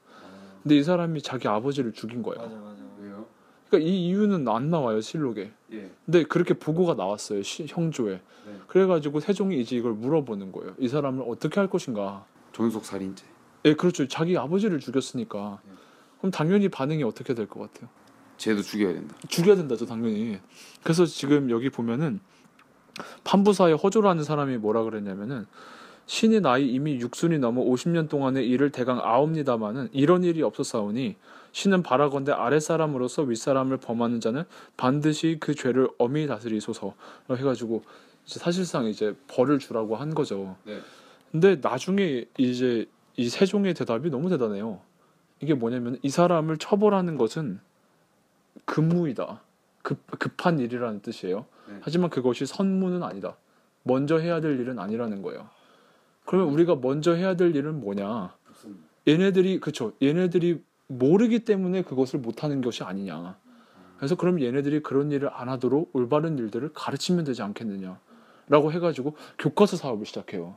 근데 0.66 0.78
이 0.78 0.82
사람이 0.82 1.22
자기 1.22 1.46
아버지를 1.46 1.92
죽인 1.92 2.24
거예요. 2.24 2.42
맞아 2.42 2.56
맞아. 2.56 2.82
왜요? 3.00 3.24
그러니까 3.70 3.88
이 3.88 4.06
이유는 4.08 4.48
안 4.48 4.68
나와요 4.68 5.00
실록에. 5.00 5.52
예. 5.70 5.90
근데 6.04 6.24
그렇게 6.24 6.54
보고가 6.54 6.94
나왔어요 6.94 7.44
시- 7.44 7.66
형조에. 7.68 8.14
네. 8.46 8.52
그래가지고 8.66 9.20
세종이 9.20 9.60
이제 9.60 9.76
이걸 9.76 9.92
물어보는 9.92 10.50
거예요. 10.50 10.74
이 10.80 10.88
사람을 10.88 11.24
어떻게 11.28 11.60
할 11.60 11.70
것인가. 11.70 12.24
존속 12.50 12.84
살인죄. 12.84 13.24
예, 13.66 13.74
그렇죠. 13.74 14.08
자기 14.08 14.36
아버지를 14.36 14.80
죽였으니까. 14.80 15.60
네. 15.64 15.72
그럼 16.18 16.32
당연히 16.32 16.68
반응이 16.68 17.04
어떻게 17.04 17.32
될 17.34 17.46
것 17.46 17.60
같아요? 17.72 17.88
쟤도 18.36 18.62
죽여야 18.62 18.92
된다. 18.92 19.14
죽여야 19.28 19.54
된다죠 19.54 19.86
당연히. 19.86 20.40
그래서 20.82 21.06
지금 21.06 21.48
여기 21.48 21.70
보면은 21.70 22.18
판부사에 23.22 23.72
허조라는 23.74 24.24
사람이 24.24 24.56
뭐라 24.56 24.82
그랬냐면은 24.82 25.46
신이 26.06 26.40
나이 26.40 26.68
이미 26.68 27.00
육순이 27.00 27.38
넘어 27.38 27.64
50년 27.64 28.08
동안의 28.08 28.48
일을 28.48 28.70
대강 28.70 29.00
아옵니다마는 29.02 29.88
이런 29.92 30.22
일이 30.22 30.42
없었사오니 30.42 31.16
신은 31.52 31.82
바라건대 31.82 32.32
아랫사람으로서 32.32 33.22
윗사람을 33.22 33.78
범하는 33.78 34.20
자는 34.20 34.44
반드시 34.76 35.38
그 35.40 35.54
죄를 35.54 35.88
엄히 35.98 36.26
다스리소서 36.26 36.94
해가지고 37.30 37.82
이제 38.24 38.38
사실상 38.38 38.86
이제 38.86 39.16
벌을 39.26 39.58
주라고 39.58 39.96
한 39.96 40.14
거죠. 40.14 40.56
네. 40.64 40.80
근데 41.32 41.56
나중에 41.56 42.26
이제 42.38 42.86
이 43.16 43.28
세종의 43.28 43.74
대답이 43.74 44.10
너무 44.10 44.28
대단해요. 44.28 44.80
이게 45.40 45.54
뭐냐면 45.54 45.98
이 46.02 46.08
사람을 46.08 46.58
처벌하는 46.58 47.16
것은 47.16 47.60
급무이다. 48.64 49.40
급, 49.82 49.98
급한 50.18 50.58
일이라는 50.58 51.00
뜻이에요. 51.02 51.46
네. 51.68 51.78
하지만 51.80 52.10
그것이 52.10 52.46
선무는 52.46 53.02
아니다. 53.02 53.36
먼저 53.82 54.18
해야 54.18 54.40
될 54.40 54.60
일은 54.60 54.78
아니라는 54.78 55.22
거예요. 55.22 55.48
그러면 56.26 56.52
우리가 56.52 56.76
먼저 56.76 57.14
해야 57.14 57.36
될 57.36 57.54
일은 57.56 57.80
뭐냐? 57.80 58.34
얘네들이 59.08 59.60
그쵸? 59.60 59.92
얘네들이 60.02 60.62
모르기 60.88 61.40
때문에 61.44 61.82
그것을 61.82 62.18
못하는 62.18 62.60
것이 62.60 62.82
아니냐. 62.82 63.36
그래서 63.96 64.14
그럼 64.16 64.42
얘네들이 64.42 64.82
그런 64.82 65.10
일을 65.12 65.30
안 65.32 65.48
하도록 65.48 65.88
올바른 65.94 66.36
일들을 66.38 66.70
가르치면 66.74 67.24
되지 67.24 67.42
않겠느냐라고 67.42 68.72
해가지고 68.72 69.16
교과서 69.38 69.76
사업을 69.76 70.04
시작해요. 70.04 70.56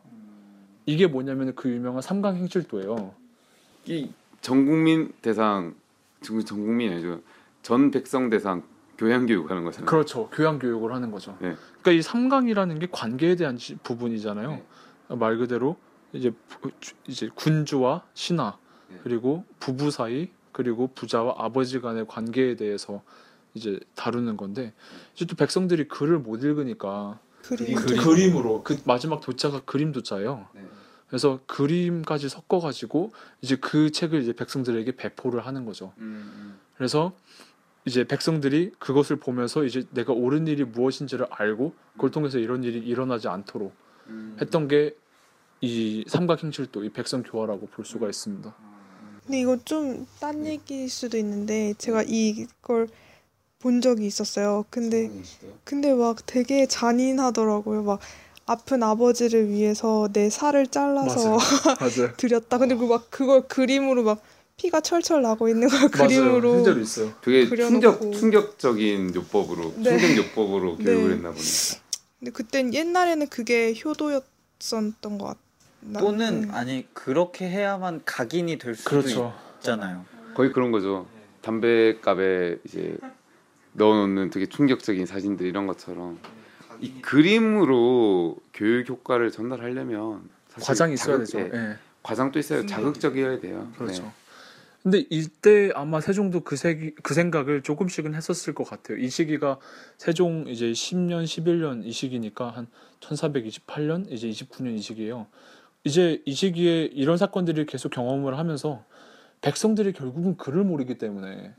이게 0.86 1.08
뭐냐면 1.08 1.54
그 1.56 1.70
유명한 1.70 2.02
삼강 2.02 2.36
행실도예요. 2.36 3.14
이 3.86 4.10
전국민 4.42 5.14
대상 5.22 5.76
지금 6.22 6.44
전국민이 6.44 6.94
아니죠. 6.94 7.22
전 7.62 7.92
백성 7.92 8.30
대상 8.30 8.64
교양 8.98 9.26
교육하는 9.28 9.64
거잖아요. 9.64 9.86
그렇죠. 9.86 10.28
교양 10.30 10.60
교육을 10.60 10.94
하는 10.94 11.12
거죠. 11.12 11.32
네. 11.40 11.56
그러니까 11.82 11.92
이 11.92 12.02
삼강이라는 12.02 12.80
게 12.80 12.88
관계에 12.92 13.36
대한 13.36 13.56
지- 13.58 13.78
부분이잖아요. 13.78 14.50
네. 14.50 14.64
말 15.10 15.38
그대로 15.38 15.78
이제 16.14 16.32
이제 17.08 17.30
군주와 17.36 18.06
신하 18.14 18.58
네. 18.90 19.00
그리고 19.04 19.44
부부 19.60 19.92
사이 19.92 20.30
그리고 20.52 20.88
부자와 20.94 21.36
아버지 21.38 21.80
간의 21.80 22.08
관계에 22.08 22.56
대해서 22.56 23.02
이제 23.54 23.80
다루는 23.96 24.38
건데 24.38 24.74
이제 25.16 25.26
또 25.26 25.36
백성들이 25.36 25.88
글을 25.88 26.20
못 26.20 26.44
읽으니까 26.44 27.20
그림. 27.44 27.76
그림. 27.76 28.38
으로그 28.38 28.78
마지막 28.86 29.22
도자가 29.22 29.62
그림 29.66 29.92
도자예요. 29.92 30.48
네. 30.54 30.62
그래서 31.08 31.40
그림까지 31.48 32.30
섞어가지고 32.30 33.12
이제 33.42 33.56
그 33.56 33.92
책을 33.92 34.22
이제 34.22 34.34
백성들에게 34.34 34.96
배포를 34.96 35.46
하는 35.46 35.66
거죠. 35.66 35.92
음, 35.98 36.60
그래서 36.78 37.14
이제 37.86 38.04
백성들이 38.04 38.74
그것을 38.78 39.16
보면서 39.16 39.64
이제 39.64 39.86
내가 39.92 40.14
옳은 40.14 40.48
일이 40.48 40.64
무엇인지를 40.64 41.26
알고 41.32 41.74
그걸 41.94 42.12
통해서 42.12 42.38
이런 42.38 42.64
일이 42.64 42.78
일어나지 42.78 43.28
않도록 43.28 43.72
음. 43.72 43.89
했던 44.42 44.68
게 44.68 44.96
이 45.62 46.06
삼각행실도 46.08 46.84
이 46.86 46.90
백성 46.90 47.22
교화라고 47.24 47.68
볼 47.68 47.84
수가 47.86 48.08
있습니다. 48.08 48.54
근데 49.26 49.42
이거 49.42 49.58
좀 49.66 50.08
딴 50.20 50.46
얘기일 50.46 50.90
수도 50.90 51.18
있는데 51.18 51.74
제가 51.78 52.04
이걸 52.08 52.88
본 53.60 53.82
적이 53.82 54.08
있었어요. 54.08 54.66
근데 54.70 55.12
근데 55.66 55.94
막 55.94 56.26
되게 56.26 56.66
잔인하더라고요. 56.66 57.84
막 57.84 58.00
아픈 58.46 58.82
아버지를 58.84 59.50
위해서 59.50 60.08
내 60.14 60.30
살을 60.30 60.68
잘라서 60.68 61.38
맞아요. 61.80 62.14
드렸다. 62.18 62.58
근데 62.58 62.76
그 62.76 62.86
막 62.88 63.12
그걸 63.12 63.46
그림으로 63.48 64.04
막 64.04 64.22
피가 64.56 64.80
철철 64.82 65.22
나고 65.22 65.50
있는 65.50 65.68
걸 65.68 65.90
그림으로 65.90 66.56
실제로 66.56 66.80
있어요. 66.80 67.14
되게 67.22 67.46
충격 67.48 68.00
그려놓고. 68.00 68.12
충격적인 68.12 69.14
요법으로 69.16 69.74
네. 69.78 69.98
충격 70.00 70.18
요법으로 70.26 70.78
네. 70.78 70.84
교육을 70.86 71.12
했나 71.16 71.30
보네. 71.32 71.42
근데 72.20 72.32
그땐 72.32 72.74
옛날에는 72.74 73.28
그게 73.30 73.74
효도였었던 73.84 75.18
것 75.18 75.38
같나. 75.82 76.00
또는 76.00 76.44
음. 76.46 76.52
아니 76.54 76.86
그렇게 76.94 77.50
해야만 77.50 78.02
각인이 78.06 78.58
될 78.58 78.76
수도 78.76 78.90
그렇죠. 78.90 79.34
있잖아요. 79.60 80.06
거의 80.36 80.52
그런 80.52 80.72
거죠. 80.72 81.08
담배값에 81.42 82.60
이제 82.66 82.98
넣어놓는 83.74 84.30
되게 84.32 84.46
충격적인 84.46 85.06
사진들 85.06 85.46
이런 85.46 85.68
것처럼 85.68 86.20
이 86.82 87.02
그림으로 87.02 88.38
교육 88.54 88.90
효과를 88.90 89.32
전달하려면 89.32 90.30
사실 90.50 90.68
과장이 90.68 90.94
있어야 90.96 91.18
자극- 91.18 91.26
되죠. 91.26 91.40
예, 91.40 91.52
예. 91.72 91.78
과장도 92.04 92.40
있어요. 92.40 92.66
자극적이어야 92.66 93.40
돼요. 93.40 93.72
그렇죠. 93.78 94.04
네. 94.04 94.12
근데 94.84 95.06
이때 95.10 95.72
아마 95.76 96.00
세종도 96.00 96.42
그, 96.42 96.56
세, 96.56 96.94
그 97.04 97.14
생각을 97.14 97.64
조금씩은 97.64 98.16
했었을 98.16 98.54
것 98.54 98.64
같아요. 98.64 98.98
이 98.98 99.10
시기가 99.10 99.60
세종 99.98 100.46
이제 100.48 100.72
10년, 100.72 101.26
11년 101.26 101.86
이 101.86 101.92
시기니까 101.92 102.50
한 102.50 102.68
1428년, 103.02 104.10
이제 104.10 104.30
29년 104.30 104.78
이 104.78 104.80
시기예요. 104.80 105.28
이제 105.84 106.22
이 106.26 106.34
시기에 106.34 106.86
이런 106.86 107.18
사건들이 107.18 107.66
계속 107.66 107.90
경험을 107.90 108.38
하면서 108.38 108.86
백성들이 109.42 109.94
결국은 109.94 110.38
글을 110.38 110.64
모르기 110.64 110.98
때문에 110.98 111.54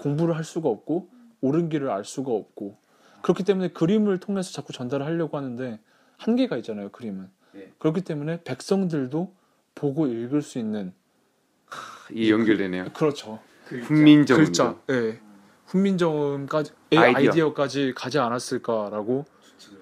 공부를 0.00 0.36
할 0.36 0.44
수가 0.44 0.68
없고 0.68 1.08
옳은 1.40 1.68
길을 1.68 1.90
알 1.90 2.04
수가 2.04 2.32
없고 2.32 2.76
그렇기 3.22 3.44
때문에 3.44 3.68
그림을 3.68 4.18
통해서 4.18 4.52
자꾸 4.52 4.72
전달을 4.72 5.06
하려고 5.06 5.36
하는데 5.36 5.78
한계가 6.18 6.56
있잖아요. 6.58 6.90
그림은. 6.90 7.28
네. 7.52 7.72
그렇기 7.78 8.02
때문에 8.02 8.42
백성들도 8.42 9.32
보고 9.74 10.06
읽을 10.06 10.42
수 10.42 10.58
있는 10.58 10.92
이 12.10 12.30
연결되네요. 12.30 12.92
그렇죠. 12.92 13.40
훈민정 13.66 14.36
글자, 14.36 14.76
예. 14.90 15.20
훈민정음까지 15.66 16.72
아이디어. 16.96 17.30
아이디어. 17.30 17.54
까지 17.54 17.92
가지 17.96 18.18
않았을까라고 18.18 19.24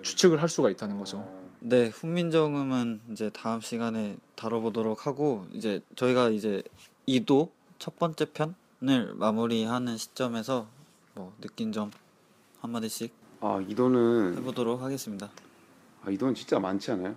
추측을 0.02 0.40
할 0.40 0.48
수가 0.48 0.70
있다는 0.70 0.98
거죠. 0.98 1.28
네, 1.60 1.88
훈민정음은 1.88 3.00
이제 3.10 3.30
다음 3.30 3.60
시간에 3.60 4.16
다뤄보도록 4.36 5.06
하고 5.06 5.46
이제 5.52 5.80
저희가 5.96 6.30
이제 6.30 6.62
이도 7.06 7.52
첫 7.78 7.98
번째 7.98 8.26
편을 8.26 9.14
마무리하는 9.14 9.96
시점에서 9.96 10.68
뭐 11.14 11.34
느낀 11.40 11.72
점 11.72 11.90
한마디씩 12.60 13.12
아 13.40 13.62
이도는 13.68 14.36
해보도록 14.38 14.80
하겠습니다. 14.82 15.30
아 16.04 16.10
이도는 16.10 16.34
진짜 16.34 16.58
많지 16.58 16.90
않아요? 16.92 17.14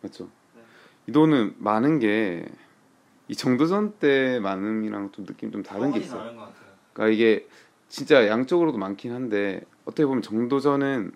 맞죠? 0.00 0.28
이도는 1.08 1.56
많은 1.58 1.98
게 1.98 2.46
이 3.28 3.34
정도전 3.34 3.98
때 3.98 4.40
많음이랑 4.40 5.12
좀 5.12 5.26
느낌 5.26 5.52
좀 5.52 5.62
다른 5.62 5.92
게 5.92 6.00
있어요. 6.00 6.22
그러니까 6.92 7.14
이게 7.14 7.46
진짜 7.88 8.26
양쪽으로도 8.26 8.78
많긴 8.78 9.12
한데 9.12 9.62
어떻게 9.84 10.04
보면 10.06 10.22
정도전은 10.22 11.12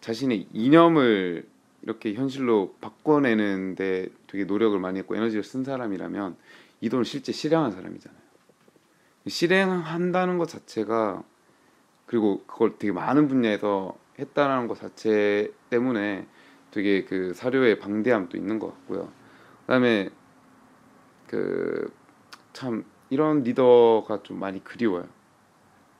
자신의 0.00 0.48
이념을 0.52 1.46
이렇게 1.82 2.14
현실로 2.14 2.74
바꿔내는데 2.80 4.08
되게 4.26 4.44
노력을 4.44 4.78
많이 4.78 4.98
했고 4.98 5.16
에너지를 5.16 5.42
쓴 5.44 5.64
사람이라면 5.64 6.36
이도는 6.80 7.04
실제 7.04 7.32
실행한 7.32 7.72
사람이잖아요. 7.72 8.20
실행한다는 9.26 10.38
것 10.38 10.48
자체가 10.48 11.22
그리고 12.06 12.42
그걸 12.46 12.78
되게 12.78 12.92
많은 12.92 13.28
분야에서 13.28 13.96
했다는 14.18 14.66
것 14.66 14.78
자체 14.78 15.52
때문에 15.70 16.26
되게 16.70 17.04
그 17.04 17.34
사료의 17.34 17.78
방대함도 17.78 18.36
있는 18.36 18.58
것 18.58 18.68
같고요. 18.68 19.10
그다음에 19.62 20.10
그 21.30 21.90
참 22.52 22.84
이런 23.10 23.42
리더가 23.44 24.22
좀 24.24 24.38
많이 24.40 24.62
그리워요. 24.62 25.06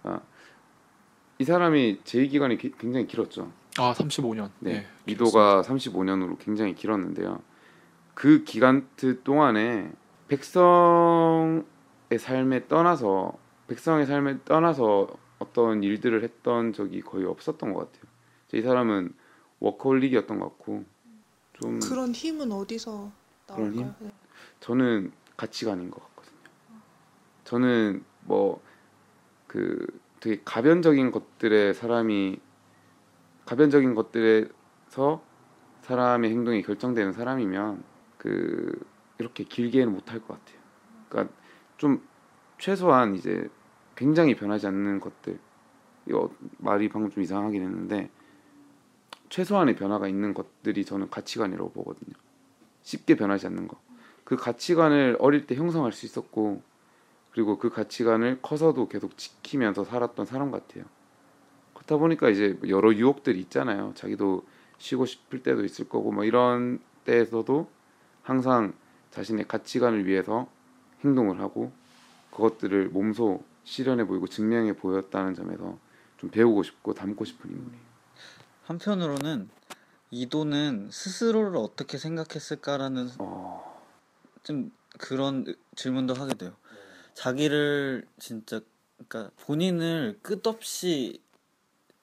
아, 0.03 0.21
이 1.39 1.45
사람이 1.45 2.01
제위 2.05 2.29
기간이 2.29 2.59
기- 2.59 2.73
굉장히 2.77 3.07
길었죠. 3.07 3.53
아, 3.79 3.93
35년. 3.93 4.51
네, 4.59 4.73
네. 4.81 4.87
리도가 5.07 5.63
35년으로 5.63 6.39
굉장히 6.41 6.75
길었는데요. 6.75 7.41
그 8.15 8.43
기간 8.43 8.89
동안에 9.25 9.93
백성의 10.29 11.65
삶에 12.19 12.67
떠나서 12.67 13.33
백성의 13.69 14.07
삶에 14.07 14.39
떠나서 14.45 15.09
어떤 15.39 15.83
일들을 15.85 16.23
했던 16.25 16.73
적이 16.73 17.01
거의 17.01 17.25
없었던 17.27 17.73
것 17.73 17.93
같아요. 17.93 18.11
이 18.53 18.61
사람은 18.61 19.15
워커홀릭이었던 19.61 20.39
것 20.41 20.47
같고 20.47 20.85
좀 21.55 21.79
그런 21.81 22.11
힘은 22.13 22.51
어디서 22.53 23.11
나올까요? 23.47 23.95
네. 24.01 24.11
저는 24.59 25.13
가치관인 25.41 25.91
것 25.91 26.03
같거든요. 26.03 26.41
저는 27.45 28.05
뭐 28.23 28.61
그 29.51 29.85
되게 30.21 30.41
가변적인 30.45 31.11
것들에 31.11 31.73
사람이 31.73 32.39
가변적인 33.47 33.97
것들에서 33.97 35.25
사람의 35.81 36.31
행동이 36.31 36.63
결정되는 36.63 37.13
사람이면 37.13 37.83
그 38.17 38.81
이렇게 39.19 39.43
길게는 39.43 39.93
못할 39.93 40.21
것 40.21 40.39
같아요. 40.39 40.61
그러니까 41.09 41.35
좀 41.79 42.07
최소한 42.59 43.17
이제 43.17 43.51
굉장히 43.97 44.37
변하지 44.37 44.69
않는 44.69 45.01
것들 45.01 45.41
이거 46.07 46.33
말이 46.59 46.89
방금 46.89 47.11
좀 47.11 47.25
이상하긴 47.25 47.61
했는데 47.61 48.09
최소한의 49.31 49.75
변화가 49.75 50.07
있는 50.07 50.33
것들이 50.33 50.85
저는 50.85 51.11
가치관이라고 51.11 51.73
보거든요. 51.73 52.15
쉽게 52.83 53.17
변하지 53.17 53.49
않는 53.49 53.67
거. 53.67 53.81
그 54.31 54.37
가치관을 54.37 55.17
어릴 55.19 55.45
때 55.49 55.57
형성할 55.57 55.91
수 55.91 56.07
있었고 56.07 56.63
그리고 57.33 57.59
그 57.59 57.69
가치관을 57.69 58.39
커서도 58.41 58.87
계속 58.87 59.19
지키면서 59.19 59.83
살았던 59.83 60.25
사람 60.25 60.53
같아요. 60.53 60.85
그렇다 61.75 61.97
보니까 61.97 62.29
이제 62.29 62.57
여러 62.69 62.95
유혹들이 62.95 63.41
있잖아요. 63.41 63.91
자기도 63.97 64.45
쉬고 64.79 65.05
싶을 65.05 65.43
때도 65.43 65.65
있을 65.65 65.89
거고 65.89 66.13
뭐 66.13 66.23
이런 66.23 66.79
때에서도 67.07 67.69
항상 68.23 68.73
자신의 69.11 69.49
가치관을 69.49 70.07
위해서 70.07 70.49
행동을 71.05 71.41
하고 71.41 71.73
그것들을 72.31 72.91
몸소 72.91 73.43
실현해 73.65 74.07
보이고 74.07 74.29
증명해 74.29 74.75
보였다는 74.75 75.35
점에서 75.35 75.77
좀 76.19 76.31
배우고 76.31 76.63
싶고 76.63 76.95
닮고 76.95 77.25
싶은 77.25 77.51
인물이에요. 77.51 77.85
한편으로는 78.63 79.49
이도는 80.13 80.91
스스로를 80.93 81.57
어떻게 81.57 81.99
생각했을까라는 81.99 83.09
어, 83.19 83.70
좀 84.43 84.71
그런 84.99 85.45
질문도 85.77 86.15
하게 86.15 86.35
돼요. 86.35 86.57
자기를 87.15 88.07
진짜 88.19 88.61
그러니까 88.97 89.31
본인을 89.37 90.21
끝없이 90.23 91.23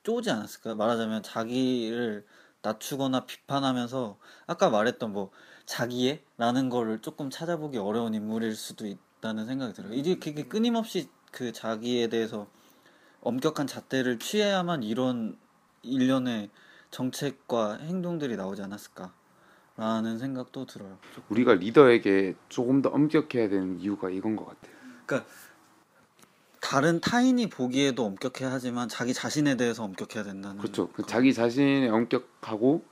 쪼지 0.03 0.31
않았을까? 0.31 0.75
말하자면 0.75 1.23
자기를 1.23 2.25
낮추거나 2.61 3.25
비판하면서 3.25 4.17
아까 4.45 4.69
말했던 4.69 5.11
뭐 5.11 5.31
자기애라는 5.65 6.69
거를 6.69 6.99
조금 6.99 7.29
찾아보기 7.29 7.77
어려운 7.77 8.13
인물일 8.13 8.55
수도 8.55 8.87
있다는 8.87 9.45
생각이 9.45 9.73
들어요. 9.73 9.93
이게 9.93 10.15
그게 10.17 10.43
끊임없이 10.43 11.09
그 11.31 11.51
자기에 11.51 12.07
대해서 12.07 12.47
엄격한 13.21 13.67
잣대를 13.67 14.19
취해야만 14.19 14.83
이런 14.83 15.37
일련의 15.83 16.49
정책과 16.91 17.77
행동들이 17.77 18.37
나오지 18.37 18.61
않았을까 18.61 19.13
라는 19.77 20.17
생각도 20.17 20.65
들어요. 20.65 20.97
우리가 21.29 21.53
리더에게 21.53 22.35
조금 22.49 22.81
더 22.81 22.89
엄격해야 22.89 23.47
되는 23.47 23.79
이유가 23.79 24.09
이건 24.09 24.35
것 24.35 24.45
같아요. 24.47 24.75
그러니까 25.05 25.29
다른 26.59 26.99
타인이 26.99 27.47
보기에도 27.49 28.03
엄격해야 28.05 28.51
하지만 28.51 28.89
자기 28.89 29.13
자신에 29.13 29.55
대해서 29.55 29.83
엄격해야 29.83 30.23
된다는 30.23 30.57
그렇죠. 30.57 30.89
그 30.89 31.03
거. 31.03 31.07
자기 31.07 31.31
자신의 31.31 31.89
엄격하고, 31.89 32.83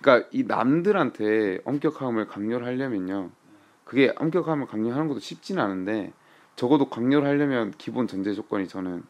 그러니까 0.00 0.28
이 0.32 0.44
남들한테 0.44 1.60
엄격함을 1.66 2.26
강요를 2.26 2.66
하려면요, 2.66 3.30
그게 3.84 4.14
엄격함을 4.16 4.66
강요하는 4.66 5.08
것도 5.08 5.20
쉽지는 5.20 5.62
않은데 5.62 6.12
적어도 6.56 6.88
강요를 6.88 7.28
하려면 7.28 7.72
기본 7.76 8.06
전제 8.06 8.32
조건이 8.32 8.66
저는 8.66 9.04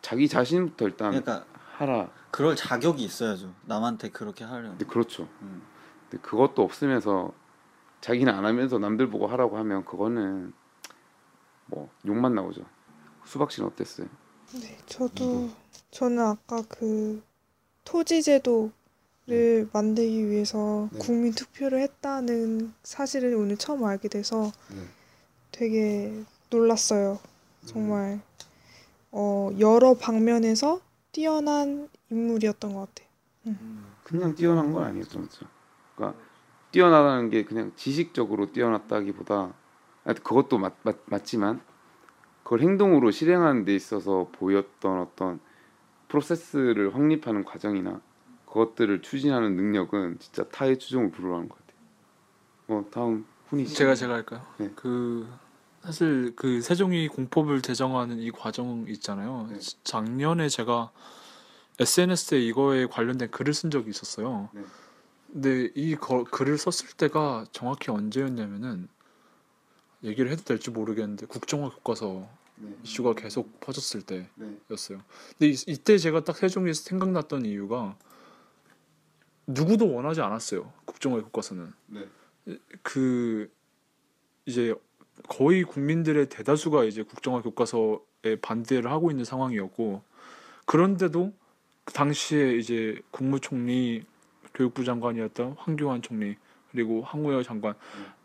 자기 0.00 0.28
자신부터 0.28 0.86
일단 0.86 1.10
그러니까 1.10 1.46
하라. 1.76 2.10
그럴 2.32 2.56
자격이 2.56 3.04
있어야죠. 3.04 3.54
남한테 3.66 4.10
그렇게 4.10 4.44
하려면. 4.44 4.72
근데 4.72 4.86
그렇죠. 4.86 5.28
음. 5.42 5.62
근데 6.12 6.18
그것도 6.22 6.62
없으면서 6.62 7.32
자기는 8.02 8.32
안 8.32 8.44
하면서 8.44 8.78
남들 8.78 9.08
보고 9.08 9.26
하라고 9.28 9.56
하면 9.58 9.84
그거는 9.84 10.52
뭐 11.66 11.88
욕만 12.06 12.34
나오죠. 12.34 12.64
수박 13.24 13.50
씨는 13.50 13.68
어땠어요? 13.70 14.08
네, 14.60 14.76
저도 14.84 15.48
저는 15.90 16.20
아까 16.20 16.62
그 16.68 17.22
토지 17.84 18.22
제도를 18.22 19.70
만들기 19.72 20.28
위해서 20.28 20.88
네. 20.92 20.98
국민 20.98 21.32
투표를 21.32 21.80
했다는 21.80 22.74
사실을 22.82 23.34
오늘 23.34 23.56
처음 23.56 23.84
알게 23.84 24.08
돼서 24.08 24.52
네. 24.70 24.82
되게 25.50 26.24
놀랐어요. 26.50 27.20
정말 27.64 28.20
어, 29.12 29.50
여러 29.58 29.94
방면에서 29.94 30.80
뛰어난 31.12 31.88
인물이었던 32.10 32.74
것 32.74 32.88
같아요. 32.88 33.08
그냥 34.02 34.34
뛰어난 34.34 34.72
건 34.72 34.84
아니었죠. 34.84 35.18
그렇죠? 35.20 35.46
그러니까 36.02 36.14
뛰어나다는 36.72 37.30
게 37.30 37.44
그냥 37.44 37.72
지식적으로 37.76 38.52
뛰어났다기보다 38.52 39.54
아, 40.04 40.12
그것도 40.14 40.58
맞, 40.58 40.74
맞, 40.82 40.96
맞지만 41.06 41.60
그걸 42.42 42.60
행동으로 42.60 43.12
실행하는 43.12 43.64
데 43.64 43.74
있어서 43.74 44.28
보였던 44.32 45.00
어떤 45.00 45.40
프로세스를 46.08 46.94
확립하는 46.94 47.44
과정이나 47.44 48.00
그것들을 48.46 49.00
추진하는 49.02 49.54
능력은 49.54 50.18
진짜 50.18 50.44
타의 50.48 50.78
추종을 50.78 51.10
불허하는 51.10 51.48
것 51.48 51.58
같아요. 51.58 51.78
뭐 52.66 52.84
다음 52.90 53.24
훈이 53.46 53.66
씨. 53.66 53.76
제가 53.76 53.94
제가 53.94 54.14
할까요? 54.14 54.44
네. 54.58 54.70
그 54.74 55.28
사실 55.82 56.34
그 56.36 56.60
세종이 56.60 57.08
공법을 57.08 57.62
제정하는 57.62 58.18
이 58.18 58.30
과정 58.30 58.84
있잖아요. 58.88 59.48
네. 59.50 59.58
작년에 59.84 60.48
제가 60.48 60.90
SNS에 61.78 62.40
이거에 62.40 62.86
관련된 62.86 63.30
글을 63.30 63.54
쓴 63.54 63.70
적이 63.70 63.90
있었어요. 63.90 64.50
네. 64.52 64.62
근데 65.32 65.70
이 65.74 65.96
거- 65.96 66.24
글을 66.24 66.58
썼을 66.58 66.92
때가 66.96 67.46
정확히 67.52 67.90
언제였냐면은 67.90 68.88
얘기를 70.04 70.30
해도 70.30 70.42
될지 70.44 70.70
모르겠는데 70.70 71.26
국정화 71.26 71.70
교과서 71.70 72.28
네. 72.56 72.70
이슈가 72.84 73.14
계속 73.14 73.58
퍼졌을 73.60 74.02
때 74.02 74.28
네. 74.34 74.56
였어요. 74.70 75.00
근데 75.38 75.48
이, 75.52 75.56
이때 75.66 75.96
제가 75.96 76.22
딱 76.24 76.36
세종이 76.36 76.74
생각났던 76.74 77.46
이유가 77.46 77.96
누구도 79.46 79.92
원하지 79.92 80.20
않았어요. 80.20 80.70
국정화 80.84 81.22
교과서는 81.22 81.72
네. 81.86 82.06
그 82.82 83.50
이제 84.44 84.74
거의 85.28 85.62
국민들의 85.64 86.28
대다수가 86.28 86.84
이제 86.84 87.02
국정화 87.02 87.40
교과서에 87.42 88.36
반대를 88.42 88.90
하고 88.90 89.10
있는 89.10 89.24
상황이었고 89.24 90.02
그런데도 90.66 91.32
그 91.84 91.92
당시에 91.94 92.56
이제 92.56 93.00
국무총리 93.10 94.04
교육부 94.54 94.84
장관이었던 94.84 95.56
황교안 95.58 96.02
총리 96.02 96.36
그리고 96.70 97.02
황우여 97.02 97.42
장관. 97.42 97.74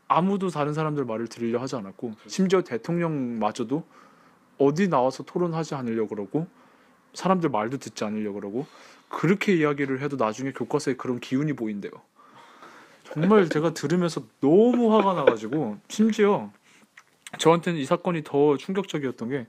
아무도 0.08 0.50
다른 0.50 0.74
사람들 0.74 1.06
말을 1.06 1.28
들으려 1.28 1.60
하지 1.60 1.76
않았고 1.76 2.14
심지어 2.28 2.62
대통령마저도 2.62 3.84
어디 4.58 4.88
나와서 4.88 5.24
토론하지 5.24 5.76
않으려 5.76 6.08
그러고 6.08 6.48
사람들 7.14 7.50
말도 7.50 7.78
듣지 7.78 8.04
않으려 8.04 8.32
그러고 8.32 8.66
그렇게 9.10 9.56
이야기를 9.56 10.02
해도 10.02 10.16
나중에 10.18 10.52
교과서에 10.52 10.96
그런 10.96 11.20
기운이 11.20 11.54
보인대요. 11.54 11.92
정말 13.04 13.48
제가 13.50 13.74
들으면서 13.74 14.24
너무 14.40 14.96
화가 14.96 15.14
나가지고 15.14 15.78
심지어 15.88 16.52
저한테는 17.38 17.80
이 17.80 17.86
사건이 17.86 18.24
더 18.24 18.58
충격적이었던 18.58 19.30
게 19.30 19.48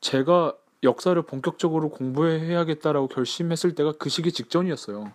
제가 0.00 0.54
역사를 0.84 1.20
본격적으로 1.20 1.90
공부해야겠다라고 1.90 3.08
결심했을 3.08 3.74
때가 3.74 3.92
그 3.98 4.08
시기 4.08 4.32
직전이었어요. 4.32 5.12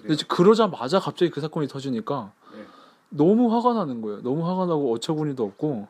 근데 0.00 0.14
이제 0.14 0.24
그러자마자 0.26 0.98
갑자기 0.98 1.30
그 1.30 1.40
사건이 1.40 1.68
터지니까 1.68 2.32
네. 2.54 2.64
너무 3.10 3.54
화가 3.54 3.74
나는 3.74 4.00
거예요. 4.00 4.22
너무 4.22 4.48
화가 4.48 4.66
나고 4.66 4.92
어처구니도 4.94 5.44
없고 5.44 5.88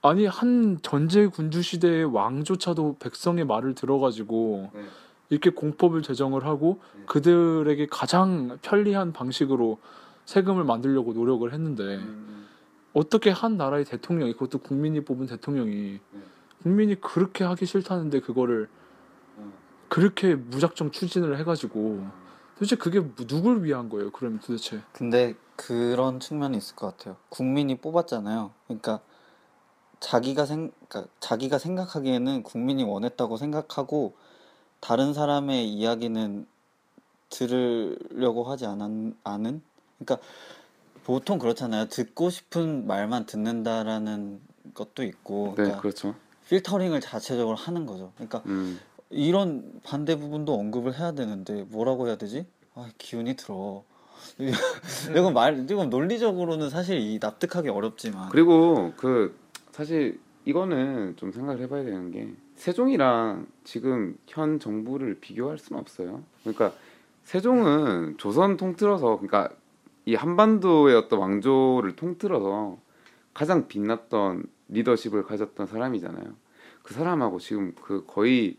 아니 0.00 0.26
한 0.26 0.78
전제 0.82 1.26
군주 1.26 1.62
시대의 1.62 2.04
왕조차도 2.04 2.96
백성의 3.00 3.44
말을 3.44 3.74
들어가지고 3.74 4.70
네. 4.72 4.82
이렇게 5.30 5.50
공법을 5.50 6.02
제정을 6.02 6.46
하고 6.46 6.80
네. 6.96 7.02
그들에게 7.06 7.86
가장 7.90 8.58
편리한 8.62 9.12
방식으로 9.12 9.78
세금을 10.24 10.64
만들려고 10.64 11.12
노력을 11.12 11.50
했는데 11.52 11.96
음, 11.96 12.46
어떻게 12.92 13.30
한 13.30 13.56
나라의 13.56 13.84
대통령이 13.84 14.34
그것도 14.34 14.58
국민이 14.58 15.00
뽑은 15.00 15.26
대통령이 15.26 16.00
네. 16.10 16.20
국민이 16.62 17.00
그렇게 17.00 17.44
하기 17.44 17.66
싫다는데 17.66 18.20
그거를 18.20 18.68
음. 19.38 19.52
그렇게 19.88 20.34
무작정 20.34 20.90
추진을 20.90 21.38
해가지고 21.38 22.06
도대체 22.54 22.76
그게 22.76 23.00
누굴 23.26 23.64
위한 23.64 23.88
거예요? 23.88 24.10
그러면 24.10 24.40
도대체 24.40 24.80
근데 24.92 25.34
그런 25.56 26.20
측면이 26.20 26.56
있을 26.56 26.76
것 26.76 26.96
같아요. 26.96 27.16
국민이 27.28 27.76
뽑았잖아요. 27.76 28.52
그러니까 28.66 29.00
자기가 30.00 30.46
생, 30.46 30.72
그러니까 30.88 31.12
자기가 31.20 31.58
생각하기에는 31.58 32.42
국민이 32.42 32.84
원했다고 32.84 33.36
생각하고 33.36 34.14
다른 34.80 35.12
사람의 35.12 35.68
이야기는 35.68 36.46
들으려고 37.30 38.44
하지 38.44 38.66
않은, 38.66 39.16
않은? 39.24 39.62
그러니까 39.98 40.26
보통 41.04 41.38
그렇잖아요. 41.38 41.86
듣고 41.88 42.30
싶은 42.30 42.86
말만 42.86 43.26
듣는다라는 43.26 44.40
것도 44.74 45.02
있고, 45.02 45.48
네, 45.48 45.54
그러니까 45.56 45.80
그렇죠. 45.80 46.14
필터링을 46.48 47.00
자체적으로 47.00 47.56
하는 47.56 47.84
거죠. 47.86 48.12
그러니까 48.14 48.42
음, 48.46 48.80
이런 49.10 49.80
반대 49.84 50.16
부분도 50.16 50.54
언급을 50.54 50.98
해야 50.98 51.12
되는데 51.12 51.64
뭐라고 51.68 52.06
해야 52.08 52.16
되지? 52.16 52.46
아, 52.74 52.88
기운이 52.98 53.36
들어. 53.36 53.84
이건 55.16 55.34
말, 55.34 55.66
이건 55.70 55.90
논리적으로는 55.90 56.70
사실 56.70 56.98
이 56.98 57.18
납득하기 57.20 57.68
어렵지만. 57.68 58.30
그리고 58.30 58.92
그 58.96 59.36
사실 59.72 60.18
이거는 60.44 61.16
좀 61.16 61.30
생각을 61.30 61.60
해봐야 61.62 61.84
되는 61.84 62.10
게 62.10 62.32
세종이랑 62.56 63.46
지금 63.64 64.16
현 64.26 64.58
정부를 64.58 65.20
비교할 65.20 65.58
수는 65.58 65.80
없어요. 65.80 66.22
그러니까 66.42 66.72
세종은 67.24 68.16
조선 68.16 68.56
통틀어서 68.56 69.18
그러니까 69.18 69.50
이 70.06 70.14
한반도의 70.14 70.96
어떤 70.96 71.18
왕조를 71.18 71.94
통틀어서 71.94 72.78
가장 73.34 73.68
빛났던 73.68 74.44
리더십을 74.68 75.24
가졌던 75.24 75.66
사람이잖아요. 75.66 76.34
그 76.82 76.94
사람하고 76.94 77.38
지금 77.38 77.74
그 77.74 78.04
거의 78.06 78.56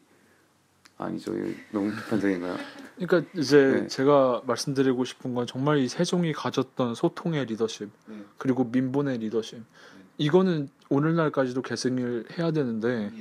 아니죠. 0.98 1.34
너무 1.72 1.92
비판적인가요? 1.96 2.58
그러니까 2.98 3.32
이제 3.40 3.82
네. 3.82 3.88
제가 3.88 4.42
말씀드리고 4.46 5.06
싶은 5.06 5.34
건 5.34 5.48
정말 5.48 5.78
이 5.78 5.88
세종이 5.88 6.34
가졌던 6.34 6.94
소통의 6.94 7.46
리더십 7.46 7.90
네. 8.08 8.16
그리고 8.38 8.66
민본의 8.66 9.20
리더십 9.20 9.64
이거는 10.18 10.68
오늘날까지도 10.90 11.62
계승을 11.62 12.26
해야 12.38 12.52
되는데 12.52 13.12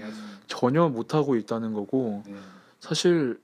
전혀 0.49 0.89
못 0.89 1.15
하고 1.15 1.37
있다는 1.37 1.73
거고 1.73 2.25
사실 2.81 3.39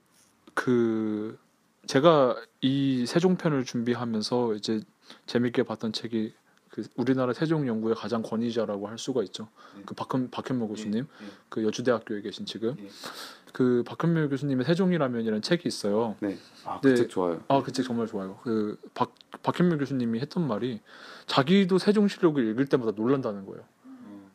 그 0.53 1.37
제가 1.85 2.35
이 2.59 3.05
세종편을 3.05 3.63
준비하면서 3.63 4.55
이제 4.55 4.81
재밌게 5.27 5.63
봤던 5.63 5.93
책이 5.93 6.33
그 6.75 6.83
우리나라 6.97 7.31
세종 7.31 7.65
연구의 7.65 7.95
가장 7.95 8.21
권위자라고 8.21 8.89
할 8.89 8.97
수가 8.97 9.23
있죠. 9.23 9.47
네. 9.77 9.83
그 9.85 9.95
박현 9.95 10.29
박현모 10.29 10.67
교수님, 10.67 11.07
예, 11.21 11.25
예. 11.25 11.29
그 11.47 11.63
여주대학교에 11.63 12.19
계신 12.19 12.45
지금 12.45 12.75
예. 12.77 12.89
그 13.53 13.81
박현모 13.87 14.27
교수님의 14.27 14.65
세종이라면이라는 14.65 15.41
책이 15.41 15.69
있어요. 15.69 16.17
네. 16.19 16.37
아, 16.65 16.81
네. 16.81 16.89
그책 16.89 17.09
좋아요. 17.09 17.41
아, 17.47 17.61
그 17.63 17.71
책 17.71 17.85
정말 17.85 18.07
좋아요. 18.07 18.37
그 18.43 18.77
박 18.93 19.15
박현모 19.41 19.77
교수님이 19.77 20.19
했던 20.19 20.45
말이 20.45 20.81
자기도 21.27 21.77
세종실록을 21.77 22.45
읽을 22.51 22.65
때마다 22.65 22.91
놀란다는 22.93 23.45
거예요. 23.45 23.63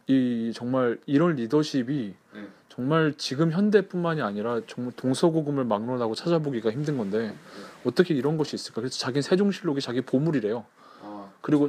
이 0.07 0.53
정말 0.55 0.99
이런 1.05 1.37
리더십이 1.37 2.15
네. 2.35 2.49
정말 2.71 3.13
지금 3.19 3.53
현대뿐만이 3.53 4.23
아니라 4.23 4.63
정말 4.67 4.95
동서고금을 4.97 5.65
막론하고 5.67 6.15
찾아보기가 6.15 6.71
힘든 6.71 6.97
건데 6.97 7.37
어떻게 7.85 8.15
이런 8.15 8.39
것이 8.39 8.57
있을까? 8.57 8.81
그래서 8.81 8.99
자기는 8.99 9.21
세종실록이 9.21 9.83
자기 9.83 10.01
보물이래요. 10.01 10.65
아, 11.03 11.29
그리고 11.43 11.69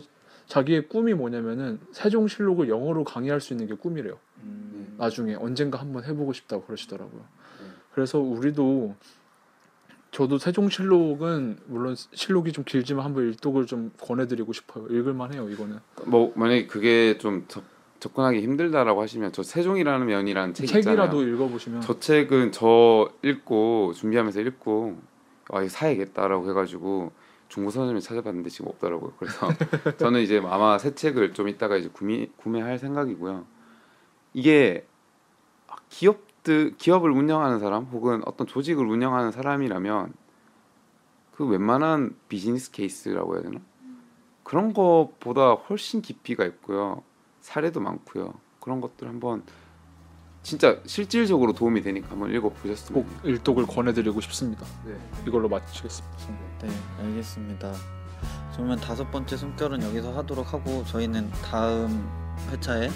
자기의 0.52 0.90
꿈이 0.90 1.14
뭐냐면은 1.14 1.80
세종실록을 1.94 2.68
영어로 2.68 3.06
강의할 3.06 3.40
수 3.40 3.54
있는 3.54 3.68
게 3.68 3.74
꿈이래요. 3.74 4.18
음, 4.44 4.96
나중에 4.98 5.34
언젠가 5.36 5.80
한번 5.80 6.04
해보고 6.04 6.34
싶다고 6.34 6.66
그러시더라고요. 6.66 7.22
네. 7.22 7.68
그래서 7.94 8.20
우리도 8.20 8.94
저도 10.12 10.40
세종실록은 10.40 11.60
물론 11.68 11.96
실록이 11.96 12.52
좀 12.52 12.66
길지만 12.66 13.06
한번 13.06 13.30
일독을 13.30 13.66
좀 13.66 13.94
권해드리고 14.02 14.52
싶어요. 14.52 14.88
읽을만 14.88 15.34
해요 15.34 15.48
이거는. 15.50 15.80
뭐 16.06 16.34
만약에 16.36 16.68
그게 16.68 17.18
좀 17.18 17.46
접, 17.48 17.64
접근하기 18.02 18.42
힘들다라고 18.42 19.02
하시면 19.02 19.32
저 19.32 19.44
세종이라는 19.44 20.06
면이라는 20.06 20.54
책 20.54 20.66
책이라도 20.66 21.22
있잖아요. 21.22 21.34
읽어보시면 21.34 21.80
저 21.80 21.98
책은 21.98 22.52
저 22.52 23.10
읽고 23.22 23.94
준비하면서 23.96 24.42
읽고 24.42 24.98
아 25.52 25.62
이거 25.62 25.70
사야겠다라고 25.70 26.50
해가지고 26.50 27.14
중고 27.52 27.70
서점에 27.70 28.00
찾아봤는데 28.00 28.50
지금 28.50 28.70
없더라고요. 28.70 29.12
그래서 29.20 29.50
저는 30.00 30.22
이제 30.22 30.42
아마 30.46 30.78
새 30.78 30.96
책을 30.96 31.34
좀 31.34 31.50
이따가 31.50 31.76
이제 31.76 31.90
구매 31.92 32.28
구매할 32.38 32.80
생각이고요. 32.80 33.46
이게 34.34 34.88
아, 35.68 35.76
기업들 35.90 36.78
기업을 36.78 37.12
운영하는 37.12 37.60
사람 37.60 37.84
혹은 37.86 38.22
어떤 38.26 38.48
조직을 38.48 38.86
운영하는 38.86 39.34
사람이라면 39.34 40.14
그 41.34 41.46
웬만한 41.46 42.16
비즈니스 42.30 42.72
케이스라고 42.72 43.36
해야 43.36 43.44
되나 43.44 43.60
그런 44.44 44.74
것보다 44.74 45.52
훨씬 45.52 46.02
깊이가 46.02 46.46
있고요. 46.46 47.04
사례도 47.42 47.82
많고요. 47.82 48.34
그런 48.62 48.80
것들 48.80 49.10
한번 49.10 49.44
진짜 50.44 50.78
실질적으로 50.86 51.54
도움이 51.54 51.82
되니까 51.82 52.10
한번 52.12 52.34
읽어보셨으면 52.34 53.04
꼭 53.04 53.20
일독을 53.24 53.68
권해드리고 53.68 54.20
싶습니다. 54.22 54.66
네. 54.86 54.94
이걸로 55.28 55.48
마치겠습니다. 55.48 56.18
네, 56.64 56.70
알겠습니다. 57.00 57.74
그러면 58.54 58.80
다섯 58.80 59.10
번째 59.12 59.38
숨결은 59.38 59.82
여기서 59.84 60.16
하도록 60.18 60.52
하고 60.54 60.84
저희는 60.86 61.30
다음 61.44 62.08
회차에 62.52 62.90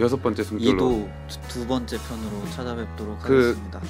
여섯 0.00 0.22
번째 0.22 0.42
숨결로 0.42 0.76
2도 0.90 1.10
두, 1.28 1.48
두 1.48 1.66
번째 1.66 1.98
편으로 1.98 2.44
찾아뵙도록 2.50 3.18
그- 3.20 3.34
하겠습니다. 3.48 3.80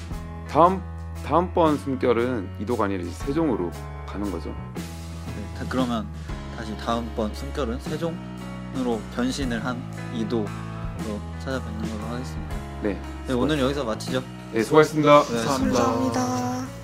다음 0.47 0.81
다음 1.23 1.53
번 1.53 1.77
숨결은 1.77 2.49
이도가 2.61 2.85
아니라 2.85 3.01
이제 3.03 3.11
세종으로 3.11 3.71
가는 4.07 4.31
거죠. 4.31 4.49
네, 4.49 5.55
다, 5.57 5.65
그러면 5.69 6.07
다시 6.55 6.75
다음 6.77 7.07
번 7.15 7.33
숨결은 7.33 7.79
세종으로 7.79 8.99
변신을 9.15 9.63
한 9.63 9.81
2도로 10.15 10.45
찾아뵙는 11.39 11.89
걸로 11.89 12.13
하겠습니다. 12.13 12.55
네. 12.81 12.99
네, 13.27 13.33
오늘 13.33 13.59
여기서 13.59 13.83
마치죠. 13.83 14.23
네, 14.53 14.63
수고하셨습니다. 14.63 15.23
네, 15.23 15.45
감사합니다. 15.45 16.76